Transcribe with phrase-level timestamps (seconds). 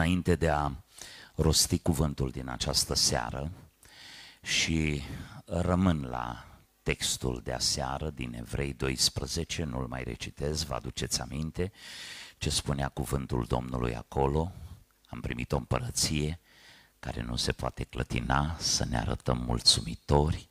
[0.00, 0.70] înainte de a
[1.34, 3.50] rosti cuvântul din această seară
[4.42, 5.02] și
[5.44, 6.46] rămân la
[6.82, 11.72] textul de aseară din Evrei 12, nu-l mai recitez, vă aduceți aminte
[12.38, 14.52] ce spunea cuvântul Domnului acolo,
[15.06, 16.40] am primit o împărăție
[16.98, 20.48] care nu se poate clătina, să ne arătăm mulțumitori,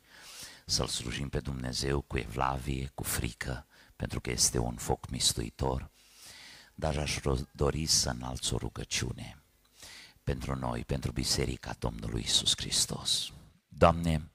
[0.66, 5.90] să-L slujim pe Dumnezeu cu evlavie, cu frică, pentru că este un foc mistuitor,
[6.74, 7.18] dar aș
[7.52, 9.39] dori să înalț o rugăciune
[10.24, 13.32] pentru noi, pentru Biserica Domnului Isus Hristos.
[13.68, 14.30] Doamne,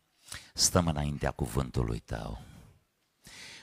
[0.54, 2.42] stăm înaintea cuvântului Tău.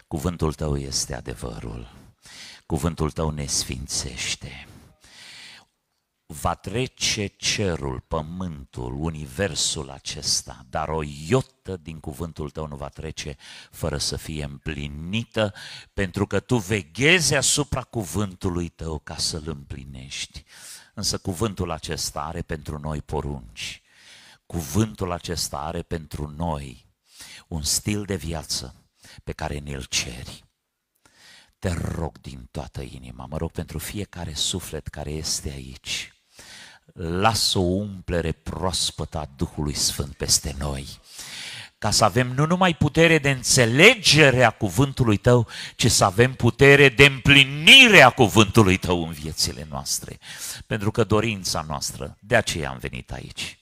[0.07, 1.93] Cuvântul Tău este adevărul.
[2.67, 4.67] Cuvântul Tău ne sfințește
[6.33, 13.37] va trece cerul, pământul, universul acesta, dar o iotă din cuvântul tău nu va trece
[13.71, 15.55] fără să fie împlinită,
[15.93, 20.45] pentru că tu veghezi asupra cuvântului tău ca să-l împlinești.
[20.95, 23.83] Însă cuvântul acesta are pentru noi porunci.
[24.47, 26.87] Cuvântul acesta are pentru noi
[27.49, 28.75] un stil de viață
[29.25, 30.45] pe care ne-l ceri.
[31.59, 36.13] Te rog din toată inima, mă rog pentru fiecare suflet care este aici,
[36.95, 41.01] lasă o umplere proaspătă a Duhului Sfânt peste noi,
[41.83, 46.89] ca să avem nu numai putere de înțelegere a cuvântului Tău, ci să avem putere
[46.89, 50.19] de împlinire a cuvântului Tău în viețile noastre.
[50.67, 53.62] Pentru că dorința noastră, de aceea am venit aici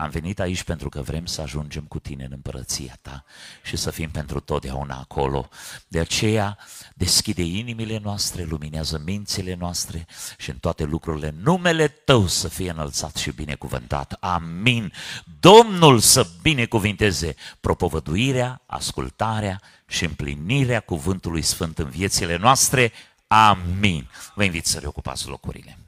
[0.00, 3.24] am venit aici pentru că vrem să ajungem cu tine în împărăția ta
[3.62, 5.48] și să fim pentru totdeauna acolo.
[5.88, 6.58] De aceea,
[6.94, 10.06] deschide inimile noastre, luminează mințile noastre
[10.38, 14.16] și în toate lucrurile numele tău să fie înălțat și binecuvântat.
[14.20, 14.92] Amin.
[15.40, 22.92] Domnul să binecuvinteze propovăduirea, ascultarea și împlinirea cuvântului Sfânt în viețile noastre.
[23.26, 24.08] Amin.
[24.34, 25.78] Vă invit să reocupați locurile.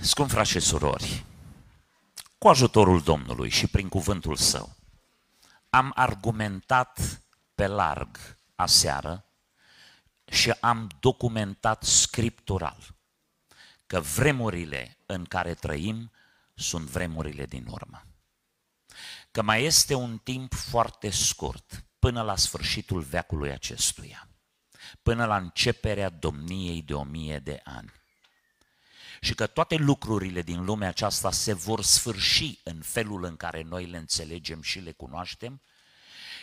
[0.00, 1.24] Scump frați și surori,
[2.38, 4.76] cu ajutorul Domnului și prin cuvântul Său,
[5.70, 7.22] am argumentat
[7.54, 8.18] pe larg
[8.54, 9.24] aseară
[10.24, 12.94] și am documentat scriptural
[13.86, 16.10] că vremurile în care trăim
[16.54, 18.06] sunt vremurile din urmă.
[19.30, 24.28] Că mai este un timp foarte scurt până la sfârșitul veacului acestuia,
[25.02, 27.92] până la începerea domniei de o mie de ani
[29.24, 33.86] și că toate lucrurile din lumea aceasta se vor sfârși în felul în care noi
[33.86, 35.62] le înțelegem și le cunoaștem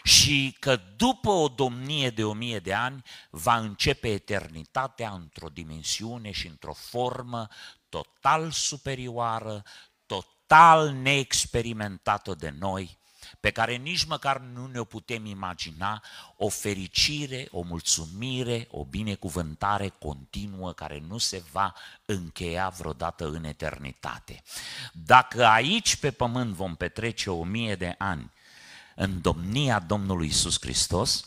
[0.04, 6.32] și că după o domnie de o mie de ani va începe eternitatea într-o dimensiune
[6.32, 7.48] și într-o formă
[7.90, 9.64] total superioară,
[10.06, 13.00] total neexperimentată de noi,
[13.42, 16.04] pe care nici măcar nu ne-o putem imagina,
[16.36, 21.74] o fericire, o mulțumire, o binecuvântare continuă care nu se va
[22.06, 24.44] încheia vreodată în eternitate.
[24.94, 28.32] Dacă aici pe pământ vom petrece o mie de ani
[28.96, 31.26] în domnia Domnului Isus Hristos,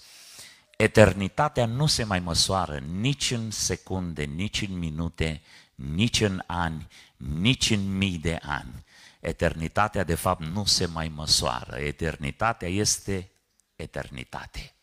[0.77, 5.43] eternitatea nu se mai măsoară nici în secunde, nici în minute,
[5.75, 8.84] nici în ani, nici în mii de ani
[9.25, 11.77] Eternitatea, de fapt, nu se mai măsoară.
[11.77, 13.31] Eternitatea este
[13.77, 14.75] eternitate.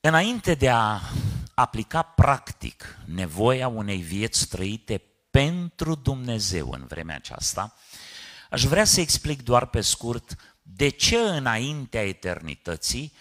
[0.00, 1.00] Înainte de a
[1.54, 7.74] aplica practic nevoia unei vieți trăite pentru Dumnezeu în vremea aceasta,
[8.50, 13.12] aș vrea să explic doar pe scurt de ce înaintea eternității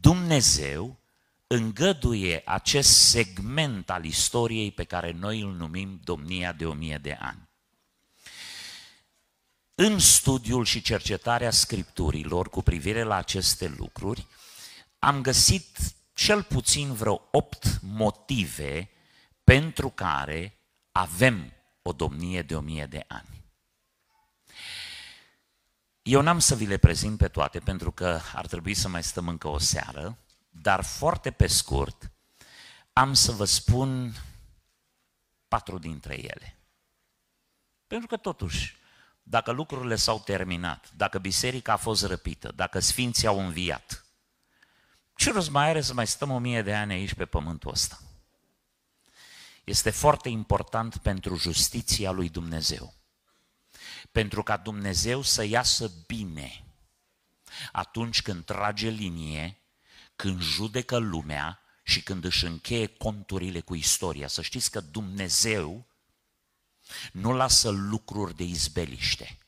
[0.00, 1.00] Dumnezeu
[1.46, 7.18] îngăduie acest segment al istoriei pe care noi îl numim domnia de o mie de
[7.20, 7.49] ani
[9.82, 14.26] în studiul și cercetarea scripturilor cu privire la aceste lucruri,
[14.98, 15.78] am găsit
[16.14, 18.90] cel puțin vreo opt motive
[19.44, 20.58] pentru care
[20.92, 21.52] avem
[21.82, 23.44] o domnie de o mie de ani.
[26.02, 29.28] Eu n-am să vi le prezint pe toate pentru că ar trebui să mai stăm
[29.28, 32.10] încă o seară, dar foarte pe scurt
[32.92, 34.14] am să vă spun
[35.48, 36.56] patru dintre ele.
[37.86, 38.78] Pentru că totuși
[39.30, 44.04] dacă lucrurile s-au terminat, dacă biserica a fost răpită, dacă sfinții au înviat,
[45.16, 47.98] ce rost mai are să mai stăm o mie de ani aici pe pământul ăsta?
[49.64, 52.94] Este foarte important pentru justiția lui Dumnezeu.
[54.12, 56.64] Pentru ca Dumnezeu să iasă bine
[57.72, 59.60] atunci când trage linie,
[60.16, 64.28] când judecă lumea și când își încheie conturile cu istoria.
[64.28, 65.89] Să știți că Dumnezeu
[67.12, 69.38] nu lasă lucruri de izbeliște.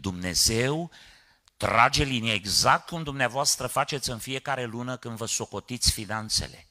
[0.00, 0.90] Dumnezeu
[1.56, 6.66] trage linie exact cum dumneavoastră faceți în fiecare lună când vă socotiți finanțele.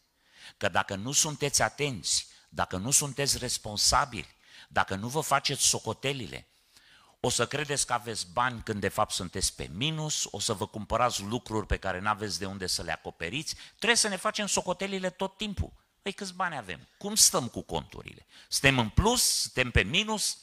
[0.57, 4.35] că dacă nu sunteți atenți, dacă nu sunteți responsabili,
[4.67, 6.47] dacă nu vă faceți socotelile,
[7.19, 10.67] o să credeți că aveți bani când de fapt sunteți pe minus, o să vă
[10.67, 14.45] cumpărați lucruri pe care nu aveți de unde să le acoperiți, trebuie să ne facem
[14.45, 15.71] socotelile tot timpul.
[16.07, 16.87] Păi câți bani avem?
[16.97, 18.25] Cum stăm cu conturile?
[18.47, 19.21] Suntem în plus?
[19.21, 20.37] Suntem pe minus?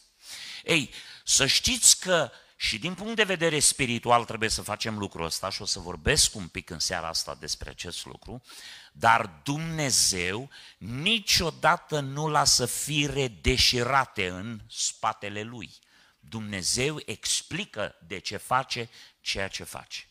[0.64, 0.90] Ei,
[1.24, 5.62] să știți că și din punct de vedere spiritual trebuie să facem lucrul ăsta și
[5.62, 8.42] o să vorbesc un pic în seara asta despre acest lucru,
[8.92, 15.70] dar Dumnezeu niciodată nu lasă fire deșirate în spatele Lui.
[16.20, 18.90] Dumnezeu explică de ce face
[19.20, 20.08] ceea ce face.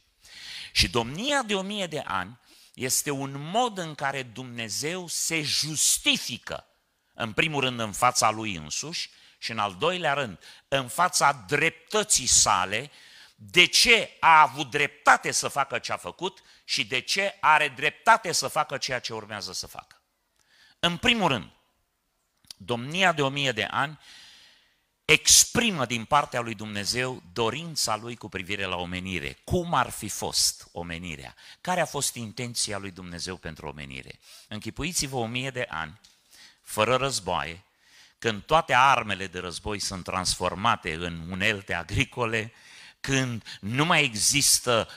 [0.72, 2.40] Și domnia de o mie de ani
[2.74, 6.68] este un mod în care Dumnezeu se justifică,
[7.14, 12.28] în primul rând în fața Lui însuși și în al doilea rând în fața dreptății
[12.28, 12.92] sale,
[13.36, 18.32] de ce a avut dreptate să facă ce a făcut și de ce are dreptate
[18.32, 20.02] să facă ceea ce urmează să facă.
[20.80, 21.52] În primul rând,
[22.58, 24.00] domnia de o mie de ani
[25.06, 29.38] exprimă din partea lui Dumnezeu dorința lui cu privire la omenire.
[29.44, 31.36] Cum ar fi fost omenirea?
[31.62, 34.20] Care a fost intenția lui Dumnezeu pentru omenire?
[34.48, 36.00] Închipuiți-vă o mie de ani,
[36.62, 37.64] fără războaie,
[38.20, 42.54] când toate armele de război sunt transformate în unelte agricole,
[43.00, 44.90] când nu mai există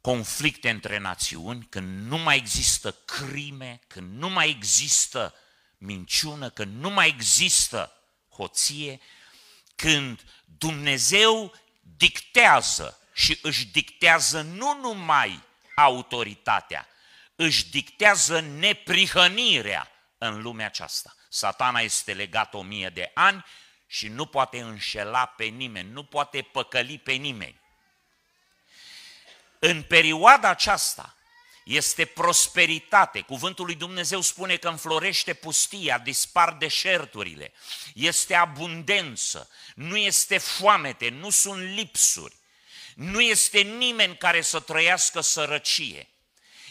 [0.00, 5.34] conflicte între națiuni, când nu mai există crime, când nu mai există
[5.78, 7.92] minciună, când nu mai există
[8.28, 9.00] hoție,
[9.76, 10.22] când
[10.58, 11.54] Dumnezeu
[11.96, 15.42] dictează și își dictează nu numai
[15.74, 16.88] autoritatea,
[17.36, 21.16] își dictează neprihănirea în lumea aceasta.
[21.28, 23.44] Satana este legat o mie de ani
[23.86, 27.60] și nu poate înșela pe nimeni, nu poate păcăli pe nimeni.
[29.58, 31.15] În perioada aceasta
[31.66, 33.20] este prosperitate.
[33.20, 37.52] Cuvântul lui Dumnezeu spune că înflorește pustia, dispar deșerturile.
[37.94, 42.36] Este abundență, nu este foamete, nu sunt lipsuri.
[42.94, 46.08] Nu este nimeni care să trăiască sărăcie.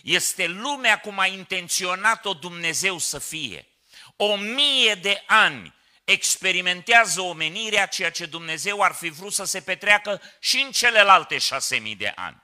[0.03, 3.67] Este lumea cum a intenționat-o Dumnezeu să fie.
[4.15, 10.21] O mie de ani experimentează omenirea ceea ce Dumnezeu ar fi vrut să se petreacă
[10.39, 12.43] și în celelalte șase mii de ani.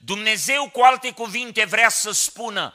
[0.00, 2.74] Dumnezeu, cu alte cuvinte, vrea să spună,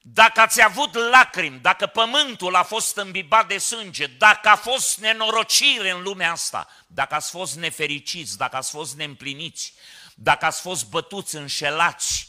[0.00, 5.90] dacă ați avut lacrimi, dacă pământul a fost îmbibat de sânge, dacă a fost nenorocire
[5.90, 9.74] în lumea asta, dacă ați fost nefericiți, dacă ați fost neîmpliniți,
[10.14, 12.28] dacă ați fost bătuți, înșelați,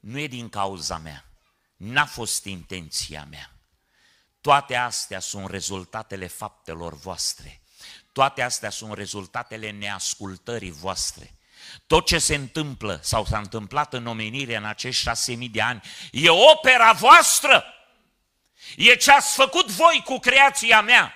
[0.00, 1.24] nu e din cauza mea,
[1.76, 3.52] n-a fost intenția mea.
[4.40, 7.60] Toate astea sunt rezultatele faptelor voastre.
[8.12, 11.34] Toate astea sunt rezultatele neascultării voastre.
[11.86, 15.82] Tot ce se întâmplă sau s-a întâmplat în omenire în acești șase mii de ani
[16.12, 17.64] e opera voastră.
[18.76, 21.14] E ce ați făcut voi cu creația mea.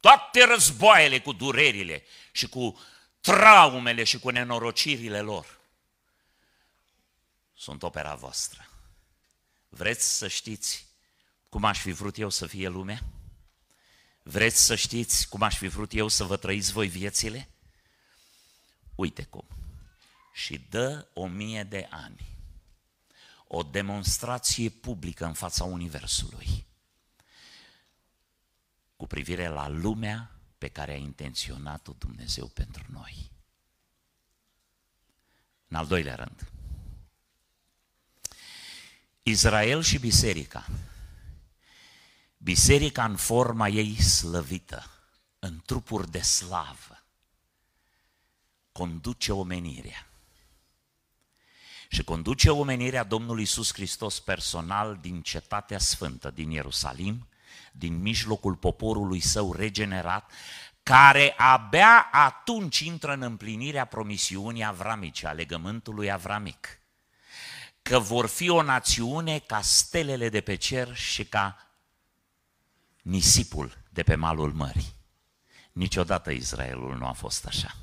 [0.00, 2.80] Toate războaiele cu durerile și cu
[3.20, 5.58] traumele și cu nenorocirile lor
[7.54, 8.68] sunt opera voastră.
[9.68, 10.86] Vreți să știți
[11.48, 13.02] cum aș fi vrut eu să fie lumea?
[14.22, 17.48] Vreți să știți cum aș fi vrut eu să vă trăiți voi viețile?
[18.98, 19.44] Uite cum.
[20.32, 22.36] Și dă o mie de ani
[23.46, 26.66] o demonstrație publică în fața Universului
[28.96, 33.30] cu privire la lumea pe care a intenționat-o Dumnezeu pentru noi.
[35.68, 36.50] În al doilea rând,
[39.22, 40.66] Israel și biserica.
[42.36, 44.90] Biserica în forma ei slăvită,
[45.38, 46.97] în trupuri de slavă,
[48.78, 50.06] conduce omenirea.
[51.88, 57.28] Și conduce omenirea Domnului Iisus Hristos personal din cetatea sfântă, din Ierusalim,
[57.72, 60.32] din mijlocul poporului său regenerat,
[60.82, 66.80] care abia atunci intră în împlinirea promisiunii avramice, a legământului avramic
[67.82, 71.66] că vor fi o națiune ca stelele de pe cer și ca
[73.02, 74.94] nisipul de pe malul mării.
[75.72, 77.76] Niciodată Israelul nu a fost așa.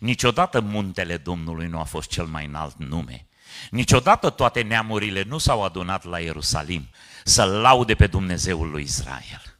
[0.00, 3.26] Niciodată muntele Domnului nu a fost cel mai înalt nume.
[3.70, 6.88] Niciodată toate neamurile nu s-au adunat la Ierusalim
[7.24, 9.58] să laude pe Dumnezeul lui Israel.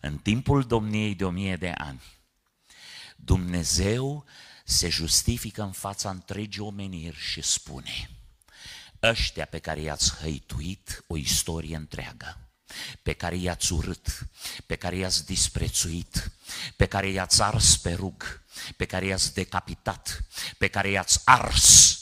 [0.00, 2.02] În timpul domniei de o mie de ani,
[3.16, 4.24] Dumnezeu
[4.64, 8.10] se justifică în fața întregii omeniri și spune–
[9.02, 12.38] ăștia pe care i-ați hăituit o istorie întreagă,
[13.02, 14.18] pe care i-ați urât,
[14.66, 16.30] pe care i-ați disprețuit,
[16.76, 18.42] pe care i-ați ars pe rug,
[18.76, 20.20] pe care i-ați decapitat,
[20.58, 22.00] pe care i-ați ars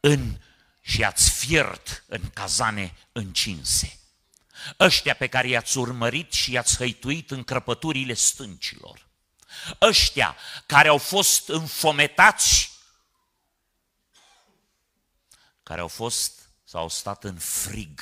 [0.00, 0.40] în
[0.80, 3.98] și ați fiert în cazane încinse.
[4.80, 9.08] Ăștia pe care i-ați urmărit și i-ați hăituit în crăpăturile stâncilor.
[9.80, 12.70] Ăștia care au fost înfometați,
[15.62, 18.00] care au fost sau au stat în frig,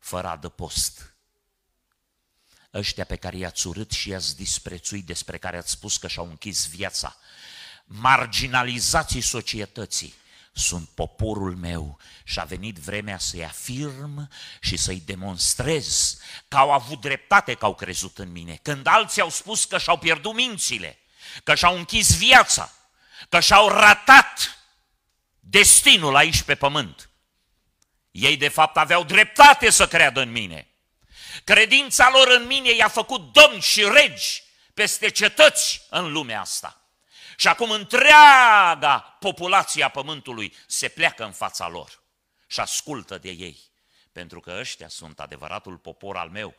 [0.00, 1.14] fără adăpost.
[2.74, 6.68] Ăștia pe care i-ați urât și i-ați disprețuit, despre care ați spus că și-au închis
[6.68, 7.16] viața,
[7.84, 10.14] marginalizații societății,
[10.52, 14.30] sunt poporul meu și a venit vremea să-i afirm
[14.60, 18.58] și să-i demonstrez că au avut dreptate că au crezut în mine.
[18.62, 20.98] Când alții au spus că și-au pierdut mințile,
[21.44, 22.72] că și-au închis viața,
[23.28, 24.58] că și-au ratat
[25.40, 27.09] destinul aici pe pământ.
[28.10, 30.68] Ei de fapt aveau dreptate să creadă în mine.
[31.44, 34.42] Credința lor în mine i-a făcut domni și regi
[34.74, 36.80] peste cetăți în lumea asta.
[37.36, 42.02] Și acum întreaga populație a pământului se pleacă în fața lor
[42.46, 43.58] și ascultă de ei.
[44.12, 46.54] Pentru că ăștia sunt adevăratul popor al meu.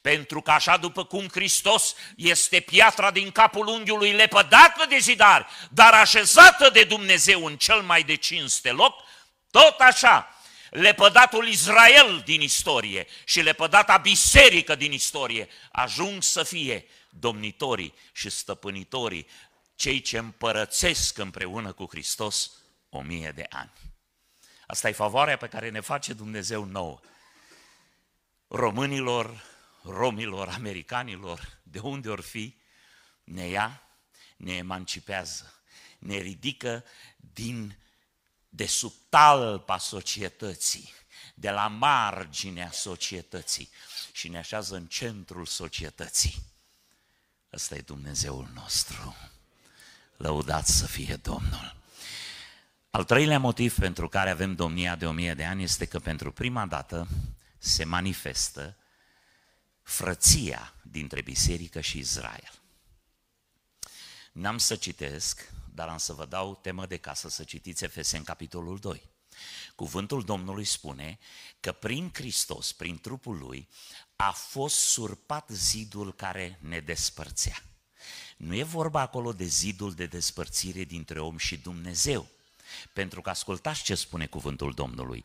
[0.00, 5.94] Pentru că așa după cum Hristos este piatra din capul unghiului lepădată de zidari, dar
[5.94, 9.02] așezată de Dumnezeu în cel mai de cinste loc,
[9.50, 10.37] tot așa
[10.70, 19.26] lepădatul Israel din istorie și lepădata biserică din istorie ajung să fie domnitorii și stăpânitorii
[19.74, 22.50] cei ce împărățesc împreună cu Hristos
[22.88, 23.72] o mie de ani.
[24.66, 27.00] Asta e favoarea pe care ne face Dumnezeu nouă.
[28.48, 29.44] Românilor,
[29.82, 32.56] romilor, americanilor, de unde ori fi,
[33.24, 33.82] ne ia,
[34.36, 35.62] ne emancipează,
[35.98, 36.84] ne ridică
[37.16, 37.78] din
[38.48, 40.92] de sub talpa societății,
[41.34, 43.68] de la marginea societății
[44.12, 46.34] și ne așează în centrul societății.
[47.52, 49.16] Ăsta e Dumnezeul nostru.
[50.16, 51.76] Lăudat să fie Domnul.
[52.90, 56.32] Al treilea motiv pentru care avem domnia de o mie de ani este că pentru
[56.32, 57.08] prima dată
[57.58, 58.76] se manifestă
[59.82, 62.52] frăția dintre biserică și Israel.
[64.32, 68.78] N-am să citesc, dar am să vă dau temă de casă să citiți în capitolul
[68.78, 69.02] 2.
[69.74, 71.18] Cuvântul Domnului spune
[71.60, 73.68] că prin Hristos, prin trupul Lui,
[74.16, 77.62] a fost surpat zidul care ne despărțea.
[78.36, 82.28] Nu e vorba acolo de zidul de despărțire dintre om și Dumnezeu.
[82.92, 85.24] Pentru că ascultați ce spune cuvântul Domnului.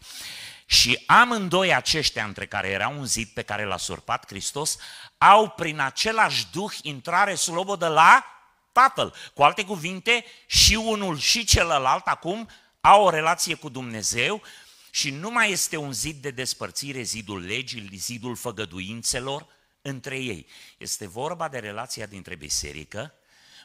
[0.65, 4.77] Și amândoi aceștia între care era un zid pe care l-a surpat Hristos,
[5.17, 8.32] au prin același duh intrare slobodă la
[8.73, 9.13] Tatăl.
[9.33, 12.49] Cu alte cuvinte, și unul și celălalt acum
[12.81, 14.41] au o relație cu Dumnezeu
[14.89, 19.47] și nu mai este un zid de despărțire, zidul legii, zidul făgăduințelor,
[19.81, 20.47] între ei.
[20.77, 23.13] Este vorba de relația dintre biserică,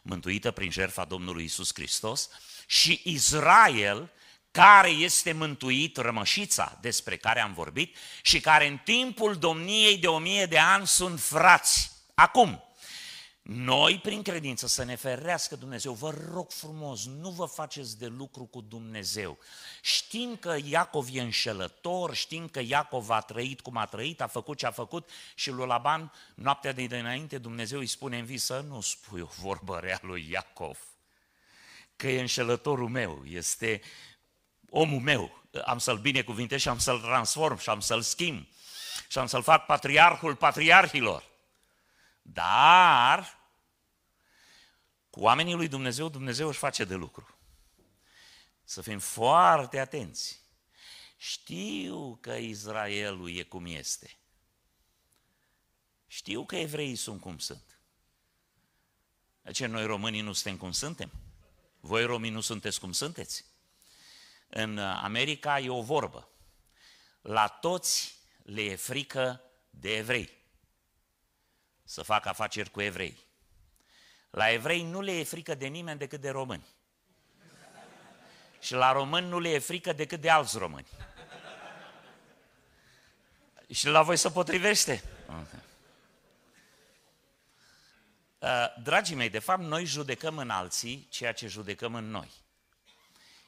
[0.03, 2.29] mântuită prin jertfa Domnului Isus Hristos,
[2.67, 4.11] și Israel,
[4.51, 10.19] care este mântuit, rămășița despre care am vorbit, și care în timpul domniei de o
[10.19, 11.91] mie de ani sunt frați.
[12.15, 12.68] Acum,
[13.51, 15.93] noi, prin credință, să ne ferească Dumnezeu.
[15.93, 19.39] Vă rog frumos, nu vă faceți de lucru cu Dumnezeu.
[19.83, 24.59] Știm că Iacov e înșelător, știm că Iacov a trăit cum a trăit, a făcut
[24.59, 28.81] ce a făcut și lui Laban, noaptea de dinainte, Dumnezeu îi spune în visă, nu
[28.81, 30.79] spui o vorbă rea lui Iacov,
[31.97, 33.81] că e înșelătorul meu, este
[34.71, 38.47] omul meu, am să-l binecuvintez și am să-l transform și am să-l schimb
[39.09, 41.25] și am să-l fac patriarhul patriarhilor.
[42.23, 43.38] Dar
[45.19, 47.39] cu oamenii lui Dumnezeu, Dumnezeu își face de lucru.
[48.65, 50.41] Să fim foarte atenți.
[51.17, 54.19] Știu că Israelul e cum este.
[56.07, 57.81] Știu că evreii sunt cum sunt.
[59.43, 61.13] De ce noi românii nu suntem cum suntem?
[61.81, 63.45] Voi romii nu sunteți cum sunteți?
[64.49, 66.29] În America e o vorbă.
[67.21, 70.31] La toți le e frică de evrei.
[71.85, 73.27] Să facă afaceri cu evrei.
[74.31, 76.67] La evrei nu le e frică de nimeni decât de români.
[78.61, 80.87] Și la români nu le e frică decât de alți români.
[83.71, 85.03] Și la voi se potrivește?
[85.27, 85.61] Okay.
[88.39, 92.31] Uh, dragii mei, de fapt, noi judecăm în alții ceea ce judecăm în noi.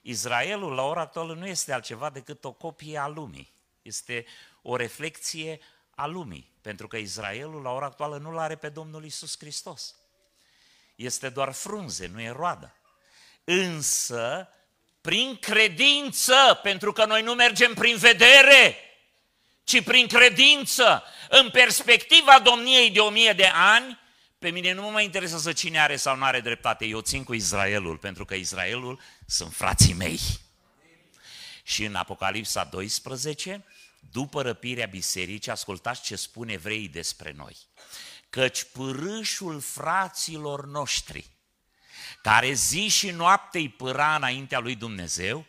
[0.01, 3.53] Israelul, la ora actuală, nu este altceva decât o copie a lumii.
[3.83, 4.27] Este
[4.63, 5.61] o reflexie
[5.95, 6.53] a lumii.
[6.61, 10.00] Pentru că Israelul, la ora actuală, nu-L are pe Domnul Isus Hristos
[11.05, 12.75] este doar frunze, nu e roadă.
[13.45, 14.49] Însă,
[15.01, 18.77] prin credință, pentru că noi nu mergem prin vedere,
[19.65, 23.99] ci prin credință, în perspectiva domniei de o mie de ani,
[24.39, 26.85] pe mine nu mă mai interesează cine are sau nu are dreptate.
[26.85, 30.17] Eu țin cu Israelul, pentru că Israelul sunt frații mei.
[30.17, 30.39] Și
[31.63, 33.65] Și în Apocalipsa 12,
[34.13, 37.57] după răpirea bisericii, ascultați ce spun evreii despre noi.
[38.31, 41.31] Căci pârâșul fraților noștri,
[42.23, 45.47] care zi și noapte îi pâra înaintea lui Dumnezeu,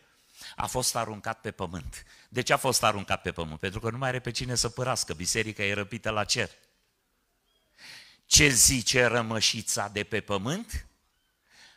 [0.56, 2.04] a fost aruncat pe pământ.
[2.28, 3.58] De ce a fost aruncat pe pământ?
[3.58, 6.50] Pentru că nu mai are pe cine să părască, biserica e răpită la cer.
[8.26, 10.86] Ce zice rămășița de pe pământ?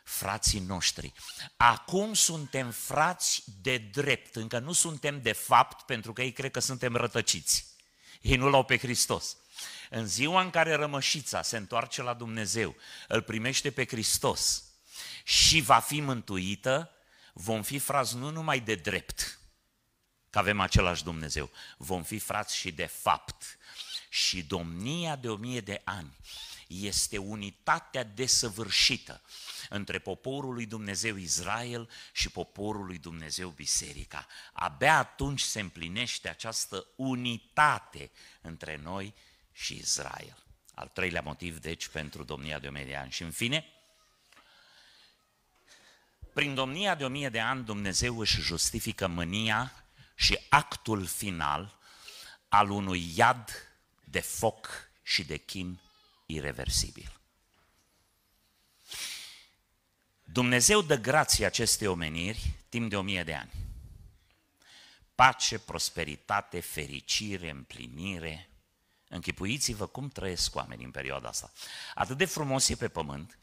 [0.04, 1.12] Frații noștri.
[1.56, 6.60] Acum suntem frați de drept, încă nu suntem de fapt, pentru că ei cred că
[6.60, 7.66] suntem rătăciți.
[8.20, 9.36] Ei nu l-au pe Hristos.
[9.90, 12.76] În ziua în care rămășița se întoarce la Dumnezeu,
[13.08, 14.64] îl primește pe Hristos
[15.24, 16.90] și va fi mântuită,
[17.32, 19.38] vom fi frați nu numai de drept,
[20.30, 23.58] că avem același Dumnezeu, vom fi frați și de fapt.
[24.08, 26.16] Și domnia de o mie de ani
[26.66, 29.22] este unitatea desăvârșită
[29.68, 34.26] între poporul lui Dumnezeu Israel și poporul lui Dumnezeu Biserica.
[34.52, 39.14] Abia atunci se împlinește această unitate între noi
[39.56, 40.36] și Israel.
[40.74, 43.10] Al treilea motiv, deci, pentru domnia de o mie de ani.
[43.10, 43.66] Și în fine,
[46.32, 49.84] prin domnia de o mie de ani, Dumnezeu își justifică mânia
[50.14, 51.78] și actul final
[52.48, 53.50] al unui iad
[54.04, 55.80] de foc și de chin
[56.26, 57.20] irreversibil.
[60.24, 63.52] Dumnezeu dă grație acestei omeniri timp de o mie de ani.
[65.14, 68.48] Pace, prosperitate, fericire, împlinire.
[69.16, 71.52] Închipuiți-vă cum trăiesc oamenii în perioada asta.
[71.94, 73.38] Atât de frumos e pe pământ,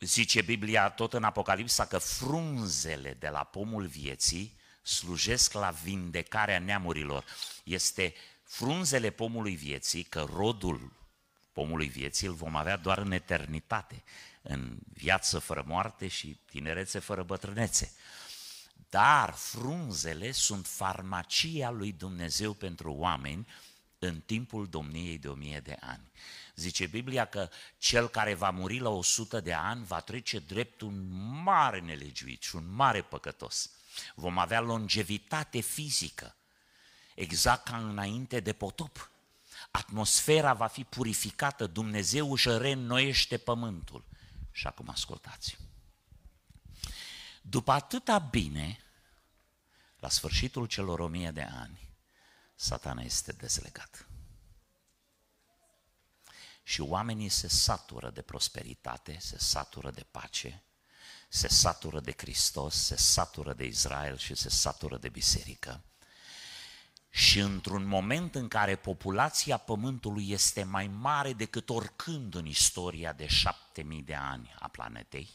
[0.00, 7.24] zice Biblia tot în Apocalipsa că frunzele de la pomul vieții slujesc la vindecarea neamurilor.
[7.64, 10.92] Este frunzele pomului vieții, că rodul
[11.52, 14.02] pomului vieții îl vom avea doar în eternitate,
[14.42, 17.92] în viață fără moarte și tinerețe fără bătrânețe.
[18.88, 23.46] Dar frunzele sunt farmacia lui Dumnezeu pentru oameni
[24.02, 26.10] în timpul domniei de o mie de ani.
[26.54, 31.08] Zice Biblia că cel care va muri la 100 de ani va trece drept un
[31.42, 33.70] mare nelegiuit și un mare păcătos.
[34.14, 36.36] Vom avea longevitate fizică,
[37.14, 39.10] exact ca înainte de potop.
[39.70, 44.04] Atmosfera va fi purificată, Dumnezeu își reînnoiește pământul.
[44.52, 45.56] Și acum ascultați.
[47.42, 48.78] După atâta bine,
[49.98, 51.89] la sfârșitul celor o mie de ani,
[52.60, 54.06] satana este dezlegat.
[56.62, 60.62] Și oamenii se satură de prosperitate, se satură de pace,
[61.28, 65.82] se satură de Hristos, se satură de Israel și se satură de biserică.
[67.10, 73.26] Și într-un moment în care populația Pământului este mai mare decât oricând în istoria de
[73.26, 75.30] șapte mii de ani a planetei,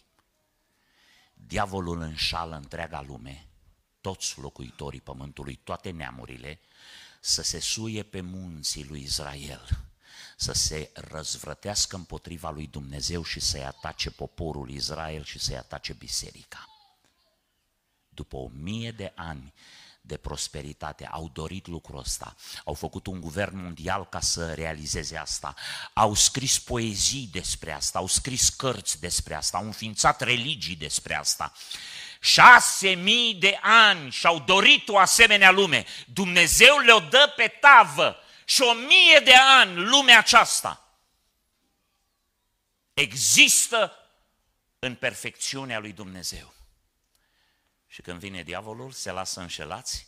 [1.34, 3.48] diavolul înșală întreaga lume,
[4.02, 6.60] toți locuitorii Pământului, toate neamurile,
[7.28, 9.86] să se suie pe munții lui Israel,
[10.38, 16.70] să se răzvrătească împotriva lui Dumnezeu și să-i atace poporul Israel și să-i atace biserica.
[18.10, 19.54] După o mie de ani
[20.02, 22.36] de prosperitate, au dorit lucrul ăsta,
[22.66, 25.56] au făcut un guvern mondial ca să realizeze asta,
[25.94, 31.54] au scris poezii despre asta, au scris cărți despre asta, au înființat religii despre asta.
[32.20, 35.86] Șase mii de ani și-au dorit o asemenea lume.
[36.14, 40.80] Dumnezeu le-o dă pe tavă și o mie de ani lumea aceasta
[42.94, 43.94] există
[44.80, 46.54] în perfecțiunea lui Dumnezeu.
[47.88, 50.08] Și când vine diavolul, se lasă înșelați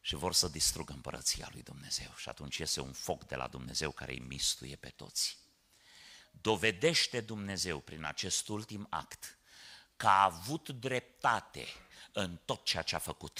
[0.00, 2.14] și vor să distrugă împărăția lui Dumnezeu.
[2.16, 5.38] Și atunci iese un foc de la Dumnezeu care îi mistuie pe toți.
[6.30, 9.37] Dovedește Dumnezeu prin acest ultim act
[9.98, 11.66] că a avut dreptate
[12.12, 13.38] în tot ceea ce a făcut,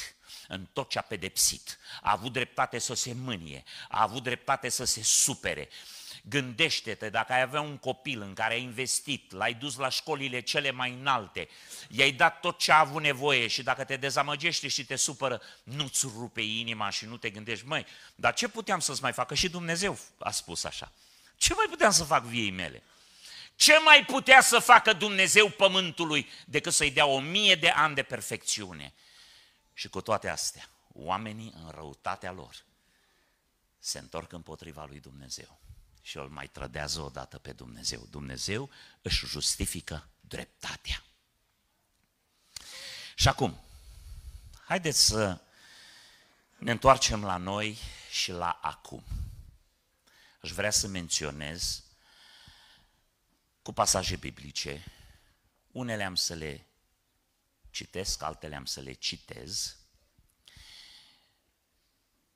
[0.49, 1.79] în tot ce a pedepsit.
[2.03, 5.69] A avut dreptate să se mânie, a avut dreptate să se supere,
[6.29, 10.71] Gândește-te dacă ai avea un copil în care ai investit, l-ai dus la școlile cele
[10.71, 11.49] mai înalte,
[11.89, 16.07] i-ai dat tot ce a avut nevoie și dacă te dezamăgește și te supără, nu-ți
[16.17, 19.35] rupe inima și nu te gândești, măi, dar ce puteam să-ți mai facă?
[19.35, 20.93] Și Dumnezeu a spus așa.
[21.37, 22.83] Ce mai puteam să fac viei mele?
[23.59, 28.03] Ce mai putea să facă Dumnezeu pământului decât să-i dea o mie de ani de
[28.03, 28.95] perfecțiune?
[29.73, 32.65] Și cu toate astea, oamenii în răutatea lor
[33.79, 35.61] se întorc împotriva lui Dumnezeu
[36.03, 38.07] și îl mai trădează odată pe Dumnezeu.
[38.11, 38.71] Dumnezeu
[39.03, 41.03] își justifică dreptatea.
[43.15, 43.61] Și acum,
[44.65, 45.41] haideți să
[46.59, 47.79] ne întoarcem la noi
[48.11, 49.05] și la acum.
[50.41, 51.83] Aș vrea să menționez
[53.69, 54.85] cu pasaje biblice,
[55.73, 56.67] unele am să le
[57.71, 59.77] citesc, altele am să le citez,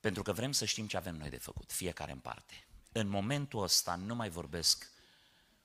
[0.00, 2.66] pentru că vrem să știm ce avem noi de făcut, fiecare în parte.
[2.92, 4.90] În momentul ăsta nu mai vorbesc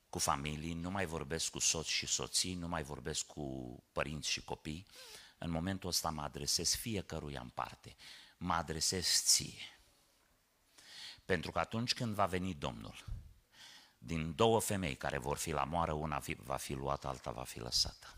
[0.09, 4.43] cu familii, nu mai vorbesc cu soți și soții, nu mai vorbesc cu părinți și
[4.43, 4.87] copii.
[5.37, 7.95] În momentul ăsta mă adresez fiecăruia în parte.
[8.37, 9.79] Mă adresez ție.
[11.25, 13.05] Pentru că atunci când va veni Domnul,
[14.07, 17.59] din două femei care vor fi la moară, una va fi luată, alta va fi
[17.59, 18.15] lăsată.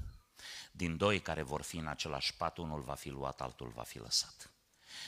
[0.71, 3.99] Din doi care vor fi în același pat, unul va fi luat, altul va fi
[3.99, 4.51] lăsat.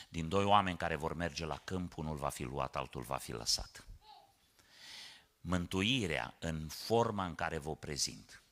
[0.10, 3.32] Din doi oameni care vor merge la câmp, unul va fi luat, altul va fi
[3.32, 3.86] lăsat.
[5.42, 8.44] Mântuirea în forma în care vă prezint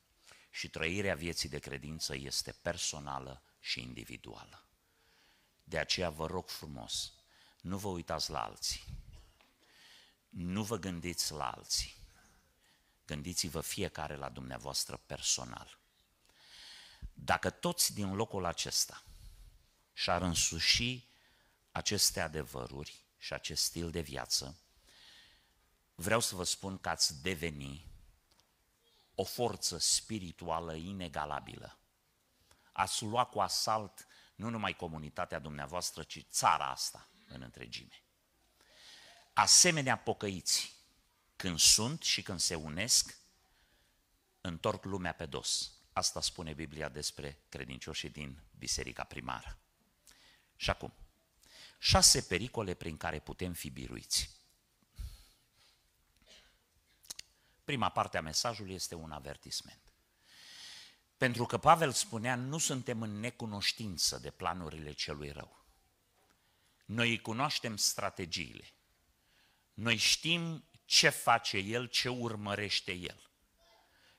[0.51, 4.63] și trăirea vieții de credință este personală și individuală.
[5.63, 7.13] De aceea vă rog frumos,
[7.61, 8.83] nu vă uitați la alții,
[10.29, 11.98] nu vă gândiți la alții,
[13.09, 15.77] gândiți-vă fiecare la dumneavoastră personal.
[17.13, 19.03] Dacă toți din locul acesta
[19.93, 21.07] și-ar însuși
[21.71, 24.57] aceste adevăruri și acest stil de viață,
[25.95, 27.85] vreau să vă spun că ați deveni
[29.15, 31.77] o forță spirituală inegalabilă.
[32.71, 38.03] Ați lua cu asalt nu numai comunitatea dumneavoastră, ci țara asta în întregime.
[39.33, 40.78] Asemenea pocăiți,
[41.39, 43.17] când sunt și când se unesc,
[44.41, 45.71] întorc lumea pe dos.
[45.93, 49.59] Asta spune Biblia despre credincioșii din biserica primară.
[50.55, 50.93] Și acum,
[51.79, 54.29] șase pericole prin care putem fi biruiți.
[57.63, 59.93] Prima parte a mesajului este un avertisment.
[61.17, 65.65] Pentru că Pavel spunea, nu suntem în necunoștință de planurile celui rău.
[66.85, 68.73] Noi îi cunoaștem strategiile.
[69.73, 73.29] Noi știm ce face el, ce urmărește el.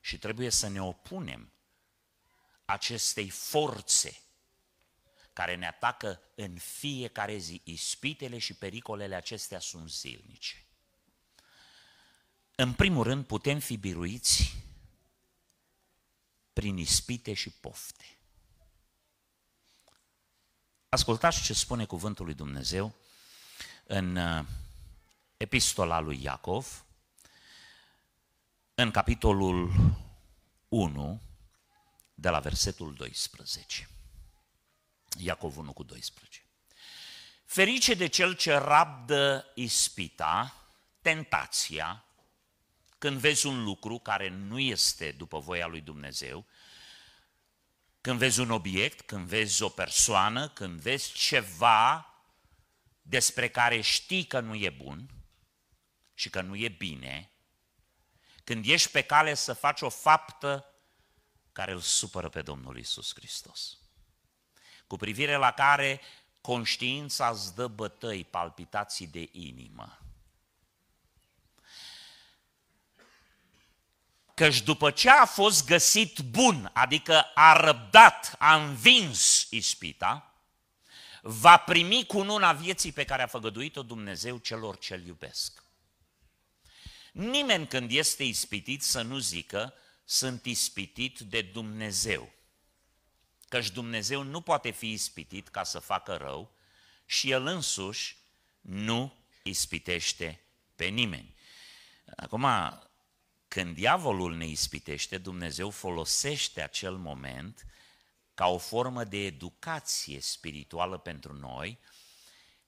[0.01, 1.53] Și trebuie să ne opunem
[2.65, 4.21] acestei forțe
[5.33, 7.61] care ne atacă în fiecare zi.
[7.65, 10.67] Ispitele și pericolele acestea sunt zilnice.
[12.55, 14.57] În primul rând, putem fi biruiți
[16.53, 18.19] prin ispite și pofte.
[20.89, 22.95] Ascultați ce spune cuvântul lui Dumnezeu
[23.85, 24.47] în uh,
[25.41, 26.85] epistola lui Iacov,
[28.75, 29.73] în capitolul
[30.69, 31.23] 1,
[32.15, 33.89] de la versetul 12.
[35.19, 36.45] Iacov 1 cu 12.
[37.45, 40.55] Ferice de cel ce rabdă ispita,
[41.03, 42.05] tentația,
[42.99, 46.47] când vezi un lucru care nu este după voia lui Dumnezeu,
[48.01, 52.15] când vezi un obiect, când vezi o persoană, când vezi ceva
[53.03, 55.11] despre care știi că nu e bun
[56.21, 57.31] și că nu e bine,
[58.45, 60.75] când ești pe cale să faci o faptă
[61.53, 63.79] care îl supără pe Domnul Isus Hristos,
[64.87, 66.01] cu privire la care
[66.41, 69.99] conștiința îți dă bătăi, palpitații de inimă,
[74.35, 80.35] căci după ce a fost găsit bun, adică a răbdat, a învins ispita,
[81.23, 85.69] va primi cununa vieții pe care a făgăduit-o Dumnezeu celor ce-L iubesc.
[87.13, 92.33] Nimeni când este ispitit să nu zică, sunt ispitit de Dumnezeu.
[93.49, 96.53] Căci Dumnezeu nu poate fi ispitit ca să facă rău
[97.07, 98.17] și El însuși
[98.61, 100.41] nu ispitește
[100.77, 101.35] pe nimeni.
[102.17, 102.47] Acum,
[103.49, 107.67] când diavolul ne ispitește, Dumnezeu folosește acel moment
[108.35, 111.79] ca o formă de educație spirituală pentru noi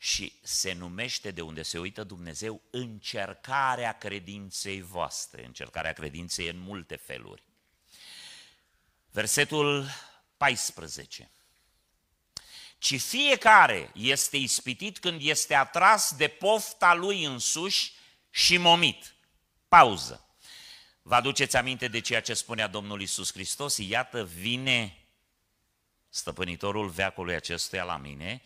[0.03, 5.45] și se numește de unde se uită Dumnezeu încercarea credinței voastre.
[5.45, 7.43] Încercarea credinței în multe feluri.
[9.11, 9.89] Versetul
[10.37, 11.31] 14.
[12.79, 17.93] Ci fiecare este ispitit când este atras de pofta lui însuși
[18.31, 19.15] și momit.
[19.69, 20.27] Pauză.
[21.03, 23.77] Vă aduceți aminte de ceea ce spunea Domnul Isus Hristos?
[23.77, 25.07] Iată, vine
[26.09, 28.43] stăpânitorul veacului acestuia la mine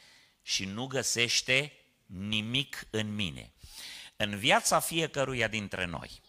[0.46, 1.72] și nu găsește
[2.06, 3.52] nimic în mine.
[4.16, 6.20] În viața fiecăruia dintre noi,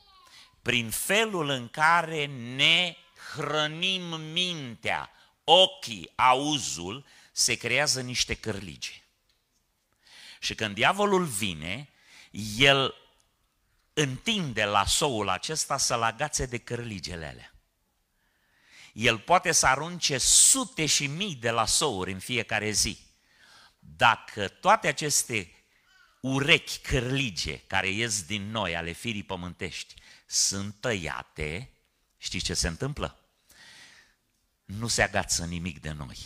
[0.62, 2.96] prin felul în care ne
[3.34, 5.12] hrănim mintea,
[5.44, 9.04] ochii, auzul, se creează niște cărlige.
[10.40, 11.90] Și când diavolul vine,
[12.58, 12.96] el
[13.94, 17.54] întinde la soul acesta să-l agațe de cărligele alea.
[18.94, 23.06] El poate să arunce sute și mii de la souri în fiecare zi.
[23.96, 25.52] Dacă toate aceste
[26.20, 29.94] urechi cărlige care ies din noi, ale firii pământești,
[30.26, 31.70] sunt tăiate,
[32.18, 33.22] știți ce se întâmplă?
[34.68, 36.18] nu se agață nimic de noi.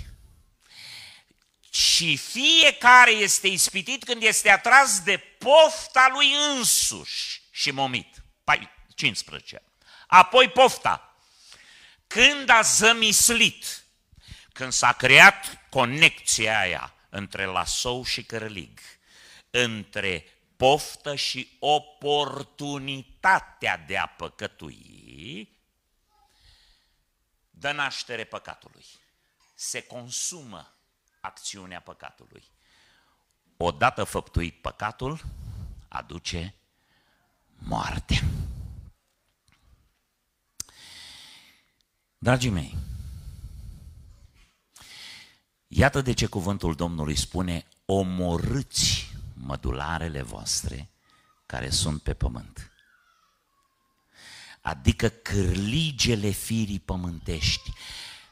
[1.69, 8.24] Și fiecare este ispitit când este atras de pofta lui însuși și momit.
[8.95, 9.62] 15.
[10.08, 11.15] Apoi pofta.
[12.08, 13.84] Când a zămislit,
[14.54, 18.80] când s-a creat conexia aia între lasou și cărlig,
[19.50, 20.26] între
[20.58, 25.60] poftă și oportunitatea de a păcătui,
[27.50, 28.86] dă naștere păcatului.
[29.56, 30.74] Se consumă
[31.21, 32.43] acțiunea păcatului.
[33.58, 35.21] Odată făptuit păcatul,
[35.88, 36.56] aduce
[37.58, 38.21] moartea.
[42.17, 42.76] Dragii mei,
[45.73, 50.89] iată de ce cuvântul Domnului spune, omorâți mădularele voastre
[51.45, 52.71] care sunt pe pământ.
[54.62, 57.71] Adică cârligele firii pământești.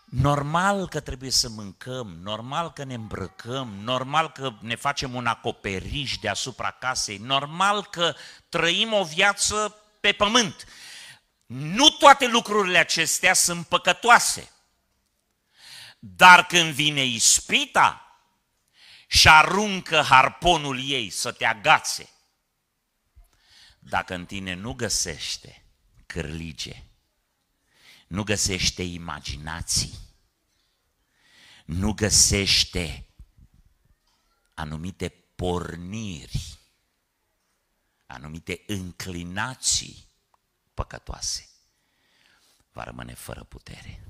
[0.06, 6.18] Normal că trebuie să mâncăm, normal că ne îmbrăcăm, normal că ne facem un acoperiș
[6.18, 8.16] deasupra casei, normal că
[8.50, 10.66] trăim o viață pe pământ.
[11.46, 14.50] Nu toate lucrurile acestea sunt păcătoase.
[16.00, 18.04] Dar când vine ispita
[19.08, 22.10] și aruncă harponul ei să te agațe,
[23.80, 25.64] dacă în tine nu găsește
[26.06, 26.84] cârlige,
[28.08, 29.94] nu găsește imaginații,
[31.66, 33.06] nu găsește
[34.54, 36.58] anumite porniri,
[38.06, 40.08] anumite înclinații
[40.74, 41.50] păcătoase,
[42.72, 44.04] va rămâne fără putere.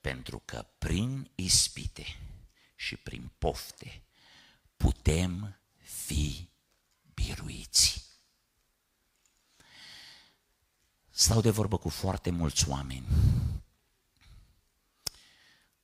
[0.00, 2.06] Pentru că prin ispite
[2.74, 4.02] și prin pofte
[4.76, 6.48] putem fi
[7.14, 8.08] biruiți.
[11.10, 13.06] Stau de vorbă cu foarte mulți oameni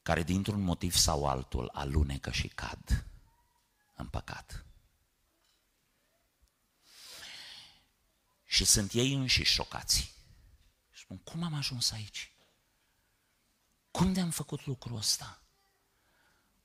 [0.03, 3.05] care dintr-un motiv sau altul alunecă și cad
[3.95, 4.65] în păcat.
[8.45, 10.15] Și sunt ei înșiși șocați.
[10.93, 12.36] Și spun, cum am ajuns aici?
[13.97, 15.41] Cum de-am făcut lucrul ăsta?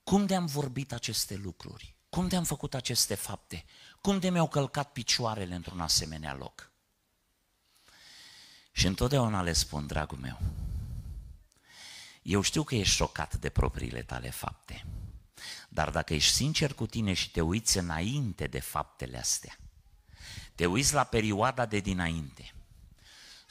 [0.04, 1.96] Cum de-am vorbit aceste lucruri?
[2.08, 3.64] Cum de-am făcut aceste fapte?
[4.00, 6.70] Cum de mi-au călcat picioarele într-un asemenea loc?
[8.72, 10.38] Și întotdeauna le spun, dragul meu,
[12.22, 14.86] eu știu că ești șocat de propriile tale fapte,
[15.68, 19.58] dar dacă ești sincer cu tine și te uiți înainte de faptele astea,
[20.54, 22.54] te uiți la perioada de dinainte,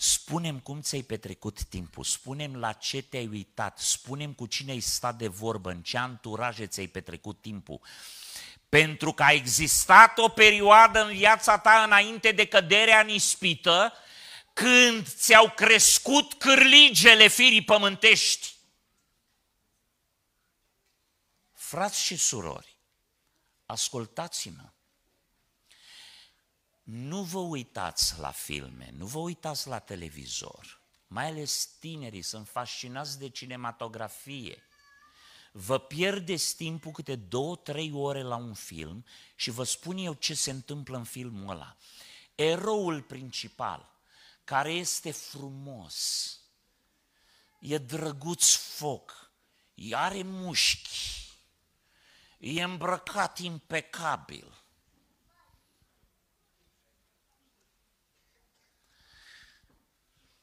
[0.03, 5.15] spunem cum ți-ai petrecut timpul, spunem la ce te-ai uitat, spunem cu cine ai stat
[5.15, 7.81] de vorbă, în ce anturaje ți-ai petrecut timpul,
[8.69, 13.93] pentru că a existat o perioadă în viața ta înainte de căderea în ispită,
[14.53, 18.55] când ți-au crescut cârligele firii pământești.
[21.53, 22.75] Frați și surori,
[23.65, 24.69] ascultați-mă.
[26.93, 30.81] Nu vă uitați la filme, nu vă uitați la televizor.
[31.07, 34.63] Mai ales tinerii sunt fascinați de cinematografie.
[35.51, 40.33] Vă pierdeți timpul câte două, trei ore la un film și vă spun eu ce
[40.33, 41.77] se întâmplă în filmul ăla.
[42.35, 43.99] Eroul principal
[44.43, 46.39] care este frumos,
[47.59, 49.31] e drăguț foc,
[49.91, 51.29] are mușchi,
[52.37, 54.60] e îmbrăcat impecabil.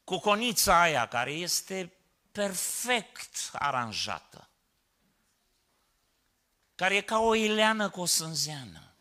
[0.08, 1.92] Cu conița aia care este
[2.32, 4.48] perfect aranjată,
[6.74, 8.94] care e ca o ileană cu o sânzeană.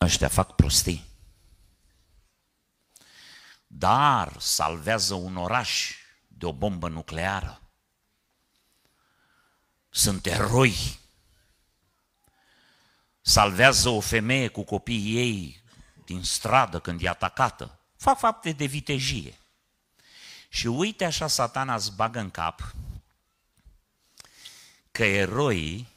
[0.00, 1.04] Ăștia fac prostii.
[3.66, 5.96] Dar salvează un oraș
[6.28, 7.62] de o bombă nucleară.
[9.90, 10.98] Sunt eroi.
[13.20, 15.61] Salvează o femeie cu copiii ei
[16.04, 17.78] din stradă când e atacată.
[17.96, 19.38] Fac fapte de vitejie.
[20.48, 22.74] Și uite așa satana îți bagă în cap
[24.90, 25.88] că eroii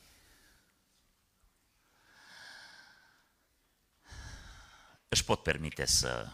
[5.08, 6.30] își pot permite să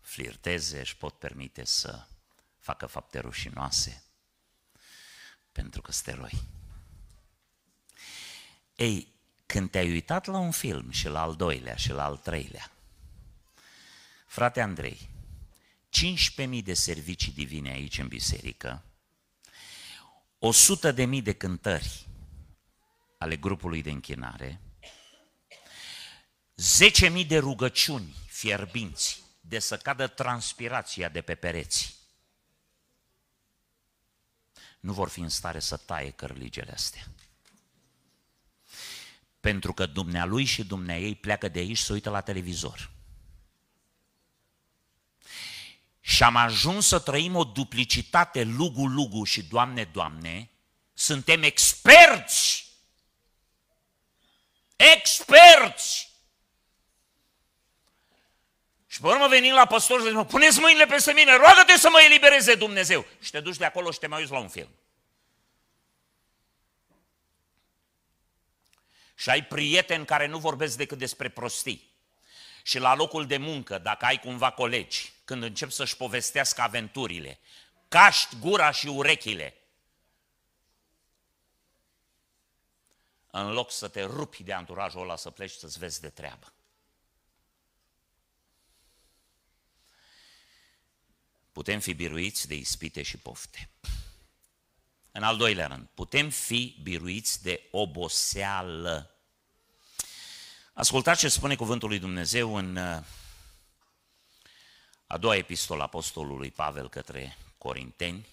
[0.00, 2.06] flirteze, își pot permite să
[2.58, 4.02] facă fapte rușinoase,
[5.52, 6.42] pentru că sunt eroi.
[8.76, 9.08] Ei,
[9.46, 12.70] când te-ai uitat la un film și la al doilea și la al treilea,
[14.32, 15.10] frate Andrei,
[16.38, 18.84] 15.000 de servicii divine aici în biserică,
[20.92, 22.06] 100.000 de cântări
[23.18, 24.60] ale grupului de închinare,
[27.20, 31.94] 10.000 de rugăciuni fierbinți de să cadă transpirația de pe pereți.
[34.80, 37.06] nu vor fi în stare să taie cărligele astea.
[39.40, 43.00] Pentru că dumnealui și dumneaei pleacă de aici să uită la televizor.
[46.04, 50.50] Și am ajuns să trăim o duplicitate, lugu, lugu și doamne, doamne,
[50.92, 52.66] suntem experți.
[54.76, 56.10] Experți!
[58.86, 62.00] Și pe urmă venim la păstor și zicem, puneți mâinile peste mine, roagă-te să mă
[62.00, 63.06] elibereze Dumnezeu.
[63.20, 64.70] Și te duci de acolo și te mai uiți la un film.
[69.14, 71.90] Și ai prieteni care nu vorbesc decât despre prostii.
[72.62, 77.38] Și la locul de muncă, dacă ai cumva colegi, când încep să-și povestească aventurile,
[77.88, 79.54] caști gura și urechile,
[83.30, 86.52] în loc să te rupi de anturajul ăla să pleci să-ți vezi de treabă.
[91.52, 93.70] Putem fi biruiți de ispite și pofte.
[95.12, 99.16] În al doilea rând, putem fi biruiți de oboseală.
[100.72, 103.04] Ascultați ce spune cuvântul lui Dumnezeu în uh,
[105.12, 108.26] a doua epistolă apostolului Pavel către Corinteni.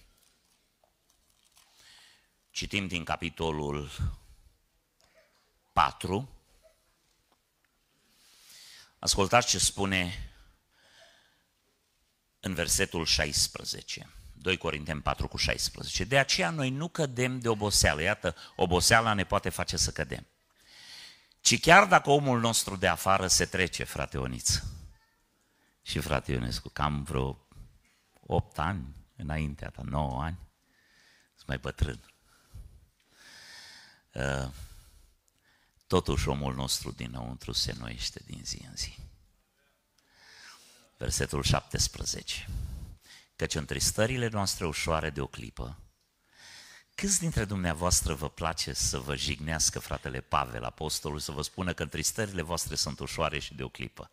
[2.50, 3.90] Citim din capitolul
[5.72, 6.28] 4.
[8.98, 10.30] Ascultați ce spune
[12.40, 14.10] în versetul 16.
[14.32, 16.04] 2 Corinteni 4 cu 16.
[16.04, 18.02] De aceea noi nu cădem de oboseală.
[18.02, 20.26] Iată, oboseala ne poate face să cădem.
[21.40, 24.60] Ci chiar dacă omul nostru de afară se trece, frate Oniț
[25.82, 27.48] și frate Ionescu, cam vreo
[28.20, 30.38] 8 ani înaintea ta, 9 ani,
[31.34, 32.14] sunt mai bătrân.
[34.12, 34.50] Uh,
[35.86, 38.96] totuși omul nostru dinăuntru se noiește din zi în zi.
[40.96, 42.48] Versetul 17.
[43.36, 45.78] Căci întristările noastre ușoare de o clipă,
[47.00, 51.82] Câți dintre dumneavoastră vă place să vă jignească fratele Pavel, apostolul, să vă spună că
[51.82, 54.10] întristările voastre sunt ușoare și de o clipă?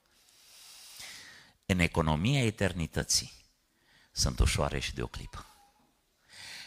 [1.69, 3.32] În economia eternității
[4.12, 5.45] sunt ușoare și de o clipă.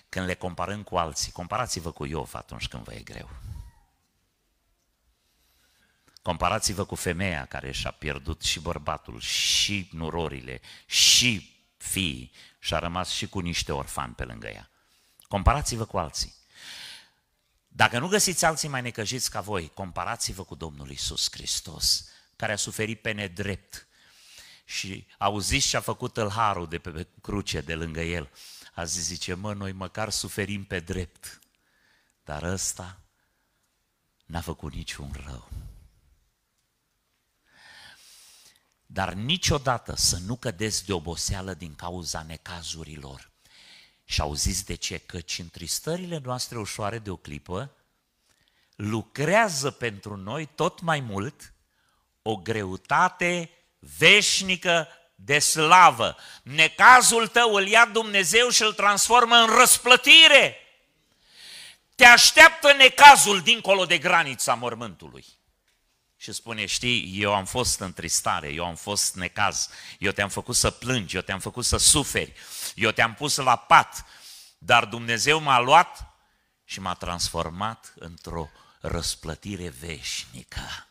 [0.08, 3.30] Când le comparăm cu alții, comparați-vă cu Iov atunci când vă e greu.
[6.22, 13.10] Comparați-vă cu femeia care și-a pierdut și bărbatul, și nurorile, și fiii și a rămas
[13.10, 14.70] și cu niște orfani pe lângă ea.
[15.28, 16.34] Comparați-vă cu alții.
[17.68, 22.56] Dacă nu găsiți alții mai necăjiți ca voi, comparați-vă cu Domnul Isus Hristos, care a
[22.56, 23.88] suferit pe nedrept
[24.70, 28.30] și auziți ce a făcut harul de pe cruce de lângă el.
[28.74, 31.38] Azi zice, mă, noi măcar suferim pe drept,
[32.24, 33.00] dar ăsta
[34.26, 35.48] n-a făcut niciun rău.
[38.86, 43.30] Dar niciodată să nu cădeți de oboseală din cauza necazurilor.
[44.04, 44.98] Și auziți de ce?
[44.98, 47.74] Căci întristările noastre ușoare de o clipă
[48.76, 51.54] lucrează pentru noi tot mai mult
[52.22, 53.50] o greutate
[53.98, 56.16] veșnică de slavă.
[56.42, 60.56] Necazul tău îl ia Dumnezeu și îl transformă în răsplătire.
[61.94, 65.24] Te așteaptă necazul dincolo de granița mormântului
[66.16, 70.56] și spune, știi, eu am fost în tristare, eu am fost necaz, eu te-am făcut
[70.56, 72.32] să plângi, eu te-am făcut să suferi,
[72.74, 74.04] eu te-am pus la pat,
[74.58, 76.14] dar Dumnezeu m-a luat
[76.64, 78.48] și m-a transformat într-o
[78.80, 80.89] răsplătire veșnică.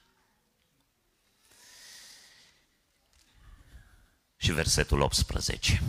[4.41, 5.81] Și versetul 18.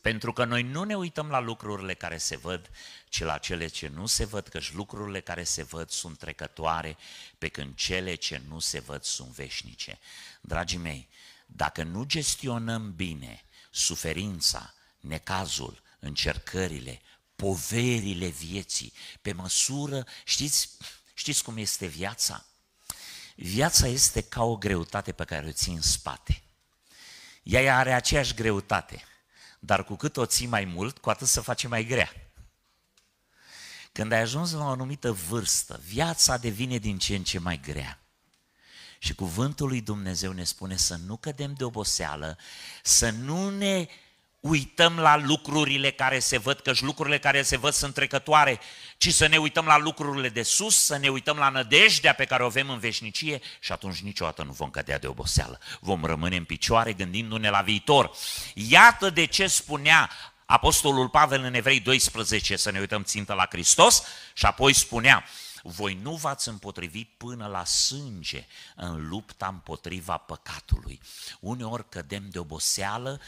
[0.00, 2.70] Pentru că noi nu ne uităm la lucrurile care se văd,
[3.08, 6.96] ci la cele ce nu se văd, căci lucrurile care se văd sunt trecătoare,
[7.38, 9.98] pe când cele ce nu se văd sunt veșnice.
[10.40, 11.08] Dragii mei,
[11.46, 17.00] dacă nu gestionăm bine suferința, necazul, încercările,
[17.36, 20.70] poverile vieții, pe măsură, știți,
[21.14, 22.44] știți cum este viața?
[23.34, 26.42] Viața este ca o greutate pe care o ții în spate.
[27.42, 29.04] Ea are aceeași greutate,
[29.58, 32.12] dar cu cât o ții mai mult, cu atât se face mai grea.
[33.92, 38.00] Când ai ajuns la o anumită vârstă, viața devine din ce în ce mai grea.
[38.98, 42.38] Și cuvântul lui Dumnezeu ne spune să nu cădem de oboseală,
[42.82, 43.86] să nu ne
[44.40, 48.60] uităm la lucrurile care se văd, căci lucrurile care se văd sunt trecătoare,
[48.96, 52.42] ci să ne uităm la lucrurile de sus, să ne uităm la nădejdea pe care
[52.42, 55.60] o avem în veșnicie și atunci niciodată nu vom cădea de oboseală.
[55.80, 58.10] Vom rămâne în picioare gândindu-ne la viitor.
[58.54, 60.10] Iată de ce spunea
[60.46, 64.02] Apostolul Pavel în Evrei 12 să ne uităm țintă la Hristos
[64.34, 65.24] și apoi spunea,
[65.62, 71.00] voi nu v-ați împotrivit până la sânge în lupta împotriva păcatului.
[71.40, 73.20] Uneori cădem de oboseală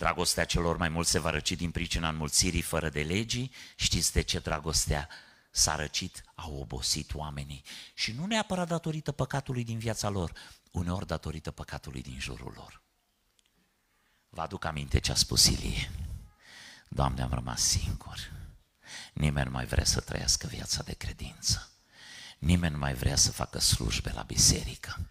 [0.00, 3.52] Dragostea celor mai mulți se va răci din pricina înmulțirii fără de legii.
[3.76, 5.08] Știți de ce dragostea
[5.50, 6.24] s-a răcit?
[6.34, 7.62] Au obosit oamenii.
[7.94, 10.32] Și nu neapărat datorită păcatului din viața lor,
[10.70, 12.82] uneori datorită păcatului din jurul lor.
[14.28, 15.90] Vă aduc aminte ce a spus Ilie.
[16.88, 18.30] Doamne, am rămas singur.
[19.12, 21.70] Nimeni nu mai vrea să trăiască viața de credință.
[22.38, 25.10] Nimeni nu mai vrea să facă slujbe la biserică.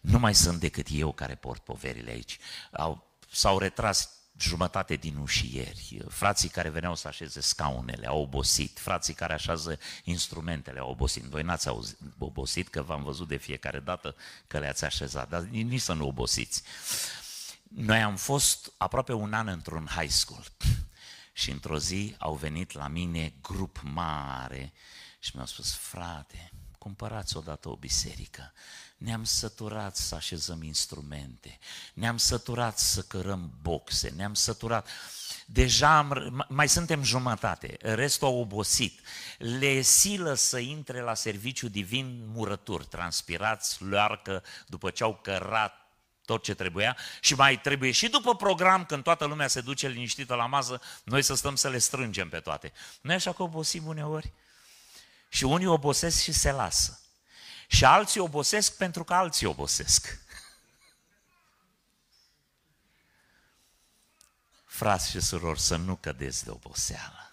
[0.00, 2.38] Nu mai sunt decât eu care port poverile aici.
[2.72, 9.14] Au, s-au retras jumătate din ușieri, frații care veneau să așeze scaunele au obosit, frații
[9.14, 11.22] care așează instrumentele au obosit.
[11.22, 11.68] Voi n-ați
[12.18, 14.14] obosit că v-am văzut de fiecare dată
[14.46, 16.62] că le-ați așezat, dar nici să nu obosiți.
[17.68, 20.44] Noi am fost aproape un an într-un high school
[21.32, 24.72] și într-o zi au venit la mine grup mare
[25.18, 28.52] și mi-au spus, frate, cumpărați odată o biserică.
[28.98, 31.58] Ne-am săturat să așezăm instrumente,
[31.94, 34.88] ne-am săturat să cărăm boxe, ne-am săturat.
[35.46, 39.00] Deja am, mai suntem jumătate, restul au obosit.
[39.38, 45.88] Le silă să intre la serviciu divin murături, transpirați, luarcă, după ce au cărat
[46.24, 50.34] tot ce trebuia și mai trebuie și după program, când toată lumea se duce liniștită
[50.34, 52.72] la masă, noi să stăm să le strângem pe toate.
[53.00, 54.32] Nu așa că obosim uneori?
[55.28, 57.00] Și unii obosesc și se lasă.
[57.70, 60.18] Și alții obosesc pentru că alții obosesc.
[64.64, 67.32] Frați și surori, să nu cădeți de oboseală.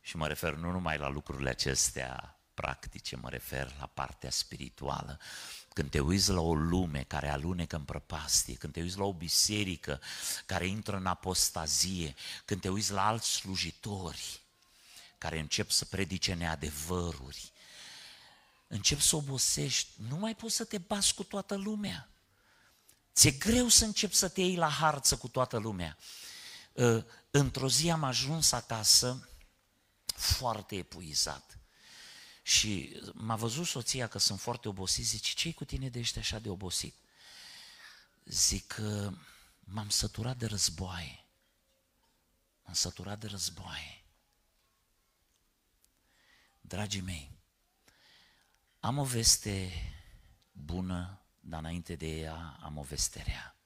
[0.00, 5.20] Și mă refer nu numai la lucrurile acestea practice, mă refer la partea spirituală.
[5.72, 9.12] Când te uiți la o lume care alunecă în prăpastie, când te uiți la o
[9.12, 10.00] biserică
[10.46, 14.40] care intră în apostazie, când te uiți la alți slujitori
[15.18, 17.52] care încep să predice neadevăruri,
[18.68, 22.10] încep să obosești, nu mai poți să te bați cu toată lumea.
[23.14, 25.98] Ți-e greu să începi să te iei la harță cu toată lumea.
[26.76, 29.28] Ă, într-o zi am ajuns acasă
[30.06, 31.58] foarte epuizat.
[32.42, 36.38] Și m-a văzut soția că sunt foarte obosit, zice, ce cu tine de ești așa
[36.38, 36.94] de obosit?
[38.24, 39.12] Zic că
[39.60, 41.24] m-am săturat de războaie.
[42.64, 44.04] M-am săturat de războaie.
[46.60, 47.37] Dragii mei,
[48.88, 49.70] am o veste
[50.52, 53.56] bună, dar înainte de ea am o veste rea.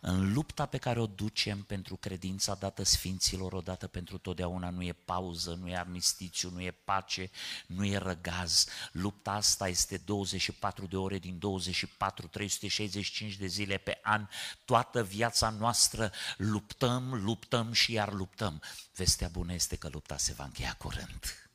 [0.00, 4.92] În lupta pe care o ducem pentru credința dată Sfinților odată pentru totdeauna nu e
[4.92, 7.30] pauză, nu e armistițiu, nu e pace,
[7.66, 8.66] nu e răgaz.
[8.92, 14.28] Lupta asta este 24 de ore din 24, 365 de zile pe an.
[14.64, 18.62] Toată viața noastră luptăm, luptăm și iar luptăm.
[18.94, 21.47] Vestea bună este că lupta se va încheia curând.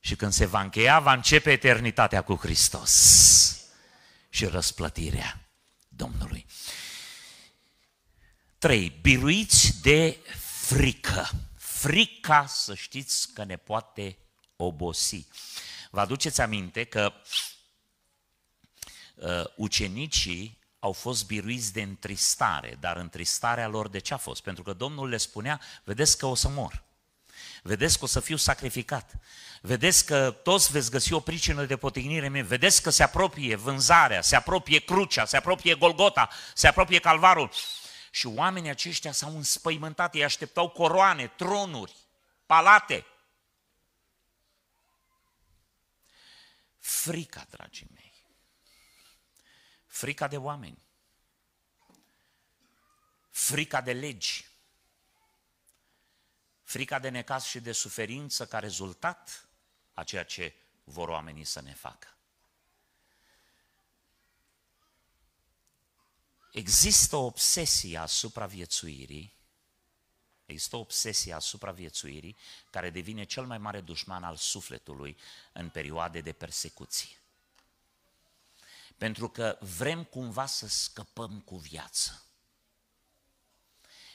[0.00, 3.66] Și când se va încheia, va începe eternitatea cu Hristos
[4.28, 5.48] și răsplătirea
[5.88, 6.46] Domnului.
[8.58, 8.98] 3.
[9.00, 10.18] Biruiți de
[10.66, 11.30] frică.
[11.56, 14.18] Frica, să știți că ne poate
[14.56, 15.26] obosi.
[15.90, 17.12] Vă aduceți aminte că
[19.14, 24.42] uh, ucenicii au fost biruiți de întristare, dar întristarea lor de ce a fost?
[24.42, 26.84] Pentru că Domnul le spunea, vedeți că o să mor.
[27.66, 29.12] Vedeți că o să fiu sacrificat.
[29.60, 32.42] Vedeți că toți veți găsi o pricină de potignire mie.
[32.42, 37.50] Vedeți că se apropie vânzarea, se apropie crucea, se apropie Golgota, se apropie Calvarul.
[38.10, 41.94] Și oamenii aceștia s-au înspăimântat, ei așteptau coroane, tronuri,
[42.46, 43.06] palate.
[46.78, 48.12] Frica, dragii mei.
[49.86, 50.78] Frica de oameni.
[53.30, 54.45] Frica de legi
[56.66, 59.48] frica de necaz și de suferință ca rezultat
[59.94, 60.54] a ceea ce
[60.84, 62.08] vor oamenii să ne facă.
[66.52, 69.34] Există o obsesie asupra viețuirii,
[70.46, 72.36] există o obsesie asupra viețuirii
[72.70, 75.16] care devine cel mai mare dușman al sufletului
[75.52, 77.16] în perioade de persecuție.
[78.96, 82.22] Pentru că vrem cumva să scăpăm cu viață.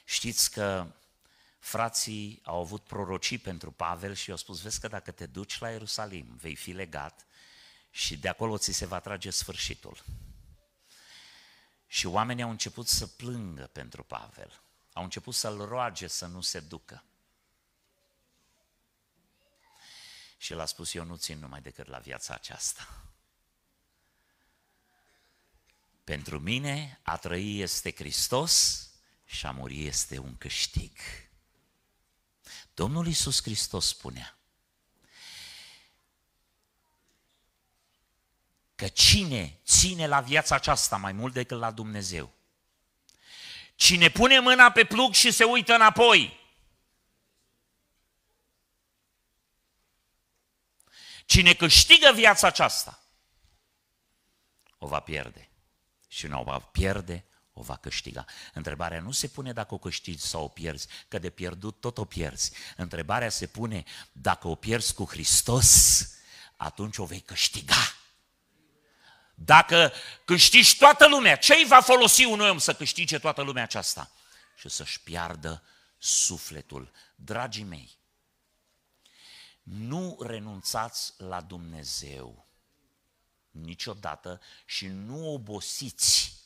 [0.06, 0.91] Știți că
[1.62, 5.70] frații au avut prorocii pentru Pavel și i-au spus, vezi că dacă te duci la
[5.70, 7.26] Ierusalim, vei fi legat
[7.91, 10.03] și de acolo ți se va trage sfârșitul.
[11.88, 14.62] Și oamenii au început să plângă pentru Pavel.
[14.93, 17.03] Au început să-l roage să nu se ducă.
[20.38, 23.05] Și el a spus, eu nu țin numai decât la viața aceasta.
[26.03, 28.86] Pentru mine a trăi este Hristos
[29.26, 30.97] și a muri este un câștig.
[32.74, 34.38] Domnul Iisus Hristos spunea
[38.76, 42.34] că cine ține la viața aceasta mai mult decât la Dumnezeu,
[43.76, 46.40] Cine pune mâna pe plug și se uită înapoi,
[51.26, 53.04] Cine câștigă viața aceasta,
[54.78, 55.50] o va pierde.
[56.08, 58.26] Și nu o va pierde, o va câștiga.
[58.54, 62.06] Întrebarea nu se pune dacă o câștigi sau o pierzi, că de pierdut tot o
[62.06, 62.52] pierzi.
[62.78, 66.02] Întrebarea se pune dacă o pierzi cu Hristos,
[66.56, 67.95] atunci o vei câștiga.
[69.36, 69.93] Dacă
[70.26, 74.12] câștigi toată lumea, ce îi va folosi un om să câștige toată lumea aceasta?
[74.56, 75.64] Și să-și piardă
[75.97, 76.91] sufletul.
[77.16, 77.97] Dragii mei,
[79.64, 82.47] nu renunțați la Dumnezeu
[83.52, 86.41] niciodată și nu obosiți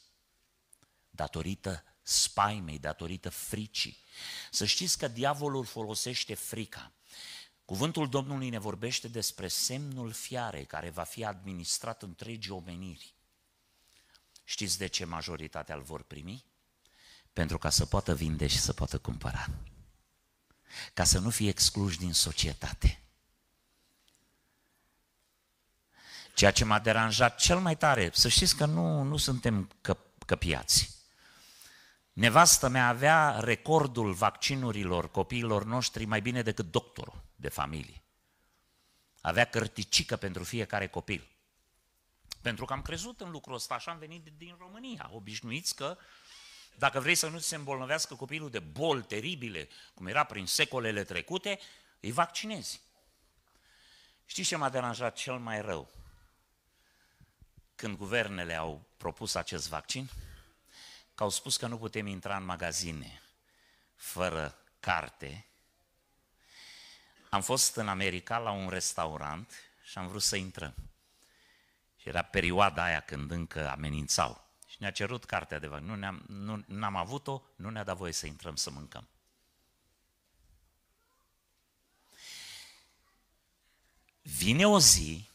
[1.16, 3.98] datorită spaimei, datorită fricii.
[4.52, 6.92] Să știți că diavolul folosește frica.
[7.66, 13.14] Cuvântul Domnului ne vorbește despre semnul fiarei care va fi administrat întregii omeniri.
[14.44, 16.46] Știți de ce majoritatea îl vor primi?
[17.34, 19.50] Pentru ca să poată vinde și să poată cumpăra.
[20.94, 23.00] Ca să nu fie excluși din societate.
[26.34, 30.95] Ceea ce m-a deranjat cel mai tare, să știți că nu, nu suntem că, căpiați.
[32.16, 38.04] Nevastă mea avea recordul vaccinurilor copiilor noștri mai bine decât doctorul de familie.
[39.22, 41.28] Avea cărticică pentru fiecare copil.
[42.42, 45.98] Pentru că am crezut în lucrul ăsta și am venit din România, obișnuiți că
[46.78, 51.60] dacă vrei să nu se îmbolnăvească copilul de boli teribile, cum era prin secolele trecute,
[52.00, 52.82] îi vaccinezi.
[54.26, 55.90] Știți ce m-a deranjat cel mai rău?
[57.76, 60.10] când guvernele au propus acest vaccin,
[61.16, 63.22] că au spus că nu putem intra în magazine
[63.96, 65.46] fără carte.
[67.30, 69.54] Am fost în America la un restaurant
[69.84, 70.74] și am vrut să intrăm.
[71.96, 74.44] Și era perioada aia când încă amenințau.
[74.68, 75.88] Și ne-a cerut cartea de vaccin.
[75.88, 79.08] Nu ne-am, nu, n-am avut-o, nu ne-a dat voie să intrăm să mâncăm.
[84.22, 85.30] Vine o zi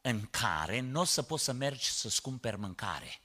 [0.00, 3.20] în care nu o să poți să mergi să-ți cumperi mâncare.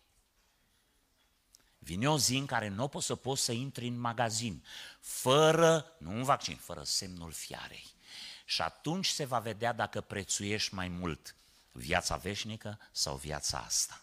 [1.86, 4.65] Vine o zi în care nu o poți să poți să intri în magazin,
[4.99, 7.86] fără, nu un vaccin, fără semnul fiarei.
[8.45, 11.36] Și atunci se va vedea dacă prețuiești mai mult
[11.71, 14.01] viața veșnică sau viața asta.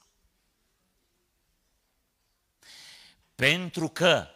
[3.35, 4.29] Pentru că,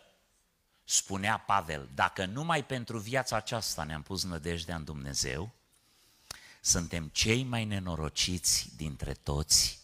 [0.85, 5.51] spunea Pavel, dacă numai pentru viața aceasta ne-am pus nădejdea în Dumnezeu,
[6.61, 9.79] suntem cei mai nenorociți dintre toți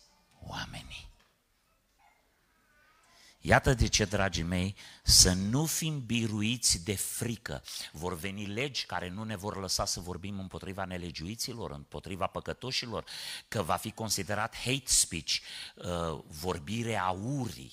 [0.47, 1.12] oamenii.
[3.45, 7.63] Iată de ce, dragii mei, să nu fim biruiți de frică.
[7.93, 13.05] Vor veni legi care nu ne vor lăsa să vorbim împotriva nelegiuiților, împotriva păcătoșilor,
[13.49, 15.37] că va fi considerat hate speech,
[15.75, 17.73] uh, vorbire a urii.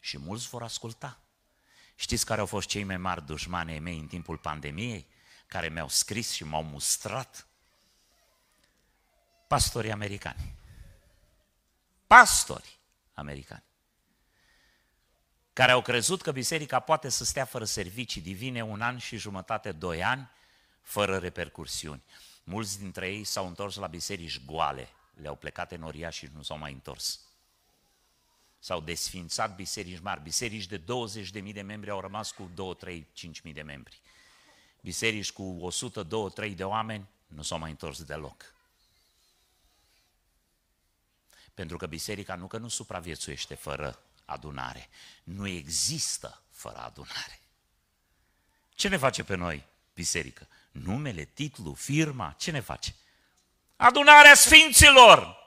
[0.00, 1.20] Și mulți vor asculta.
[1.94, 5.06] Știți care au fost cei mai mari dușmani mei în timpul pandemiei?
[5.46, 7.46] Care mi-au scris și m-au mustrat?
[9.46, 10.54] Pastorii americani.
[12.06, 12.78] Pastori
[13.14, 13.64] americani.
[15.52, 19.72] Care au crezut că biserica poate să stea fără servicii divine un an și jumătate,
[19.72, 20.30] doi ani,
[20.82, 22.02] fără repercursiuni.
[22.44, 26.58] Mulți dintre ei s-au întors la biserici goale, le-au plecat în oria și nu s-au
[26.58, 27.20] mai întors.
[28.58, 30.20] S-au desfințat biserici mari.
[30.20, 33.06] Biserici de 20.000 de membri au rămas cu 2, 3,
[33.46, 34.00] 5.000 de membri.
[34.80, 38.55] Biserici cu 100, 2, 3 de oameni nu s-au mai întors deloc.
[41.56, 44.88] Pentru că biserica nu că nu supraviețuiește fără adunare.
[45.24, 47.40] Nu există fără adunare.
[48.74, 50.46] Ce ne face pe noi biserică?
[50.70, 52.94] Numele, titlul, firma, ce ne face?
[53.76, 55.44] Adunarea Sfinților!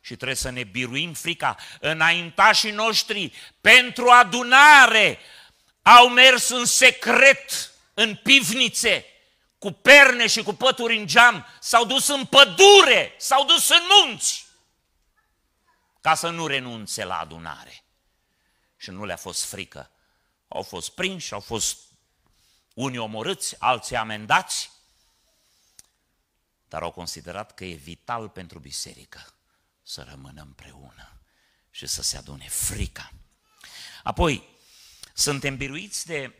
[0.00, 1.56] și trebuie să ne biruim frica.
[1.80, 5.18] Înaintașii noștri pentru adunare
[5.82, 9.04] au mers în secret în pivnițe
[9.58, 14.48] cu perne și cu pături în geam, s-au dus în pădure, s-au dus în munți
[16.00, 17.84] ca să nu renunțe la adunare.
[18.76, 19.90] Și nu le-a fost frică.
[20.48, 21.78] Au fost prinși, au fost
[22.74, 24.70] unii omorâți, alții amendați,
[26.68, 29.34] dar au considerat că e vital pentru biserică
[29.82, 31.20] să rămână împreună
[31.70, 33.12] și să se adune frica.
[34.02, 34.48] Apoi,
[35.14, 36.34] suntem biruiți de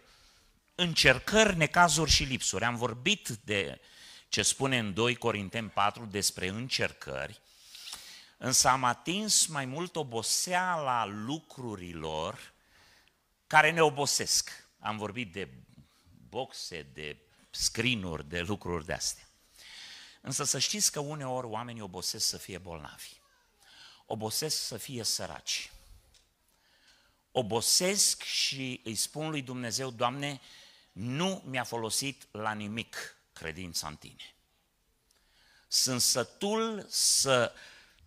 [0.74, 2.64] încercări, necazuri și lipsuri.
[2.64, 3.80] Am vorbit de
[4.28, 7.40] ce spune în 2 Corinteni 4 despre încercări,
[8.43, 12.53] însă am atins mai mult oboseala lucrurilor
[13.47, 14.66] care ne obosesc.
[14.78, 15.49] Am vorbit de
[16.28, 17.16] boxe, de
[17.51, 19.28] screen de lucruri de astea.
[20.20, 23.11] Însă să știți că uneori oamenii obosesc să fie bolnavi.
[24.07, 25.72] obosesc să fie săraci.
[27.32, 30.41] Obosesc și îi spun lui Dumnezeu, Doamne,
[30.93, 34.34] nu mi-a folosit la nimic credința în Tine.
[35.68, 37.53] Sunt sătul să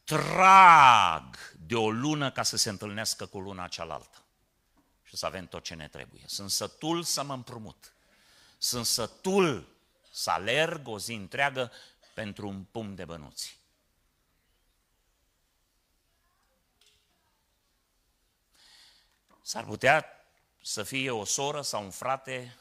[0.03, 4.23] trag de o lună ca să se întâlnească cu luna cealaltă
[5.03, 6.23] și să avem tot ce ne trebuie.
[6.25, 7.93] Sunt sătul să mă împrumut.
[8.57, 9.75] Sunt sătul
[10.11, 11.71] să alerg o zi întreagă
[12.13, 13.61] pentru un pum de bănuți.
[19.41, 20.05] S-ar putea
[20.61, 22.57] să fie o soră sau un frate,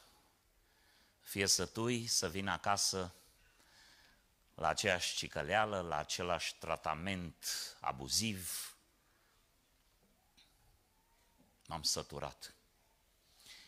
[1.20, 3.14] fie sătui, să vină acasă
[4.63, 7.47] la aceeași cicăleală, la același tratament
[7.81, 8.75] abuziv.
[11.67, 12.55] M-am săturat.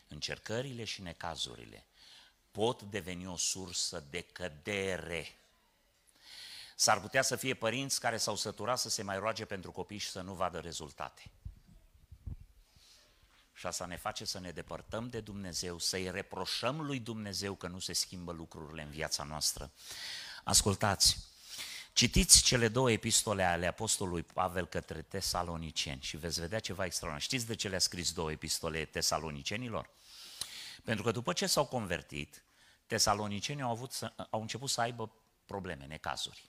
[0.09, 1.85] Încercările și necazurile
[2.51, 5.39] pot deveni o sursă de cădere.
[6.77, 10.11] S-ar putea să fie părinți care s-au săturat să se mai roage pentru copii și
[10.11, 11.31] să nu vadă rezultate.
[13.55, 17.79] Și asta ne face să ne depărtăm de Dumnezeu, să-i reproșăm lui Dumnezeu că nu
[17.79, 19.73] se schimbă lucrurile în viața noastră.
[20.45, 21.19] Ascultați,
[21.93, 27.23] citiți cele două epistole ale Apostolului Pavel către tesaloniceni și veți vedea ceva extraordinar.
[27.23, 29.91] Știți de ce le-a scris două epistole tesalonicenilor?
[30.83, 32.45] Pentru că după ce s-au convertit,
[32.87, 35.11] tesalonicenii au, avut să, au început să aibă
[35.47, 36.45] probleme, necazuri.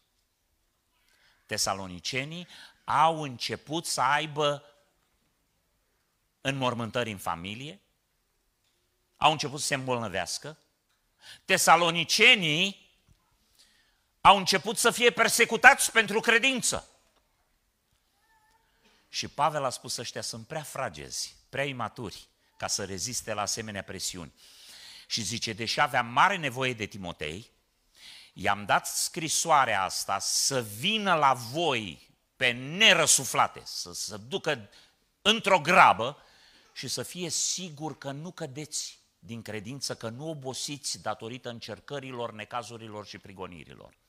[1.46, 2.48] Tesalonicenii
[2.84, 4.64] au început să aibă
[6.41, 7.80] înmormântări în familie,
[9.18, 10.58] au început să se îmbolnăvească,
[11.46, 12.85] tesalonicenii
[14.26, 16.89] au început să fie persecutați pentru credință.
[19.09, 23.84] Și Pavel a spus, ăștia sunt prea fragezi, prea imaturi, ca să reziste la asemenea
[23.84, 24.34] presiuni.
[25.07, 27.51] Și zice, deși aveam mare nevoie de Timotei,
[28.34, 34.69] i-am dat scrisoarea asta să vină la voi pe nerăsuflate, să se ducă
[35.21, 36.17] într-o grabă
[36.73, 43.05] și să fie sigur că nu cădeți din credință, că nu obosiți datorită încercărilor, necazurilor
[43.05, 44.03] și prigonirilor.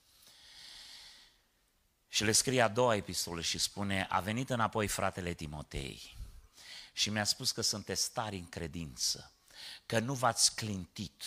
[2.09, 6.17] Și le scrie a doua epistolă și spune, a venit înapoi fratele Timotei
[6.93, 9.33] și mi-a spus că sunteți tari în credință,
[9.87, 11.23] că nu v-ați clintit,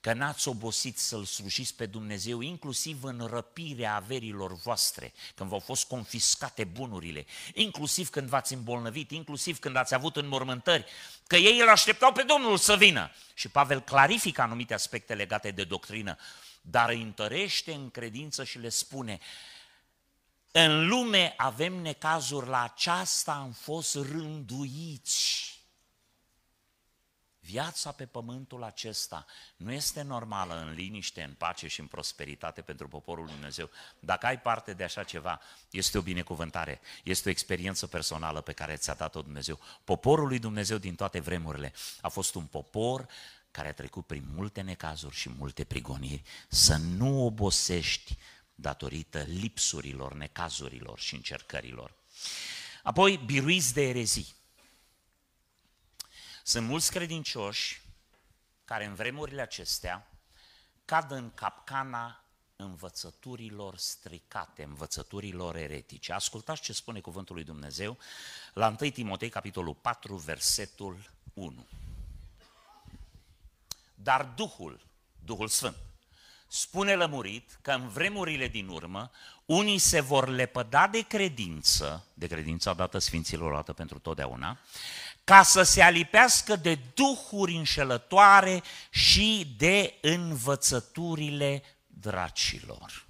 [0.00, 5.86] că n-ați obosit să-L slujiți pe Dumnezeu, inclusiv în răpirea averilor voastre, când v-au fost
[5.86, 10.84] confiscate bunurile, inclusiv când v-ați îmbolnăvit, inclusiv când ați avut înmormântări,
[11.26, 13.10] că ei îl așteptau pe Domnul să vină.
[13.34, 16.16] Și Pavel clarifică anumite aspecte legate de doctrină,
[16.60, 19.18] dar îi întărește în credință și le spune,
[20.56, 25.52] în lume avem necazuri, la aceasta am fost rânduiți.
[27.40, 29.26] Viața pe pământul acesta
[29.56, 33.70] nu este normală în liniște, în pace și în prosperitate pentru poporul Lui Dumnezeu.
[34.00, 35.40] Dacă ai parte de așa ceva,
[35.70, 39.60] este o binecuvântare, este o experiență personală pe care ți-a dat-o Dumnezeu.
[39.84, 43.06] Poporul lui Dumnezeu din toate vremurile a fost un popor
[43.50, 46.22] care a trecut prin multe necazuri și multe prigoniri.
[46.48, 48.16] Să nu obosești
[48.54, 51.94] datorită lipsurilor, necazurilor și încercărilor.
[52.82, 54.34] Apoi, biruiți de erezii.
[56.42, 57.82] Sunt mulți credincioși
[58.64, 60.08] care în vremurile acestea
[60.84, 62.24] cad în capcana
[62.56, 66.12] învățăturilor stricate, învățăturilor eretice.
[66.12, 67.98] Ascultați ce spune cuvântul lui Dumnezeu
[68.52, 71.66] la 1 Timotei, capitolul 4, versetul 1.
[73.94, 74.80] Dar Duhul,
[75.24, 75.76] Duhul Sfânt,
[76.54, 79.10] spune lămurit că în vremurile din urmă
[79.44, 84.58] unii se vor lepăda de credință, de credința dată Sfinților dată pentru totdeauna,
[85.24, 93.06] ca să se alipească de duhuri înșelătoare și de învățăturile dracilor.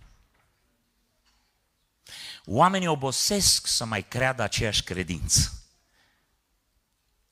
[2.45, 5.53] Oamenii obosesc să mai creadă aceeași credință.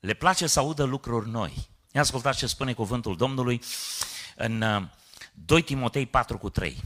[0.00, 1.68] Le place să audă lucruri noi.
[1.92, 3.62] Ia ascultați ce spune cuvântul Domnului
[4.36, 4.62] în
[5.32, 6.76] 2 uh, Timotei 4 cu 3.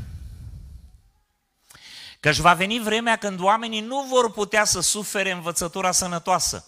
[2.20, 6.66] Căci va veni vremea când oamenii nu vor putea să sufere învățătura sănătoasă,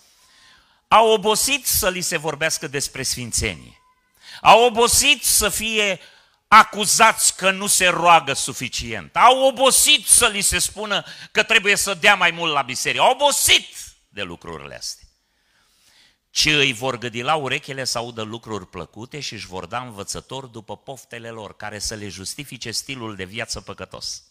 [0.89, 3.81] au obosit să li se vorbească despre sfințenie.
[4.43, 6.01] Au obosit să fie
[6.49, 9.16] acuzați că nu se roagă suficient.
[9.16, 13.03] Au obosit să li se spună că trebuie să dea mai mult la biserică.
[13.03, 13.66] Au obosit
[14.09, 15.08] de lucrurile astea.
[16.31, 20.47] Ci îi vor gâdi la urechile să audă lucruri plăcute și își vor da învățător
[20.47, 24.24] după poftele lor, care să le justifice stilul de viață păcătos.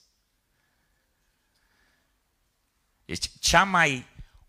[3.06, 4.06] Deci cea mai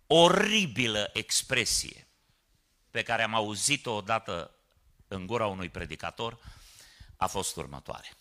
[0.07, 2.07] oribilă expresie
[2.91, 4.55] pe care am auzit-o odată
[5.09, 6.39] în gura unui predicator
[7.17, 8.17] a fost următoare.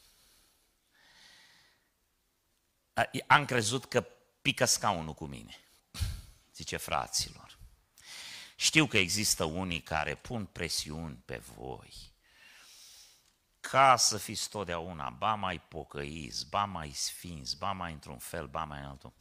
[3.27, 4.05] Am crezut că
[4.41, 5.55] pică scaunul cu mine.
[6.53, 7.46] zice fraților,
[8.59, 12.15] știu că există unii care pun presiuni pe voi
[13.59, 18.63] ca să fiți totdeauna, ba mai pocăiți, ba mai sfinți, ba mai într-un fel, ba
[18.63, 19.13] mai altul.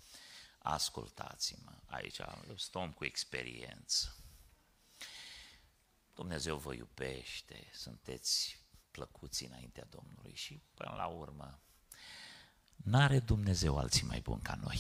[0.59, 2.21] Ascultați-mă, aici
[2.57, 4.17] stăm cu experiență.
[6.15, 8.61] Dumnezeu vă iubește, sunteți
[8.91, 11.61] plăcuți înaintea Domnului și până la urmă
[12.77, 14.79] n-are Dumnezeu alții mai buni ca noi.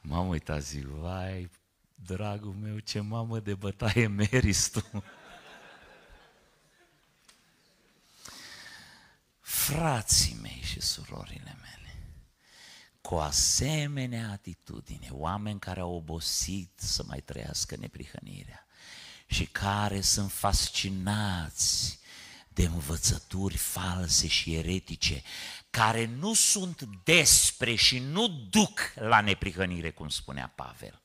[0.00, 1.50] M-am uitat zi, vai,
[1.94, 5.04] dragul meu, ce mamă de bătaie meriți tu.
[9.40, 11.96] Frații mei și surorile mele,
[13.00, 18.66] cu asemenea atitudine, oameni care au obosit să mai trăiască neprihănirea
[19.26, 21.99] și care sunt fascinați
[22.60, 25.22] de învățături false și eretice,
[25.70, 31.00] care nu sunt despre și nu duc la neprihănire, cum spunea Pavel,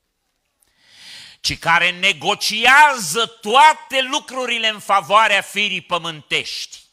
[1.39, 6.83] ci care negociază toate lucrurile în favoarea firii pământești.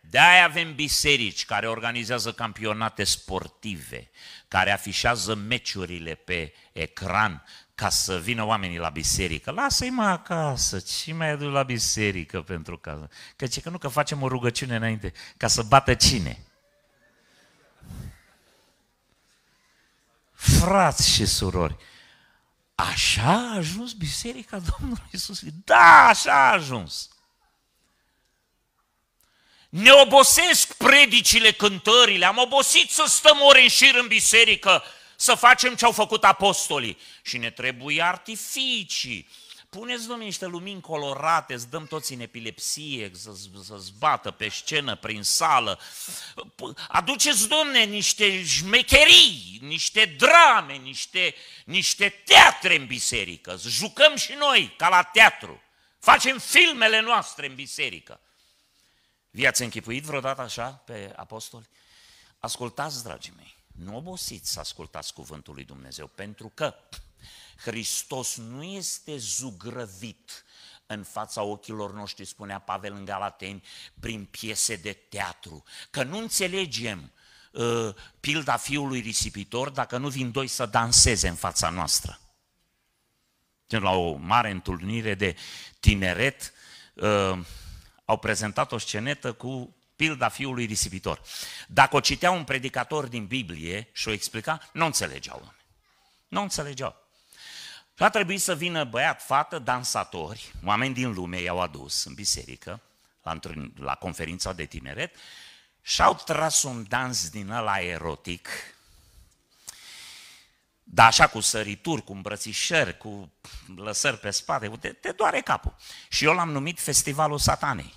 [0.00, 4.10] De-aia avem biserici care organizează campionate sportive,
[4.48, 7.44] care afișează meciurile pe ecran
[7.76, 9.50] ca să vină oamenii la biserică.
[9.50, 13.08] Lasă-i mă acasă, ce mai adu la biserică pentru că...
[13.36, 16.44] Că ce că nu că facem o rugăciune înainte, ca să bată cine?
[20.32, 21.76] Frați și surori,
[22.74, 25.40] așa a ajuns biserica Domnului Isus.
[25.64, 27.08] Da, așa a ajuns.
[29.68, 34.82] Ne obosesc predicile, cântările, am obosit să stăm ore în șir în biserică,
[35.16, 36.98] să facem ce au făcut apostolii.
[37.22, 39.28] Și ne trebuie artificii.
[39.68, 43.30] Puneți, domnule, niște lumini colorate, îți dăm toți în epilepsie, să,
[43.64, 45.80] să bată pe scenă, prin sală.
[46.88, 53.56] Aduceți, domne, niște șmecherii, niște drame, niște, niște teatre în biserică.
[53.66, 55.62] Jucăm și noi, ca la teatru.
[55.98, 58.20] Facem filmele noastre în biserică.
[59.30, 61.68] Vi-ați închipuit vreodată așa pe apostoli?
[62.38, 66.74] Ascultați, dragii mei, nu obosiți să ascultați cuvântul lui Dumnezeu, pentru că
[67.56, 70.44] Hristos nu este zugrăvit
[70.86, 73.62] în fața ochilor noștri, spunea Pavel în Galateni,
[74.00, 75.64] prin piese de teatru.
[75.90, 77.12] Că nu înțelegem
[77.52, 82.20] uh, pilda fiului risipitor dacă nu vin doi să danseze în fața noastră.
[83.66, 85.36] La o mare întâlnire de
[85.80, 86.52] tineret,
[86.94, 87.38] uh,
[88.04, 91.20] au prezentat o scenetă cu pilda fiului risipitor.
[91.68, 95.52] Dacă o citea un predicator din Biblie și o explica, nu înțelegeau.
[96.28, 97.04] Nu înțelegeau.
[97.96, 102.80] Și a trebuit să vină băiat, fată, dansatori, oameni din lume i-au adus în biserică,
[103.22, 103.38] la,
[103.74, 105.16] la conferința de tineret,
[105.82, 108.48] și au tras un dans din ăla erotic,
[110.82, 113.32] dar așa cu sărituri, cu îmbrățișări, cu
[113.76, 115.76] lăsări pe spate, te, te doare capul.
[116.08, 117.94] Și eu l-am numit Festivalul Satanei.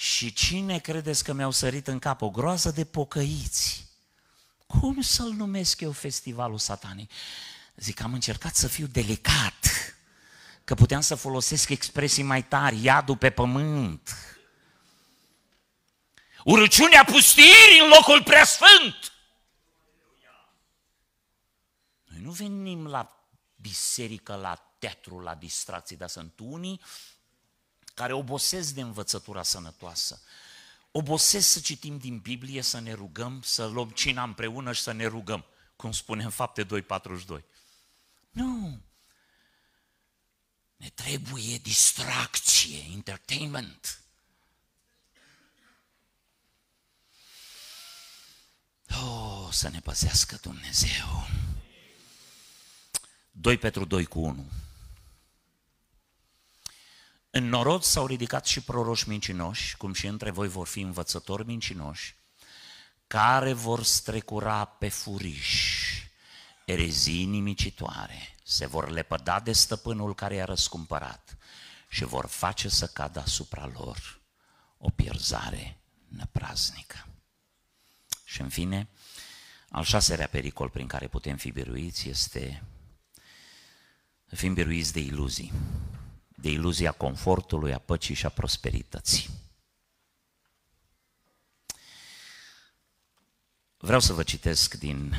[0.00, 2.20] Și cine credeți că mi-au sărit în cap?
[2.22, 3.86] O groază de pocăiți.
[4.66, 7.08] Cum să-l numesc eu Festivalul Satanei?
[7.76, 9.66] Zic, am încercat să fiu delicat,
[10.64, 14.16] că puteam să folosesc expresii mai tari, iadul pe pământ.
[16.44, 19.12] Urăciunea pustirii în locul preasfânt.
[22.04, 26.80] Noi nu venim la biserică, la teatru, la distracții, dar sunt unii
[28.00, 30.22] care obosesc de învățătura sănătoasă.
[30.90, 35.06] Obosesc să citim din Biblie, să ne rugăm, să luăm cina împreună și să ne
[35.06, 35.44] rugăm,
[35.76, 37.40] cum spune în fapte 2.42.
[38.30, 38.80] Nu!
[40.76, 44.02] Ne trebuie distracție, entertainment.
[49.02, 51.28] Oh, să ne păzească Dumnezeu.
[53.30, 54.50] 2 pentru 2 cu 1.
[57.30, 62.14] În norod s-au ridicat și proroși mincinoși, cum și între voi vor fi învățători mincinoși,
[63.06, 65.80] care vor strecura pe furiș
[66.64, 71.36] erezii nimicitoare, se vor lepăda de stăpânul care i-a răscumpărat
[71.88, 74.20] și vor face să cadă asupra lor
[74.78, 77.06] o pierzare năpraznică.
[78.24, 78.88] Și în fine,
[79.68, 82.62] al șaselea pericol prin care putem fi biruiți este
[84.26, 85.52] fim biruiți de iluzii
[86.40, 89.28] de iluzia confortului, a păcii și a prosperității.
[93.76, 95.14] Vreau să vă citesc din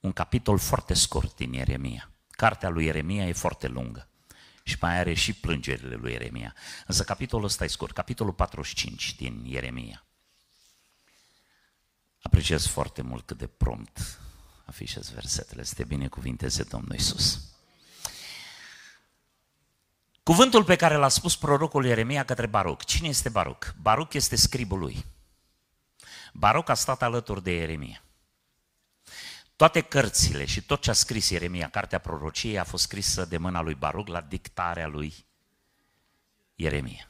[0.00, 2.10] un capitol foarte scurt din Ieremia.
[2.30, 4.08] Cartea lui Ieremia e foarte lungă
[4.62, 6.54] și mai are și plângerile lui Ieremia.
[6.86, 10.06] Însă capitolul ăsta e scurt, capitolul 45 din Ieremia.
[12.22, 14.20] Apreciez foarte mult cât de prompt
[14.64, 15.62] afișez versetele.
[15.62, 17.47] Să te binecuvinteze Domnul Isus.
[20.28, 22.84] Cuvântul pe care l-a spus prorocul Ieremia către Baruch.
[22.84, 23.66] Cine este Baruch?
[23.80, 25.04] Baruch este scribul lui.
[26.32, 28.02] Baruch a stat alături de Ieremia.
[29.56, 33.60] Toate cărțile și tot ce a scris Ieremia, cartea prorociei, a fost scrisă de mâna
[33.60, 35.14] lui Baruch la dictarea lui
[36.54, 37.08] Ieremia.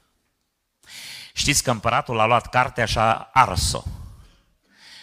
[1.32, 3.82] Știți că împăratul a luat cartea și a ars-o.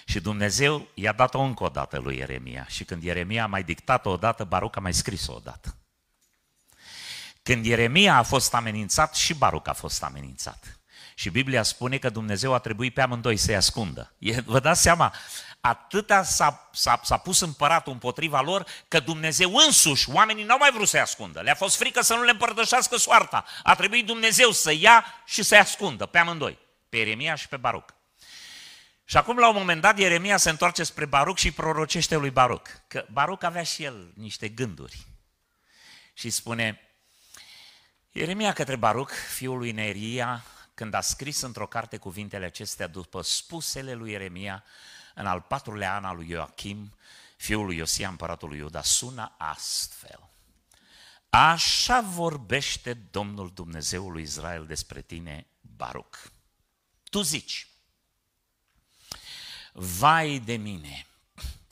[0.05, 2.65] Și Dumnezeu i-a dat-o încă o dată lui Ieremia.
[2.67, 5.75] Și când Ieremia a mai dictat-o odată, Baruch a mai scris-o odată.
[7.45, 10.79] Când Ieremia a fost amenințat, și Baruch a fost amenințat.
[11.15, 14.13] Și Biblia spune că Dumnezeu a trebuit pe amândoi să-i ascundă.
[14.17, 15.13] E, vă dați seama,
[15.61, 20.87] atâta s-a, s-a, s-a pus împăratul împotriva lor, că Dumnezeu însuși, oamenii n-au mai vrut
[20.87, 21.41] să-i ascundă.
[21.41, 23.45] Le-a fost frică să nu le împărtășească soarta.
[23.63, 26.57] A trebuit Dumnezeu să ia și să-i ascundă pe amândoi,
[26.89, 27.89] pe Ieremia și pe Baruch.
[29.03, 32.69] Și acum, la un moment dat, Ieremia se întoarce spre Baruch și prorocește lui Baruch.
[32.87, 34.97] Că Baruch avea și el niște gânduri.
[36.13, 36.79] Și spune,
[38.17, 40.43] Ieremia către Baruch, fiul lui Neria,
[40.73, 44.63] când a scris într-o carte cuvintele acestea după spusele lui Ieremia,
[45.15, 46.93] în al patrulea an al lui Ioachim,
[47.37, 50.29] fiul lui Iosia, împăratul lui Iuda, sună astfel.
[51.29, 56.17] Așa vorbește Domnul Dumnezeul lui Israel despre tine, Baruch.
[57.09, 57.67] Tu zici,
[59.73, 61.05] vai de mine,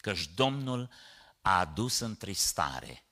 [0.02, 0.90] căci Domnul
[1.42, 3.03] a adus întristare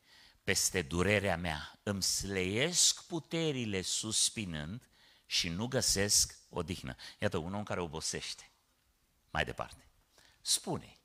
[0.51, 4.89] peste durerea mea, îmi sleiesc puterile suspinând
[5.25, 6.95] și nu găsesc odihnă.
[7.19, 8.49] Iată, un om care obosește.
[9.29, 9.87] Mai departe.
[10.41, 10.97] Spune,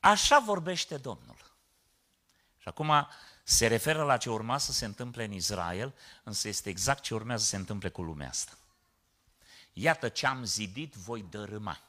[0.00, 1.56] așa vorbește Domnul.
[2.58, 3.08] Și acum
[3.44, 7.42] se referă la ce urma să se întâmple în Israel, însă este exact ce urmează
[7.42, 8.58] să se întâmple cu lumea asta.
[9.72, 11.80] Iată ce am zidit, voi dărâma.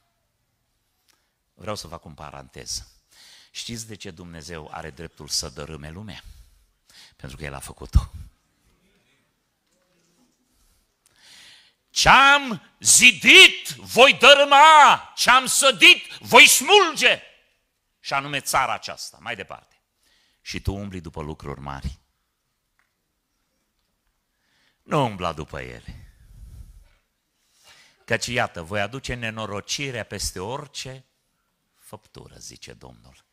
[1.53, 2.87] Vreau să fac un paranteză.
[3.51, 6.23] Știți de ce Dumnezeu are dreptul să dărâme lumea?
[7.19, 8.11] Pentru că El a făcut-o.
[11.89, 17.21] Ce-am zidit, voi dărâma, ce-am sădit, voi smulge.
[17.99, 19.81] Și anume țara aceasta, mai departe.
[20.41, 21.99] Și tu umbli după lucruri mari.
[24.83, 26.13] Nu umbla după ele.
[28.05, 31.05] Căci iată, voi aduce nenorocirea peste orice
[31.75, 33.25] făptură, zice Domnul.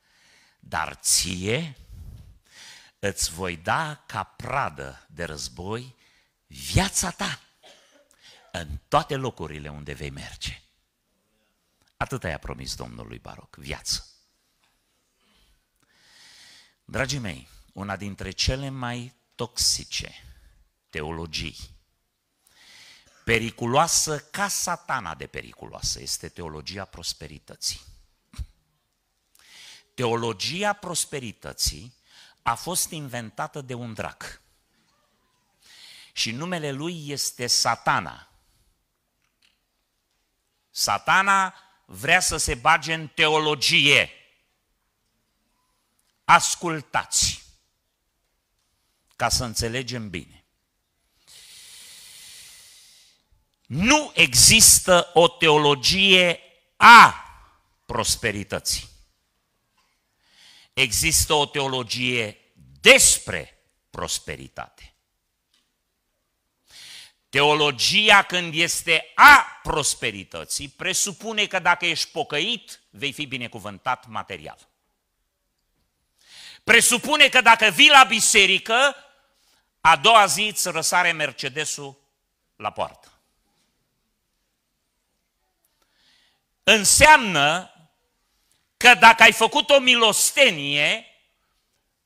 [0.61, 1.77] Dar ție
[3.07, 5.95] îți voi da ca pradă de război
[6.47, 7.41] viața ta
[8.53, 10.63] în toate locurile unde vei merge.
[11.97, 14.07] Atât i-a promis Domnul lui Baroc, viață.
[16.85, 20.15] Dragii mei, una dintre cele mai toxice
[20.91, 21.57] teologii,
[23.25, 27.81] periculoasă ca satana de periculoasă, este teologia prosperității.
[29.95, 31.96] Teologia prosperității
[32.47, 34.41] a fost inventată de un drac.
[36.13, 38.29] Și numele lui este Satana.
[40.71, 44.11] Satana vrea să se bage în teologie.
[46.25, 47.43] Ascultați,
[49.17, 50.45] ca să înțelegem bine.
[53.67, 56.41] Nu există o teologie
[56.77, 57.25] a
[57.87, 58.96] prosperității.
[60.77, 62.39] Există o teologie
[62.81, 63.59] despre
[63.91, 64.95] prosperitate.
[67.29, 74.59] Teologia când este a prosperității presupune că dacă ești pocăit, vei fi binecuvântat material.
[76.65, 78.95] Presupune că dacă vii la biserică,
[79.81, 81.99] a doua zi îți răsare Mercedesul
[82.57, 83.13] la poartă.
[86.63, 87.71] Înseamnă
[88.87, 91.07] că dacă ai făcut o milostenie,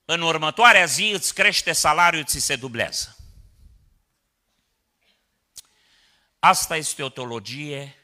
[0.04, 3.16] în următoarea zi îți crește salariul, ți se dublează.
[6.38, 7.96] Asta este o teologie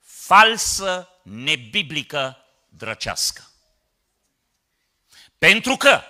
[0.00, 3.50] falsă, nebiblică, drăcească.
[5.38, 6.02] Pentru că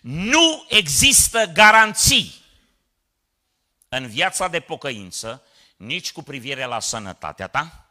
[0.00, 2.44] nu există garanții
[3.88, 5.42] în viața de pocăință,
[5.76, 7.83] nici cu privire la sănătatea ta.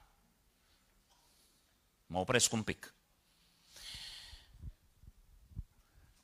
[2.14, 2.94] Mă opresc un pic.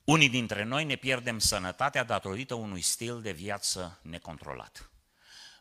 [0.04, 4.90] Unii dintre noi ne pierdem sănătatea datorită unui stil de viață necontrolat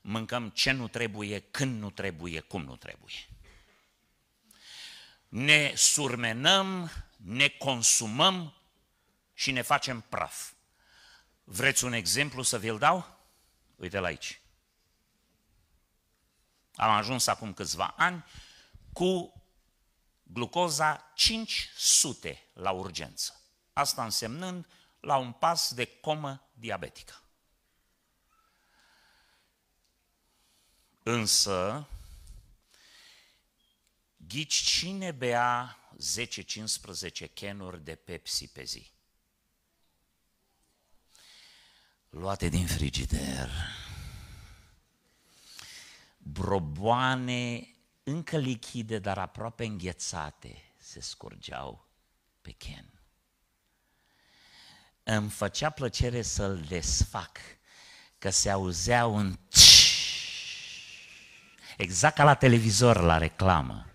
[0.02, 3.14] mâncăm ce nu trebuie, când nu trebuie, cum nu trebuie.
[5.28, 8.54] Ne surmenăm, ne consumăm
[9.34, 10.52] și ne facem praf.
[11.44, 13.18] Vreți un exemplu să vi-l dau?
[13.76, 14.42] Uite-l aici.
[16.76, 18.26] Am ajuns acum câțiva ani
[18.94, 19.39] cu
[20.32, 23.42] glucoza 500 la urgență.
[23.74, 24.68] Asta însemnând
[25.00, 27.24] la un pas de comă diabetică.
[31.04, 31.88] Însă,
[34.18, 35.78] ghici cine bea
[37.26, 38.92] 10-15 chenuri de Pepsi pe zi?
[42.10, 43.50] Luate din frigider.
[46.18, 47.79] Broboane
[48.10, 51.88] încă lichide, dar aproape înghețate, se scurgeau
[52.42, 52.86] pe Ken.
[55.04, 57.38] Îmi făcea plăcere să-l desfac,
[58.18, 59.40] că se auzea un
[61.78, 63.90] exact ca la televizor, la reclamă.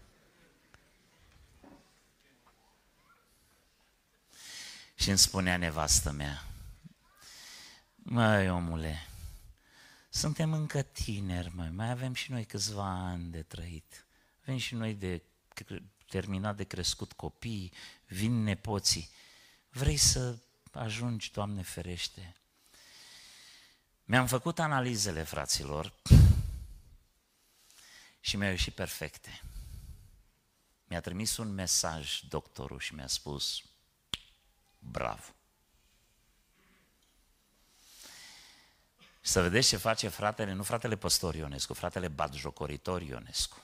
[4.94, 6.44] Și îmi spunea nevastă mea,
[7.94, 9.06] măi omule,
[10.08, 14.03] suntem încă tineri, mai, mai avem și noi câțiva ani de trăit.
[14.44, 15.22] Avem și noi de
[16.06, 17.72] terminat de crescut copii,
[18.06, 19.10] vin nepoții.
[19.70, 20.36] Vrei să
[20.72, 22.36] ajungi, Doamne ferește?
[24.04, 25.92] Mi-am făcut analizele, fraților,
[28.20, 29.42] și mi-au ieșit perfecte.
[30.84, 33.62] Mi-a trimis un mesaj doctorul și mi-a spus,
[34.78, 35.34] bravo.
[39.20, 43.63] Să vedeți ce face fratele, nu fratele păstor Ionescu, fratele batjocoritor Ionescu.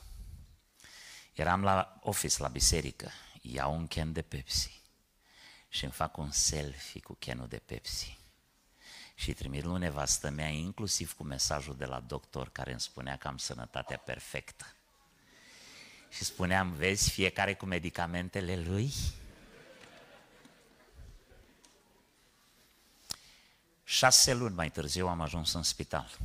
[1.32, 3.10] Eram la office, la biserică,
[3.40, 4.80] iau un can de Pepsi
[5.68, 8.18] și îmi fac un selfie cu canul de Pepsi.
[9.14, 13.28] Și trimit lui nevastă mea, inclusiv cu mesajul de la doctor care îmi spunea că
[13.28, 14.66] am sănătatea perfectă.
[16.08, 18.92] Și spuneam, vezi, fiecare cu medicamentele lui,
[23.90, 26.18] Șase luni mai târziu am ajuns în spital.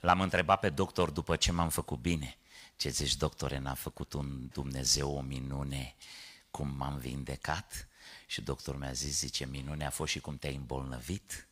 [0.00, 2.36] L-am întrebat pe doctor după ce m-am făcut bine.
[2.78, 5.94] Ce zici, doctore, n-a făcut un Dumnezeu o minune
[6.50, 7.88] cum m-am vindecat?
[8.26, 11.48] Și doctorul mi-a zis, zice, minune a fost și cum te-ai îmbolnăvit?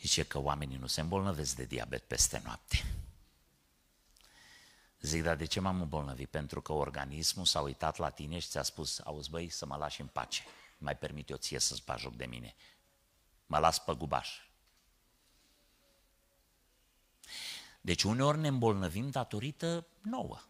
[0.00, 2.84] Zice că oamenii nu se îmbolnăvesc de diabet peste noapte.
[5.00, 6.28] Zic, dar de ce m-am îmbolnăvit?
[6.28, 10.00] Pentru că organismul s-a uitat la tine și ți-a spus, auzi băi, să mă lași
[10.00, 10.42] în pace.
[10.78, 12.54] Mai permit eu ție să-ți bagi joc de mine
[13.46, 14.28] mă las pe gubaș.
[17.80, 20.40] Deci uneori ne îmbolnăvim datorită nouă.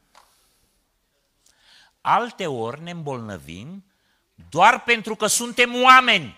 [2.09, 3.85] Alte ori ne îmbolnăvim
[4.49, 6.37] doar pentru că suntem oameni.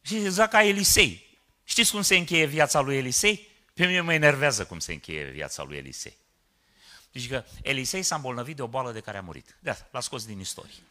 [0.00, 1.38] Și exact ca Elisei.
[1.64, 3.48] Știți cum se încheie viața lui Elisei?
[3.74, 6.16] Pe mine mă enervează cum se încheie viața lui Elisei.
[7.12, 9.56] Deci că Elisei s-a îmbolnăvit de o boală de care a murit.
[9.60, 10.82] De asta, l-a scos din istorie.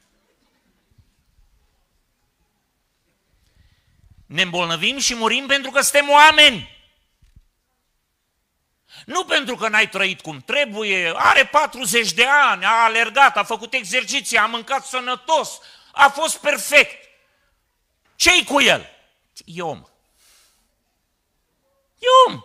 [4.26, 6.73] Ne îmbolnăvim și murim pentru că suntem oameni.
[9.06, 13.74] Nu pentru că n-ai trăit cum trebuie, are 40 de ani, a alergat, a făcut
[13.74, 15.60] exerciții, a mâncat sănătos,
[15.91, 17.10] a fost perfect.
[18.16, 18.89] Ce-i cu el?
[19.46, 19.84] E om.
[22.00, 22.44] E om.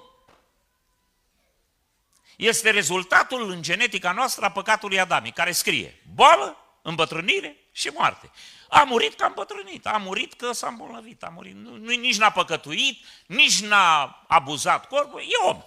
[2.37, 8.31] Este rezultatul în genetica noastră a păcatului adamic, care scrie boală, îmbătrânire și moarte.
[8.69, 11.55] A murit că a îmbătrânit, a murit că s-a îmbolnăvit, a murit.
[11.55, 15.63] Nu, nici n-a păcătuit, nici n-a abuzat corpul, e om.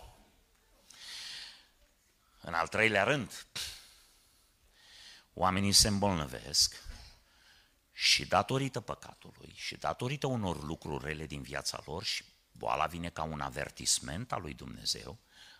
[2.41, 3.45] În al treilea rând,
[5.33, 6.75] oamenii se îmbolnăvesc
[7.91, 13.23] și datorită păcatului și datorită unor lucruri rele din viața lor și boala vine ca
[13.23, 15.19] un avertisment al lui Dumnezeu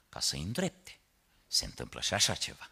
[0.10, 1.00] ca să îi îndrepte.
[1.48, 2.72] Se întâmplă și așa ceva,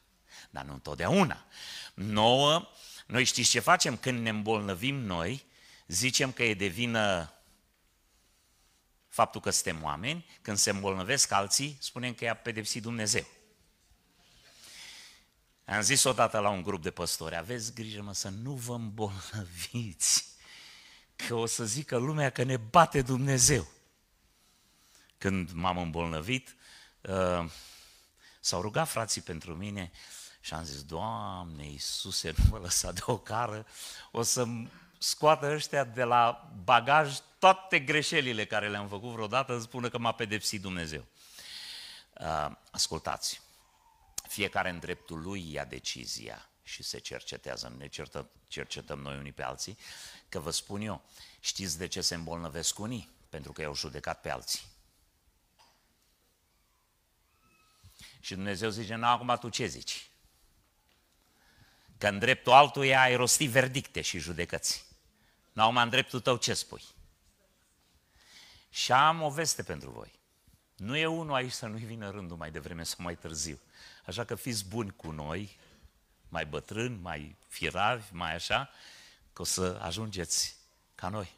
[0.50, 1.46] dar nu întotdeauna.
[1.94, 2.68] Nouă
[3.08, 3.98] noi știți ce facem?
[3.98, 5.46] Când ne îmbolnăvim noi,
[5.88, 7.34] zicem că e de vină
[9.08, 13.28] faptul că suntem oameni, când se îmbolnăvesc alții, spunem că i-a pedepsit Dumnezeu.
[15.70, 20.26] Am zis odată la un grup de păstori, aveți grijă mă să nu vă îmbolnăviți,
[21.16, 23.68] că o să zică lumea că ne bate Dumnezeu.
[25.18, 26.56] Când m-am îmbolnăvit,
[27.02, 27.52] uh,
[28.40, 29.92] s-au rugat frații pentru mine
[30.40, 33.66] și am zis, Doamne Iisuse, nu mă lăsa de o cară,
[34.12, 34.46] o să
[34.98, 40.12] scoată ăștia de la bagaj toate greșelile care le-am făcut vreodată, îmi spună că m-a
[40.12, 41.06] pedepsit Dumnezeu.
[42.20, 43.42] Uh, ascultați,
[44.30, 49.32] fiecare în dreptul lui ia decizia și se cercetează, nu ne certăm, cercetăm noi unii
[49.32, 49.78] pe alții,
[50.30, 51.02] că vă spun eu,
[51.40, 53.10] știți de ce se îmbolnăvesc unii?
[53.30, 54.62] Pentru că i-au judecat pe alții.
[58.20, 60.10] Și Dumnezeu zice, nu, acum tu ce zici?
[62.00, 64.86] că în dreptul altuia ai rostit verdicte și judecăți.
[65.52, 66.84] Nu, în dreptul tău ce spui?
[68.70, 70.19] Și am o veste pentru voi.
[70.80, 73.60] Nu e unul aici să nu-i vină rândul mai devreme sau mai târziu.
[74.06, 75.58] Așa că fiți buni cu noi,
[76.30, 78.70] mai bătrâni, mai firavi, mai așa,
[79.34, 80.56] că o să ajungeți
[80.96, 81.32] ca noi.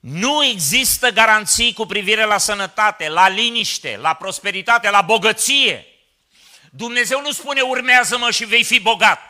[0.00, 5.86] Nu există garanții cu privire la sănătate, la liniște, la prosperitate, la bogăție.
[6.70, 9.20] Dumnezeu nu spune urmează-mă și vei fi bogat.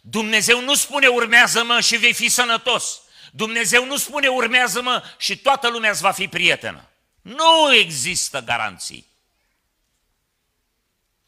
[0.00, 3.02] Dumnezeu nu spune urmează-mă și vei fi sănătos.
[3.32, 6.88] Dumnezeu nu spune urmează-mă și toată lumea îți va fi prietenă.
[7.20, 9.06] Nu există garanții.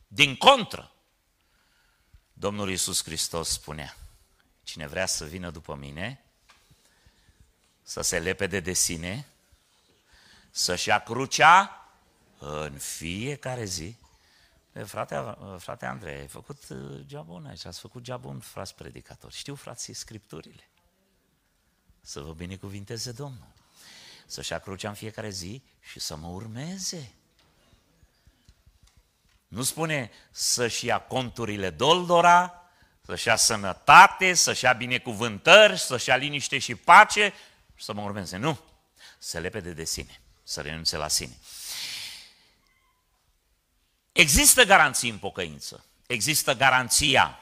[0.07, 0.93] Din contră,
[2.33, 3.97] Domnul Iisus Hristos spunea,
[4.63, 6.25] cine vrea să vină după mine,
[7.83, 9.27] să se lepede de sine,
[10.51, 11.87] să-și ia crucea
[12.39, 13.97] în fiecare zi.
[14.73, 18.75] E, frate, frate Andrei, ai făcut uh, job bun aici, ați făcut job bun, frați
[18.75, 19.35] predicatori.
[19.35, 20.70] Știu, frații, scripturile.
[22.01, 23.49] Să vă binecuvinteze Domnul.
[24.27, 27.13] Să-și ia crucea în fiecare zi și să mă urmeze.
[29.49, 32.71] Nu spune să-și ia conturile doldora,
[33.05, 37.33] să-și ia sănătate, să-și ia binecuvântări, să-și ia liniște și pace
[37.75, 38.37] și să mă urmeze.
[38.37, 38.59] Nu!
[39.19, 41.37] Să lepede de sine, să renunțe la sine.
[44.13, 45.85] Există garanții în pocăință.
[46.07, 47.39] Există garanția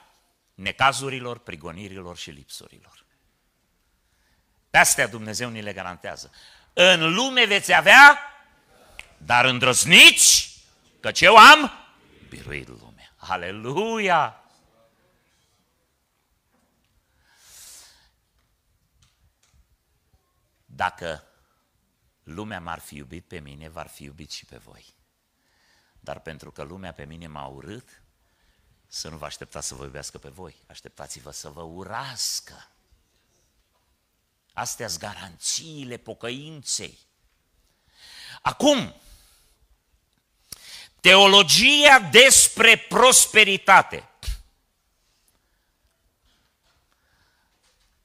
[0.55, 3.05] necazurilor, prigonirilor și lipsurilor.
[4.71, 6.31] Pe astea Dumnezeu ni le garantează.
[6.73, 8.19] În lume veți avea,
[9.17, 10.57] dar îndrăzniți,
[11.01, 11.71] căci eu am
[12.29, 13.15] biruit lumea.
[13.17, 14.43] Aleluia!
[20.65, 21.25] Dacă
[22.23, 24.95] lumea m-ar fi iubit pe mine, v-ar fi iubit și pe voi.
[26.01, 28.03] Dar pentru că lumea pe mine m-a urât,
[28.87, 32.69] să nu vă așteptați să vă iubească pe voi, așteptați-vă să vă urască.
[34.59, 36.99] Astea sunt garanțiile pocăinței.
[38.43, 38.95] Acum,
[41.01, 44.09] teologia despre prosperitate.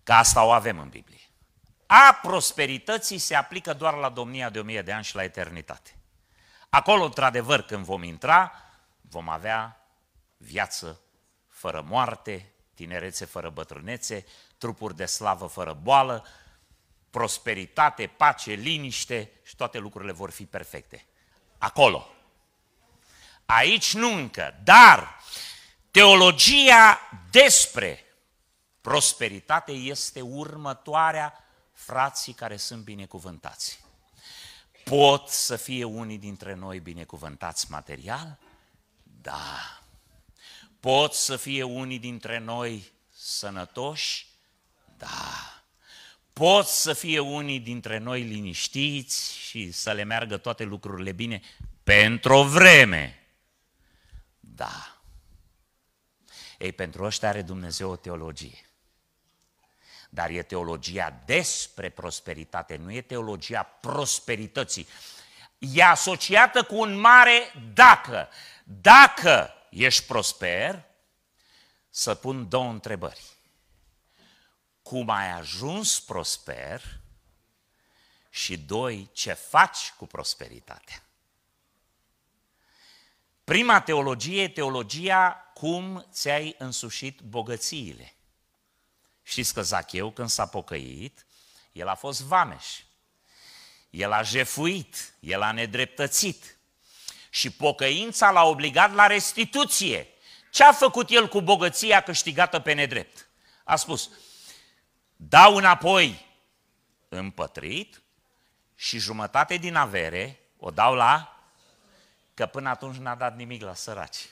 [0.04, 1.30] Că asta o avem în Biblie.
[1.86, 5.96] A prosperității se aplică doar la domnia de o mie de ani și la eternitate.
[6.70, 8.52] Acolo, într-adevăr, când vom intra,
[9.02, 9.88] vom avea
[10.38, 11.02] viață
[11.50, 14.26] fără moarte, tinerețe fără bătrânețe,
[14.58, 16.26] trupuri de slavă fără boală,
[17.14, 21.06] prosperitate, pace, liniște și toate lucrurile vor fi perfecte.
[21.58, 22.08] Acolo.
[23.46, 25.20] Aici nu încă, dar
[25.92, 27.00] teologia
[27.32, 28.04] despre
[28.82, 33.80] prosperitate este următoarea frații care sunt binecuvântați.
[34.84, 38.40] Pot să fie unii dintre noi binecuvântați material?
[39.04, 39.82] Da.
[40.80, 44.28] Pot să fie unii dintre noi sănătoși?
[44.98, 45.63] Da.
[46.34, 51.42] Pot să fie unii dintre noi liniștiți și să le meargă toate lucrurile bine
[51.84, 53.28] pentru o vreme?
[54.40, 55.02] Da.
[56.58, 58.64] Ei, pentru ăștia are Dumnezeu o teologie
[60.14, 64.88] dar e teologia despre prosperitate, nu e teologia prosperității.
[65.58, 68.30] E asociată cu un mare dacă.
[68.64, 70.84] Dacă ești prosper,
[71.90, 73.22] să pun două întrebări.
[74.84, 76.82] Cum ai ajuns prosper?
[78.30, 81.04] Și doi, ce faci cu prosperitatea?
[83.44, 88.14] Prima teologie e teologia cum ți-ai însușit bogățiile.
[89.24, 91.26] Știți că Zacheu, când s-a pocăit,
[91.72, 92.66] el a fost vameș.
[93.90, 96.58] El a jefuit, el a nedreptățit.
[97.30, 100.08] Și pocăința l-a obligat la restituție.
[100.52, 103.28] Ce a făcut el cu bogăția câștigată pe nedrept?
[103.64, 104.10] A spus,
[105.16, 106.26] dau înapoi
[107.10, 108.02] împătrit
[108.76, 111.28] și jumătate din avere o dau la...
[112.34, 114.30] Că până atunci n-a dat nimic la săraci.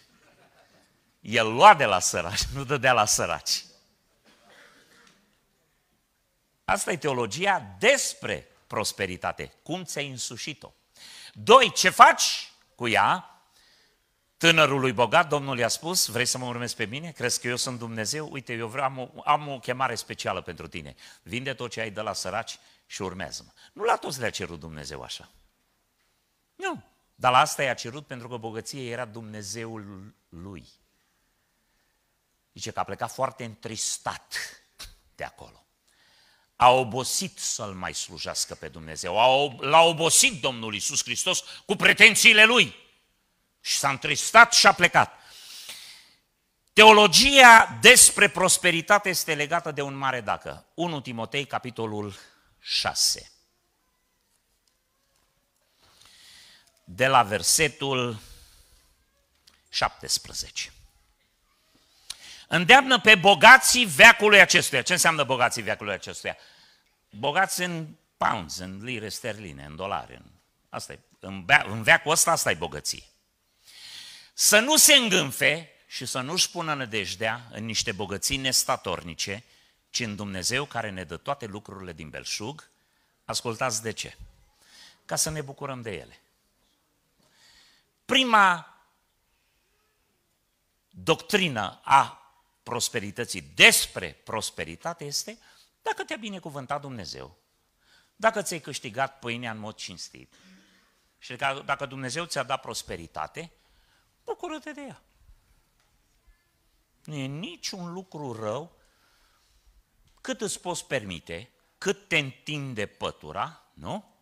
[1.19, 3.63] El lua de la săraci, nu dădea la săraci.
[6.65, 9.53] Asta e teologia despre prosperitate.
[9.63, 10.71] Cum ți-ai însușit-o?
[11.33, 13.30] Doi, ce faci cu ea?
[14.41, 17.11] Tânărului bogat, Domnul i-a spus, vrei să mă urmezi pe mine?
[17.11, 18.31] Crezi că eu sunt Dumnezeu?
[18.31, 20.95] Uite, eu vreau, am o, am o chemare specială pentru tine.
[21.23, 23.51] Vinde tot ce ai de la săraci și urmează-mă.
[23.73, 25.29] Nu la toți le-a cerut Dumnezeu așa.
[26.55, 26.83] Nu.
[27.15, 30.69] Dar la asta i-a cerut pentru că bogăție era Dumnezeul lui.
[32.53, 34.35] Zice că a plecat foarte întristat
[35.15, 35.65] de acolo
[36.55, 39.13] a obosit să-L mai slujească pe Dumnezeu.
[39.59, 42.75] L-a obosit Domnul Isus Hristos cu pretențiile Lui.
[43.61, 45.19] Și s-a întristat și a plecat.
[46.73, 50.65] Teologia despre prosperitate este legată de un mare dacă.
[50.73, 52.15] 1 Timotei, capitolul
[52.59, 53.31] 6.
[56.83, 58.19] De la versetul
[59.69, 60.73] 17.
[62.47, 64.81] Îndeamnă pe bogații veacului acestuia.
[64.81, 66.37] Ce înseamnă bogații veacului acestuia?
[67.09, 70.15] Bogați în pounds, în lire sterline, în dolari.
[70.15, 70.25] În...
[70.69, 73.03] Asta e, în, în veacul ăsta asta e bogăție.
[74.41, 79.43] Să nu se îngânfe și să nu-și pună nădejdea în niște bogății nestatornice,
[79.89, 82.69] ci în Dumnezeu care ne dă toate lucrurile din belșug.
[83.25, 84.17] Ascultați de ce?
[85.05, 86.21] Ca să ne bucurăm de ele.
[88.05, 88.77] Prima
[90.89, 92.31] doctrină a
[92.63, 95.37] prosperității despre prosperitate este
[95.81, 97.37] dacă te-a binecuvântat Dumnezeu,
[98.15, 100.33] dacă ți-ai câștigat pâinea în mod cinstit
[101.17, 101.35] și
[101.65, 103.51] dacă Dumnezeu ți-a dat prosperitate,
[104.31, 105.01] bucură-te de ea.
[107.03, 108.75] Nu e niciun lucru rău
[110.21, 114.15] cât îți poți permite, cât te întinde pătura, nu?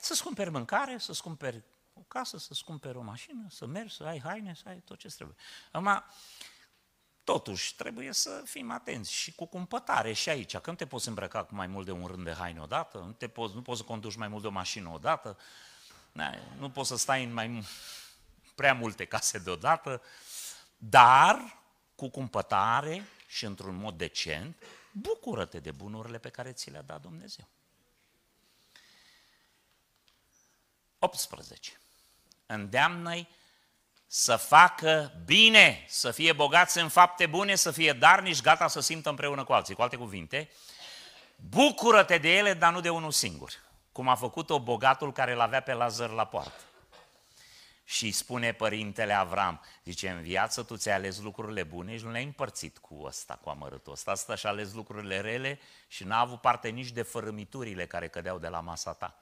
[0.00, 1.62] Să-ți cumperi mâncare, să-ți cumperi
[1.92, 5.08] o casă, să-ți cumperi o mașină, să mergi, să ai haine, să ai tot ce
[5.08, 5.36] trebuie.
[5.72, 6.04] Acum,
[7.24, 10.56] totuși, trebuie să fim atenți și cu cumpătare și aici.
[10.56, 13.12] Că nu te poți îmbrăca cu mai mult de un rând de haine odată, nu,
[13.12, 15.38] te poți, nu poți să conduci mai mult de o mașină odată,
[16.58, 17.64] nu poți să stai în mai
[18.54, 20.02] prea multe case deodată,
[20.76, 21.58] dar
[21.94, 24.62] cu cumpătare și într-un mod decent,
[24.92, 27.48] bucură-te de bunurile pe care ți le-a dat Dumnezeu.
[30.98, 31.80] 18.
[32.46, 33.28] Îndeamnă-i
[34.06, 39.08] să facă bine, să fie bogați în fapte bune, să fie darnici, gata să simtă
[39.08, 39.74] împreună cu alții.
[39.74, 40.50] Cu alte cuvinte,
[41.36, 43.52] bucură-te de ele, dar nu de unul singur,
[43.92, 46.62] cum a făcut-o bogatul care îl avea pe Lazar la poartă.
[47.84, 52.24] Și spune părintele Avram, zice, în viață tu ți-ai ales lucrurile bune și nu le-ai
[52.24, 54.10] împărțit cu ăsta, cu amărâtul ăsta.
[54.10, 58.48] Asta și-a ales lucrurile rele și n-a avut parte nici de fărâmiturile care cădeau de
[58.48, 59.18] la masa ta.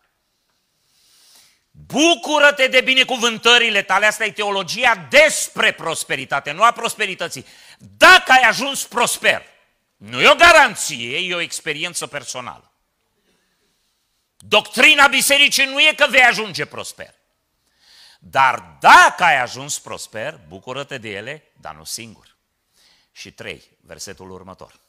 [1.70, 7.47] Bucură-te de binecuvântările tale, asta e teologia despre prosperitate, nu a prosperității.
[7.78, 9.43] Dacă ai ajuns prosper,
[9.97, 12.72] nu e o garanție, e o experiență personală.
[14.36, 17.14] Doctrina bisericii nu e că vei ajunge prosper.
[18.24, 22.36] Dar dacă ai ajuns prosper, bucură-te de ele, dar nu singur.
[23.12, 24.80] Și trei, versetul următor.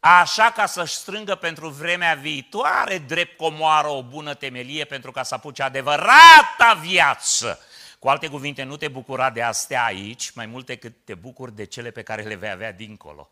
[0.00, 5.34] Așa ca să-și strângă pentru vremea viitoare drept comoară o bună temelie pentru ca să
[5.34, 7.58] apuce adevărata viață.
[7.98, 11.64] Cu alte cuvinte, nu te bucura de astea aici, mai multe cât te bucuri de
[11.64, 13.30] cele pe care le vei avea dincolo.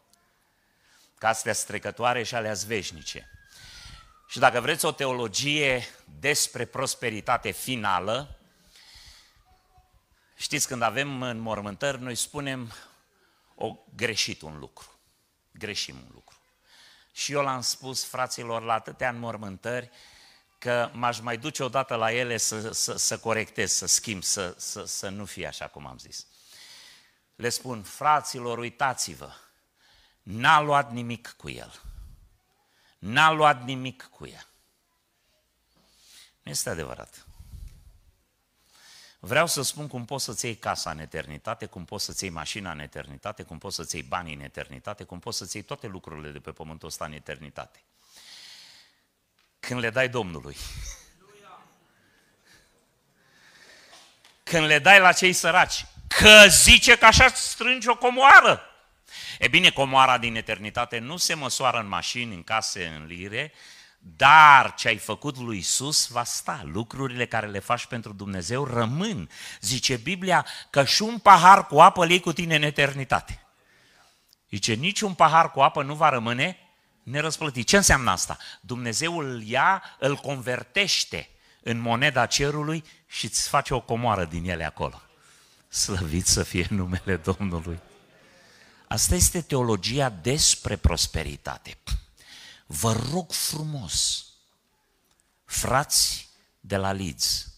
[1.18, 3.30] Ca astea strecătoare și alea veșnice.
[4.28, 5.88] Și dacă vreți o teologie
[6.20, 8.39] despre prosperitate finală,
[10.40, 12.72] Știți, când avem în mormântări, noi spunem
[13.54, 14.98] o greșit un lucru.
[15.50, 16.36] Greșim un lucru.
[17.12, 19.90] Și eu l-am spus fraților la atâtea înmormântări
[20.58, 24.84] că m-aș mai duce odată la ele să, să, să corectez, să schimb, să, să,
[24.84, 26.26] să nu fie așa cum am zis.
[27.36, 29.32] Le spun, fraților, uitați-vă,
[30.22, 31.82] n-a luat nimic cu el.
[32.98, 34.46] N-a luat nimic cu ea.
[36.42, 37.24] Nu este adevărat.
[39.22, 42.72] Vreau să spun cum poți să-ți iei casa în eternitate, cum poți să-ți iei mașina
[42.72, 46.30] în eternitate, cum poți să-ți iei banii în eternitate, cum poți să-ți iei toate lucrurile
[46.30, 47.82] de pe pământul ăsta în eternitate.
[49.59, 50.56] Când le dai Domnului.
[54.42, 55.86] Când le dai la cei săraci.
[56.09, 58.62] Că zice că așa strângi o comoară.
[59.38, 63.52] E bine, comoara din eternitate nu se măsoară în mașini, în case, în lire,
[64.02, 66.62] dar ce ai făcut lui Isus va sta.
[66.64, 69.31] Lucrurile care le faci pentru Dumnezeu rămân.
[69.60, 73.43] Zice Biblia că și un pahar cu apă îl cu tine în eternitate.
[74.51, 76.56] Zice, niciun pahar cu apă nu va rămâne
[77.02, 77.66] nerăsplătit.
[77.66, 78.39] Ce înseamnă asta?
[78.60, 81.28] Dumnezeu îl ia, îl convertește
[81.62, 85.01] în moneda cerului și îți face o comoară din ele acolo.
[85.68, 87.81] Slăvit să fie numele Domnului.
[88.89, 91.78] Asta este teologia despre prosperitate.
[92.72, 94.26] Vă rog frumos,
[95.44, 96.28] frați
[96.60, 97.52] de la Lids,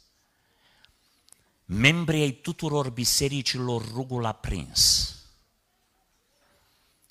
[1.65, 5.15] membrii ai tuturor bisericilor rugul aprins,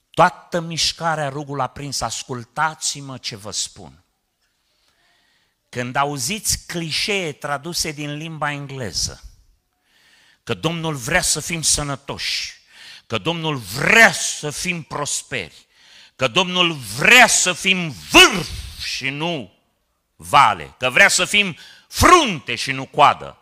[0.10, 4.03] toată mișcarea rugul aprins, ascultați-mă ce vă spun.
[5.69, 9.22] Când auziți clișee traduse din limba engleză,
[10.44, 12.53] că Domnul vrea să fim sănătoși,
[13.07, 15.69] că Domnul vrea să fim prosperi,
[16.22, 18.49] că Domnul vrea să fim vârf
[18.84, 19.53] și nu
[20.15, 21.57] vale, că vrea să fim
[21.88, 23.38] frunte și nu coadă.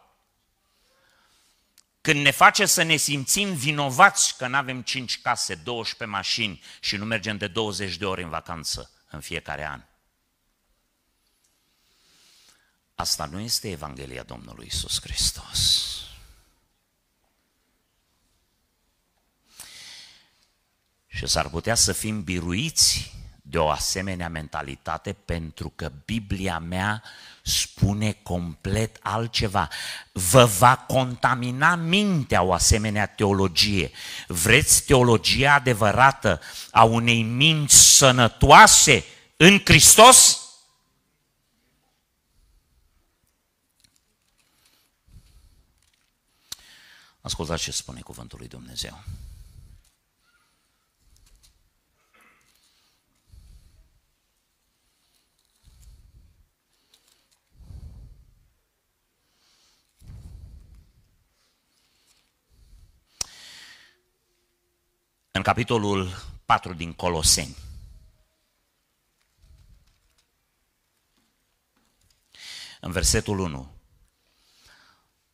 [2.01, 6.95] Când ne face să ne simțim vinovați că nu avem 5 case, 12 mașini și
[6.95, 9.83] nu mergem de 20 de ori în vacanță în fiecare an.
[12.95, 15.93] Asta nu este Evanghelia Domnului Isus Hristos.
[21.19, 27.03] Și s-ar putea să fim biruiți de o asemenea mentalitate pentru că Biblia mea
[27.41, 29.67] spune complet altceva.
[30.11, 33.91] Vă va contamina mintea o asemenea teologie.
[34.27, 36.41] Vreți teologia adevărată
[36.71, 39.03] a unei minți sănătoase
[39.37, 40.39] în Hristos?
[47.21, 49.03] Ascultați ce spune cuvântul lui Dumnezeu.
[65.31, 67.55] În capitolul 4 din Coloseni.
[72.79, 73.71] În versetul 1.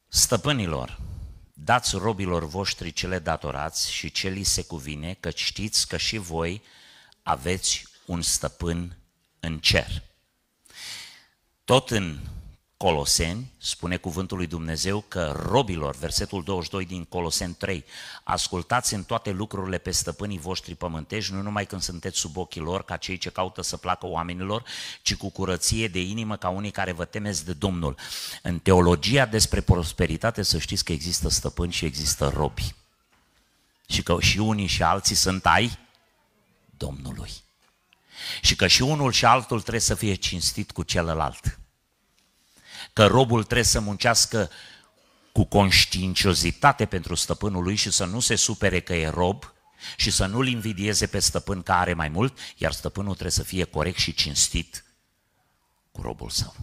[0.07, 0.99] Stăpânilor,
[1.53, 6.61] dați robilor voștri cele datorați și ce li se cuvine, că știți că și voi
[7.23, 8.97] aveți un stăpân
[9.39, 10.03] în cer.
[11.63, 12.19] Tot în
[12.77, 17.85] Coloseni, spune cuvântul lui Dumnezeu că robilor, versetul 22 din Coloseni 3,
[18.23, 22.83] ascultați în toate lucrurile pe stăpânii voștri pământești, nu numai când sunteți sub ochii lor,
[22.83, 24.63] ca cei ce caută să placă oamenilor,
[25.01, 27.95] ci cu curăție de inimă ca unii care vă temeți de Domnul.
[28.41, 32.75] În teologia despre prosperitate să știți că există stăpâni și există robi.
[33.87, 35.77] Și că și unii și alții sunt ai
[36.77, 37.31] Domnului.
[38.41, 41.59] Și că și unul și altul trebuie să fie cinstit cu celălalt
[42.95, 44.49] că robul trebuie să muncească
[45.31, 49.53] cu conștiinciozitate pentru stăpânul lui și să nu se supere că e rob
[49.97, 53.63] și să nu-l invidieze pe stăpân că are mai mult, iar stăpânul trebuie să fie
[53.63, 54.83] corect și cinstit
[55.91, 56.55] cu robul său.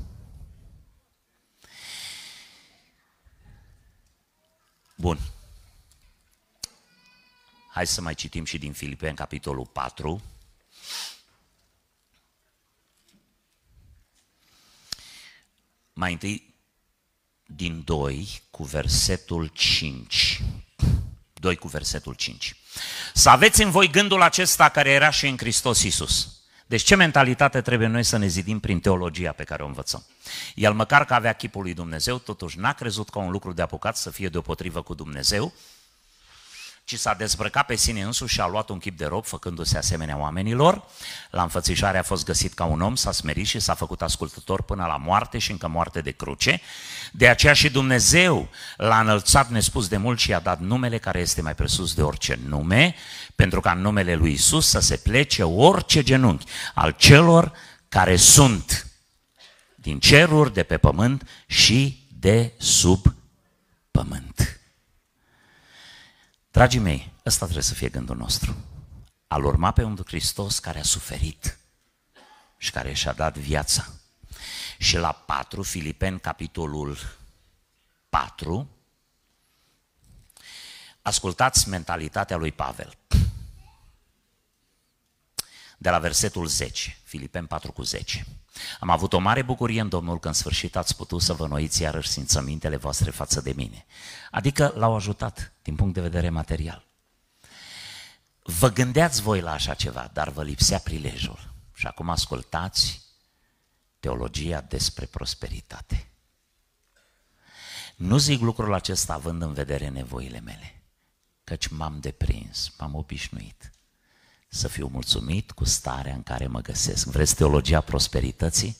[4.96, 5.18] Bun.
[7.72, 10.22] Hai să mai citim și din Filipeni, capitolul 4.
[15.92, 16.54] Mai întâi
[17.46, 20.40] din 2 cu versetul 5.
[21.32, 22.56] 2 cu versetul 5.
[23.14, 26.42] Să aveți în voi gândul acesta care era și în Hristos Iisus.
[26.66, 30.06] Deci ce mentalitate trebuie noi să ne zidim prin teologia pe care o învățăm?
[30.54, 33.96] El măcar că avea chipul lui Dumnezeu, totuși n-a crezut ca un lucru de apucat
[33.96, 35.52] să fie deopotrivă cu Dumnezeu,
[36.84, 40.16] ci s-a dezbrăcat pe sine însuși și a luat un chip de rob, făcându-se asemenea
[40.16, 40.84] oamenilor.
[41.30, 44.84] La înfățișare a fost găsit ca un om, s-a smerit și s-a făcut ascultător până
[44.84, 46.60] la moarte și încă moarte de cruce.
[47.12, 51.42] De aceea și Dumnezeu l-a înălțat nespus de mult și i-a dat numele care este
[51.42, 52.94] mai presus de orice nume,
[53.34, 57.52] pentru ca în numele lui Isus să se plece orice genunchi al celor
[57.88, 58.86] care sunt
[59.74, 63.14] din ceruri, de pe pământ și de sub
[63.90, 64.61] pământ.
[66.52, 68.56] Dragii mei, ăsta trebuie să fie gândul nostru.
[69.26, 71.58] Al urma pe un Hristos care a suferit
[72.56, 73.86] și care și-a dat viața.
[74.78, 76.98] Și la 4, Filipeni, capitolul
[78.08, 78.68] 4,
[81.02, 82.96] ascultați mentalitatea lui Pavel.
[85.82, 88.26] De la versetul 10, Filipeni 4 cu 10.
[88.80, 91.82] Am avut o mare bucurie în Domnul că în sfârșit ați putut să vă noiți
[91.82, 93.86] iarăși simțămintele voastre față de mine.
[94.30, 96.86] Adică l-au ajutat din punct de vedere material.
[98.42, 101.52] Vă gândeați voi la așa ceva, dar vă lipsea prilejul.
[101.74, 103.02] Și acum ascultați
[104.00, 106.10] teologia despre prosperitate.
[107.96, 110.82] Nu zic lucrul acesta având în vedere nevoile mele,
[111.44, 113.71] căci m-am deprins, m-am obișnuit
[114.54, 117.06] să fiu mulțumit cu starea în care mă găsesc.
[117.06, 118.76] Vreți teologia prosperității?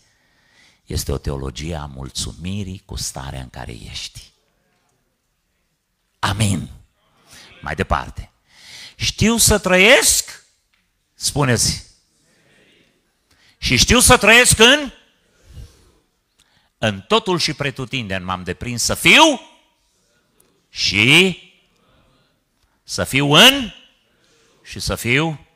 [0.84, 4.32] Este o teologie a mulțumirii cu starea în care ești.
[6.18, 6.68] Amin.
[7.60, 8.30] Mai departe.
[8.96, 10.44] Știu să trăiesc?
[11.14, 11.84] Spuneți.
[13.58, 14.92] Și știu să trăiesc în?
[16.78, 19.40] În totul și pretutindeni m-am deprins să fiu
[20.68, 21.38] și
[22.82, 23.72] să fiu în
[24.62, 25.46] și să fiu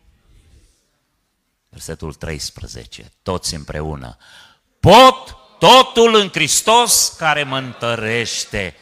[1.76, 4.16] versetul 13, toți împreună.
[4.80, 8.76] Pot totul în Hristos care mă întărește.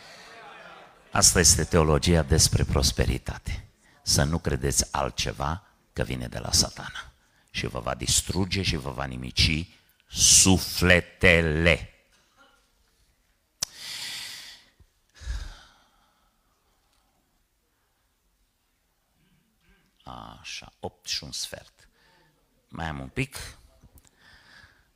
[1.10, 3.68] Asta este teologia despre prosperitate.
[4.02, 5.62] Să nu credeți altceva
[5.92, 7.12] că vine de la satana
[7.50, 9.66] și vă va distruge și vă va nimici
[10.08, 11.88] sufletele.
[20.40, 21.73] Așa, 8 și un sfert
[22.74, 23.36] mai am un pic,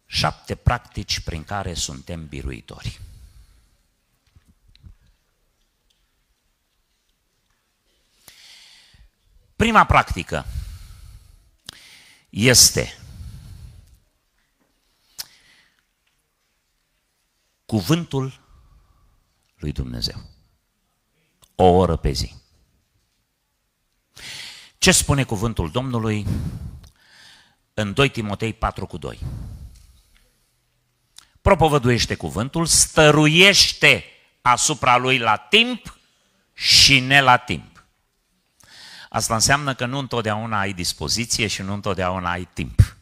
[0.06, 3.00] șapte practici prin care suntem biruitori.
[9.56, 10.46] Prima practică.
[12.28, 12.98] este
[17.66, 18.40] cuvântul
[19.56, 20.30] lui Dumnezeu.
[21.54, 22.34] O oră pe zi.
[24.78, 26.26] Ce spune cuvântul Domnului
[27.80, 29.18] în 2 Timotei 4 cu 2?
[31.40, 34.04] Propovăduiește cuvântul, stăruiește
[34.42, 35.98] asupra lui la timp
[36.52, 37.84] și ne la timp.
[39.08, 42.96] Asta înseamnă că nu întotdeauna ai dispoziție și nu întotdeauna ai timp.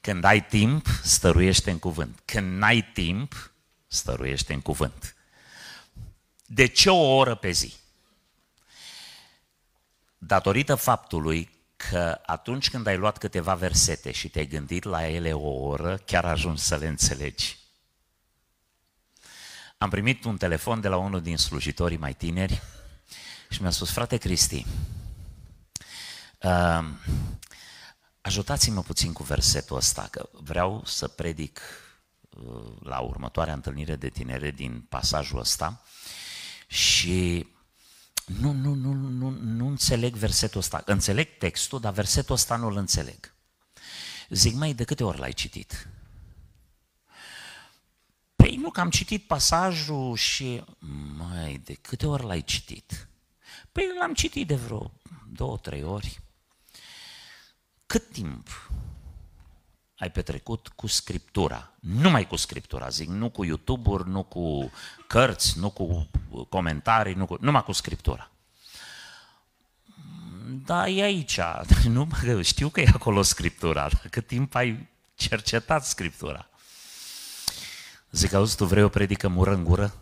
[0.00, 2.20] Când ai timp, stăruiește în cuvânt.
[2.24, 3.52] Când n-ai timp,
[3.86, 5.14] stăruiește în cuvânt.
[6.46, 7.74] De ce o oră pe zi?
[10.18, 11.50] Datorită faptului
[11.88, 16.24] că atunci când ai luat câteva versete și te-ai gândit la ele o oră, chiar
[16.24, 17.58] ajungi să le înțelegi.
[19.78, 22.62] Am primit un telefon de la unul din slujitorii mai tineri
[23.50, 24.66] și mi-a spus, frate Cristi,
[26.42, 26.84] uh,
[28.20, 31.60] ajutați-mă puțin cu versetul ăsta, că vreau să predic
[32.30, 35.82] uh, la următoarea întâlnire de tinere din pasajul ăsta
[36.66, 37.46] și
[38.38, 40.82] nu, nu, nu, nu, nu înțeleg versetul ăsta.
[40.86, 43.34] Înțeleg textul, dar versetul ăsta nu-l înțeleg.
[44.28, 45.88] Zic, mai de câte ori l-ai citit?
[48.36, 50.64] Păi nu, că am citit pasajul și...
[51.16, 53.08] Mai, de câte ori l-ai citit?
[53.72, 54.92] Păi l-am citit de vreo
[55.32, 56.20] două, trei ori.
[57.86, 58.70] Cât timp
[60.00, 61.70] ai petrecut cu Scriptura?
[61.80, 64.70] Numai cu Scriptura, zic, nu cu YouTube-uri, nu cu
[65.06, 66.08] cărți, nu cu
[66.48, 68.30] comentarii, nu cu, numai cu Scriptura.
[70.64, 71.40] Da, e aici.
[71.88, 72.08] Nu,
[72.42, 73.88] știu că e acolo Scriptura.
[74.10, 76.48] Cât timp ai cercetat Scriptura?
[78.10, 79.94] Zic, auzi, tu vrei o predică mură în gură?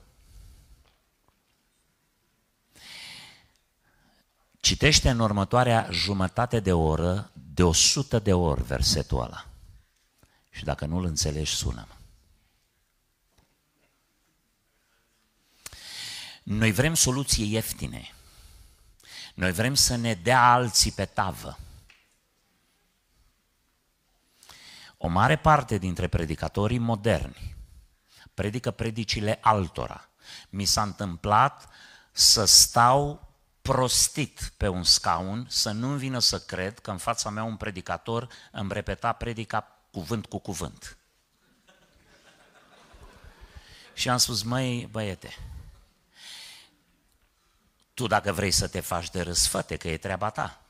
[4.60, 9.47] Citește în următoarea jumătate de oră, de o sută de ori versetul ăla.
[10.58, 11.94] Și dacă nu-l înțelegi, sună-mă.
[16.42, 18.14] Noi vrem soluții ieftine.
[19.34, 21.58] Noi vrem să ne dea alții pe tavă.
[24.96, 27.56] O mare parte dintre predicatorii moderni
[28.34, 30.08] predică predicile altora.
[30.48, 31.68] Mi s-a întâmplat
[32.12, 33.32] să stau
[33.62, 38.28] prostit pe un scaun, să nu-mi vină să cred că în fața mea un predicator
[38.52, 40.98] îmi repeta predica cuvânt cu cuvânt.
[43.94, 45.36] Și am spus, măi, băiete,
[47.94, 50.62] tu dacă vrei să te faci de râs, fă că e treaba ta.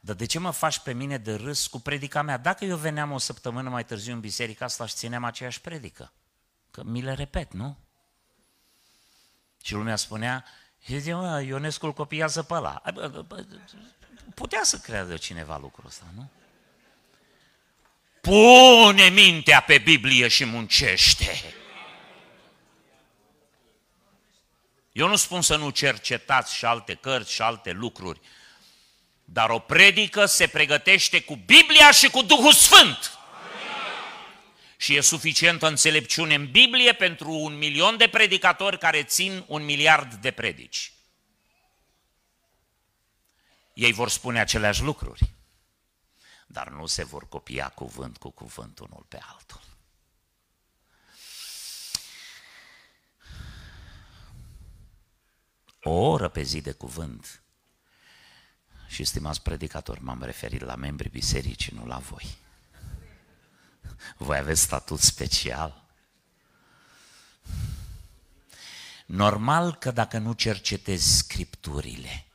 [0.00, 2.36] Dar de ce mă faci pe mine de râs cu predica mea?
[2.36, 6.12] Dacă eu veneam o săptămână mai târziu în biserica asta și țineam aceeași predică,
[6.70, 7.76] că mi le repet, nu?
[9.62, 10.44] Și lumea spunea,
[10.86, 12.82] zice, mă, Ionescu îl copiază pe ăla.
[14.34, 16.28] Putea să creadă cineva lucrul ăsta, nu?
[18.26, 21.42] Pune mintea pe Biblie și muncește.
[24.92, 28.20] Eu nu spun să nu cercetați și alte cărți și alte lucruri,
[29.24, 33.18] dar o predică se pregătește cu Biblia și cu Duhul Sfânt.
[34.76, 40.14] Și e suficientă înțelepciune în Biblie pentru un milion de predicatori care țin un miliard
[40.14, 40.92] de predici.
[43.74, 45.35] Ei vor spune aceleași lucruri,
[46.56, 49.60] dar nu se vor copia cuvânt cu cuvânt unul pe altul.
[55.82, 57.42] o oră pe zi de cuvânt.
[58.86, 62.36] Și, stimați predicatori, m-am referit la membrii bisericii, nu la voi.
[64.16, 65.84] Voi aveți statut special.
[69.06, 72.26] Normal că dacă nu cercetezi scripturile,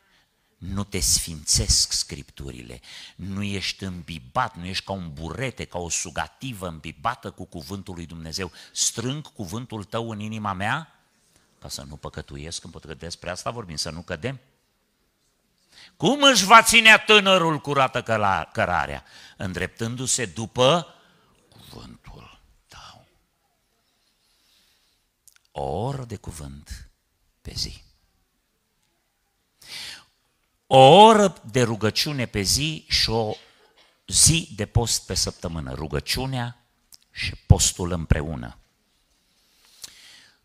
[0.62, 2.82] nu te sfințesc scripturile,
[3.16, 8.06] nu ești îmbibat, nu ești ca un burete, ca o sugativă îmbibată cu cuvântul lui
[8.06, 8.52] Dumnezeu.
[8.72, 10.96] Strâng cuvântul tău în inima mea
[11.60, 14.40] ca să nu păcătuiesc, că despre asta vorbim, să nu cădem.
[15.98, 18.04] Cum își va ține tânărul curată
[18.54, 19.04] cărarea?
[19.38, 20.96] Îndreptându-se după
[21.50, 23.06] cuvântul tău.
[25.52, 26.90] O oră de cuvânt
[27.42, 27.84] pe zi.
[30.74, 33.34] O oră de rugăciune pe zi și o
[34.08, 35.74] zi de post pe săptămână.
[35.74, 36.66] Rugăciunea
[37.12, 38.58] și postul împreună.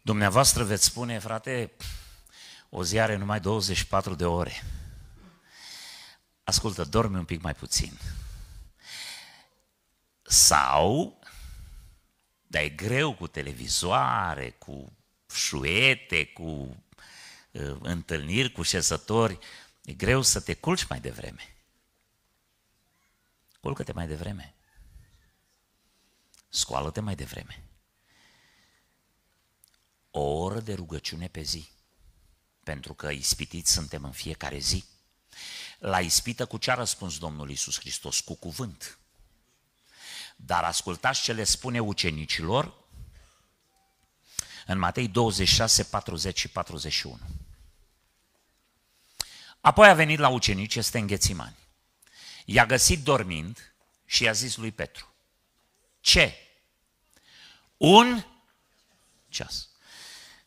[0.02, 1.72] Dumneavoastră veți spune, frate,
[2.68, 4.64] o zi are numai 24 de ore.
[6.44, 7.98] Ascultă, dormi un pic mai puțin.
[10.22, 11.18] Sau,
[12.46, 14.92] dar e greu cu televizoare, cu
[15.34, 16.76] șuete, cu
[17.50, 19.38] uh, întâlniri cu șezători,
[19.86, 21.56] e greu să te culci mai devreme.
[23.60, 24.54] Culcă-te mai devreme.
[26.48, 27.64] Scoală-te mai devreme.
[30.10, 31.68] O oră de rugăciune pe zi.
[32.64, 34.84] Pentru că ispitiți suntem în fiecare zi.
[35.78, 38.20] La ispită cu ce a răspuns Domnul Isus Hristos?
[38.20, 38.98] Cu cuvânt.
[40.36, 42.74] Dar ascultați ce le spune ucenicilor
[44.66, 47.18] în Matei 26, 40 și 41.
[49.66, 51.56] Apoi a venit la ucenici, este în Ghețimani.
[52.44, 53.74] I-a găsit dormind
[54.04, 55.14] și i-a zis lui Petru,
[56.00, 56.34] ce?
[57.76, 58.24] Un
[59.28, 59.68] ceas.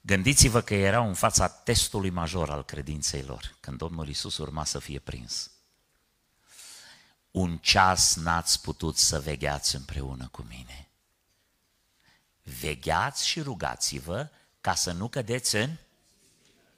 [0.02, 4.80] Gândiți-vă că erau în fața testului major al credinței lor, când Domnul Isus urma să
[4.80, 5.52] fie prins.
[7.32, 10.90] Un ceas n-ați putut să vegheați împreună cu mine.
[12.44, 14.30] Vegheați și rugați-vă
[14.62, 15.76] ca să nu cădeți în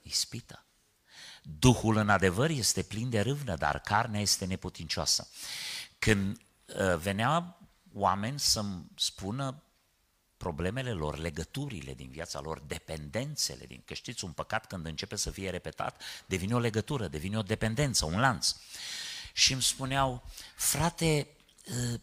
[0.02, 0.64] ispită.
[1.42, 5.28] Duhul în adevăr este plin de râvnă, dar carnea este neputincioasă.
[5.98, 7.58] Când uh, venea
[7.92, 9.62] oameni să-mi spună
[10.36, 13.82] problemele lor, legăturile din viața lor, dependențele din...
[13.84, 18.04] Că știți, un păcat când începe să fie repetat, devine o legătură, devine o dependență,
[18.04, 18.54] un lanț.
[19.32, 20.24] Și îmi spuneau,
[20.56, 21.28] frate,
[21.92, 21.98] ă,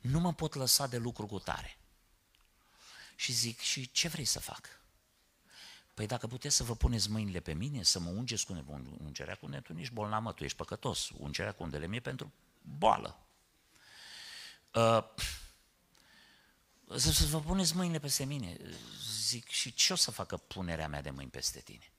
[0.00, 1.78] nu mă pot lăsa de lucru cu tare.
[3.16, 4.79] Și zic, și ce vrei să fac?
[6.00, 8.64] Păi dacă puteți să vă puneți mâinile pe mine, să mă ungeți cu
[9.04, 11.10] ungerea cu tu ești bolnavă, tu ești păcătos.
[11.18, 12.32] Ungerea cu undele mie pentru
[12.62, 13.26] boală.
[14.74, 15.04] Uh,
[16.96, 18.56] să, să vă puneți mâinile peste mine.
[19.02, 21.92] Zic, și ce o să facă punerea mea de mâini peste tine?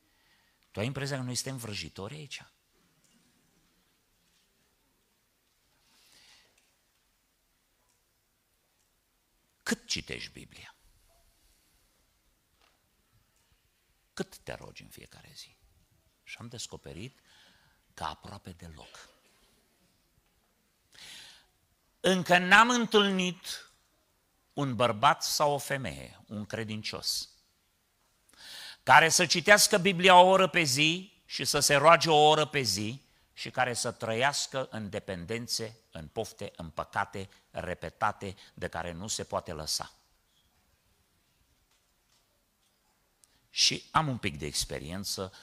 [0.72, 2.46] Tu ai impresia că noi suntem vrăjitori aici?
[9.64, 10.76] Cât citești Biblia?
[14.22, 15.56] Cât te rogi în fiecare zi?
[16.24, 17.20] Și am descoperit
[17.94, 19.10] că aproape deloc.
[22.00, 23.72] Încă n-am întâlnit
[24.54, 27.30] un bărbat sau o femeie, un credincios,
[28.84, 32.62] care să citească Biblia o oră pe zi și să se roage o oră pe
[32.62, 33.02] zi
[33.34, 39.24] și care să trăiască în dependențe, în pofte, în păcate repetate de care nu se
[39.24, 40.01] poate lăsa.
[43.62, 45.34] Și am un pic de experiență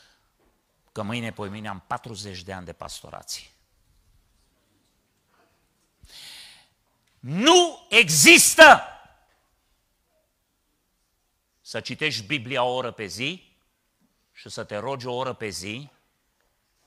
[0.93, 3.47] că mâine, pe mine am 40 de ani de pastorație.
[7.19, 8.82] Nu există
[11.61, 13.53] să citești Biblia o oră pe zi
[14.32, 15.89] și să te rogi o oră pe zi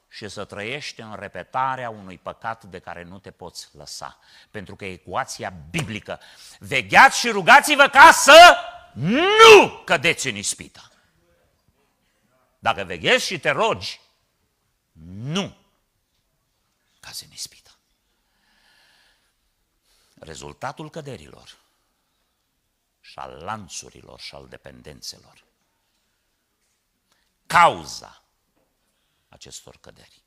[0.07, 4.19] și să trăiești în repetarea unui păcat de care nu te poți lăsa.
[4.49, 6.19] Pentru că ecuația biblică,
[6.59, 8.55] vegheați și rugați-vă ca să
[8.93, 10.90] nu cădeți în ispită.
[12.63, 13.99] Dacă veghezi și te rogi,
[15.03, 15.57] nu
[16.99, 17.77] cazi în ispită.
[20.13, 21.59] Rezultatul căderilor
[22.99, 25.43] și al lanțurilor și al dependențelor.
[27.45, 28.23] Cauza
[29.29, 30.23] acestor căderi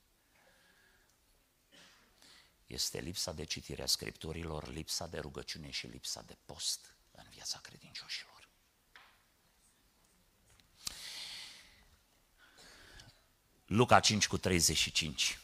[2.66, 7.58] este lipsa de citire a Scripturilor, lipsa de rugăciune și lipsa de post în viața
[7.58, 8.33] credincioșilor.
[13.66, 15.38] Luca 5 cu 35.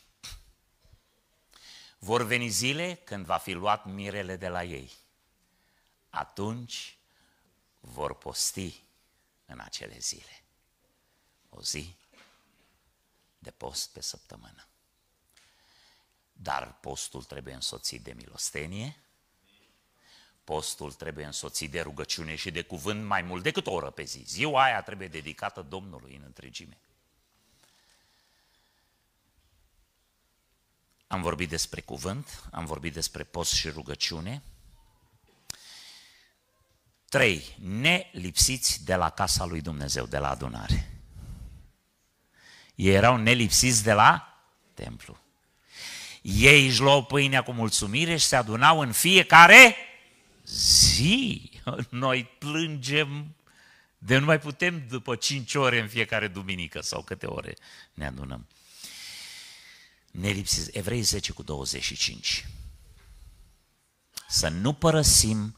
[1.99, 4.93] Vor veni zile când va fi luat mirele de la ei.
[6.11, 6.99] Atunci
[7.81, 8.83] vor posti
[9.47, 10.43] în acele zile.
[11.49, 11.95] O zi
[13.39, 14.69] de post pe săptămână.
[16.33, 18.97] Dar postul trebuie însoțit de milostenie,
[20.45, 24.23] postul trebuie însoțit de rugăciune și de cuvânt mai mult decât o oră pe zi.
[24.27, 26.81] Ziua aia trebuie dedicată Domnului în întregime.
[31.11, 34.43] Am vorbit despre cuvânt, am vorbit despre post și rugăciune,
[37.09, 41.01] Trei, nelipsiți de la casa lui Dumnezeu, de la adunare.
[42.75, 44.39] Ei erau nelipsiți de la
[44.75, 45.19] templu.
[46.23, 49.77] Ei își luau pâinea cu mulțumire și se adunau în fiecare
[50.45, 51.51] zi.
[51.89, 53.35] Noi plângem
[53.99, 57.57] de nu mai putem după cinci ore în fiecare duminică sau câte ore
[57.95, 58.47] ne adunăm.
[60.21, 62.49] Nelipsiți, Evrei 10 cu 25.
[64.29, 65.57] Să nu părăsim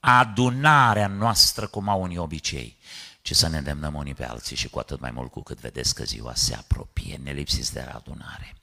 [0.00, 2.76] adunarea noastră cum au unii obicei,
[3.22, 5.94] ci să ne îndemnăm unii pe alții și cu atât mai mult cu cât vedeți
[5.94, 8.56] că ziua se apropie, ne lipsiți de adunare.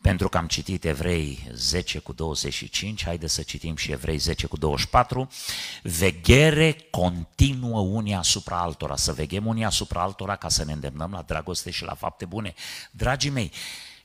[0.00, 4.56] Pentru că am citit Evrei 10 cu 25, haide să citim și Evrei 10 cu
[4.56, 5.28] 24,
[5.82, 11.22] veghere continuă unii asupra altora, să veghem unii asupra altora ca să ne îndemnăm la
[11.22, 12.54] dragoste și la fapte bune.
[12.90, 13.52] Dragii mei,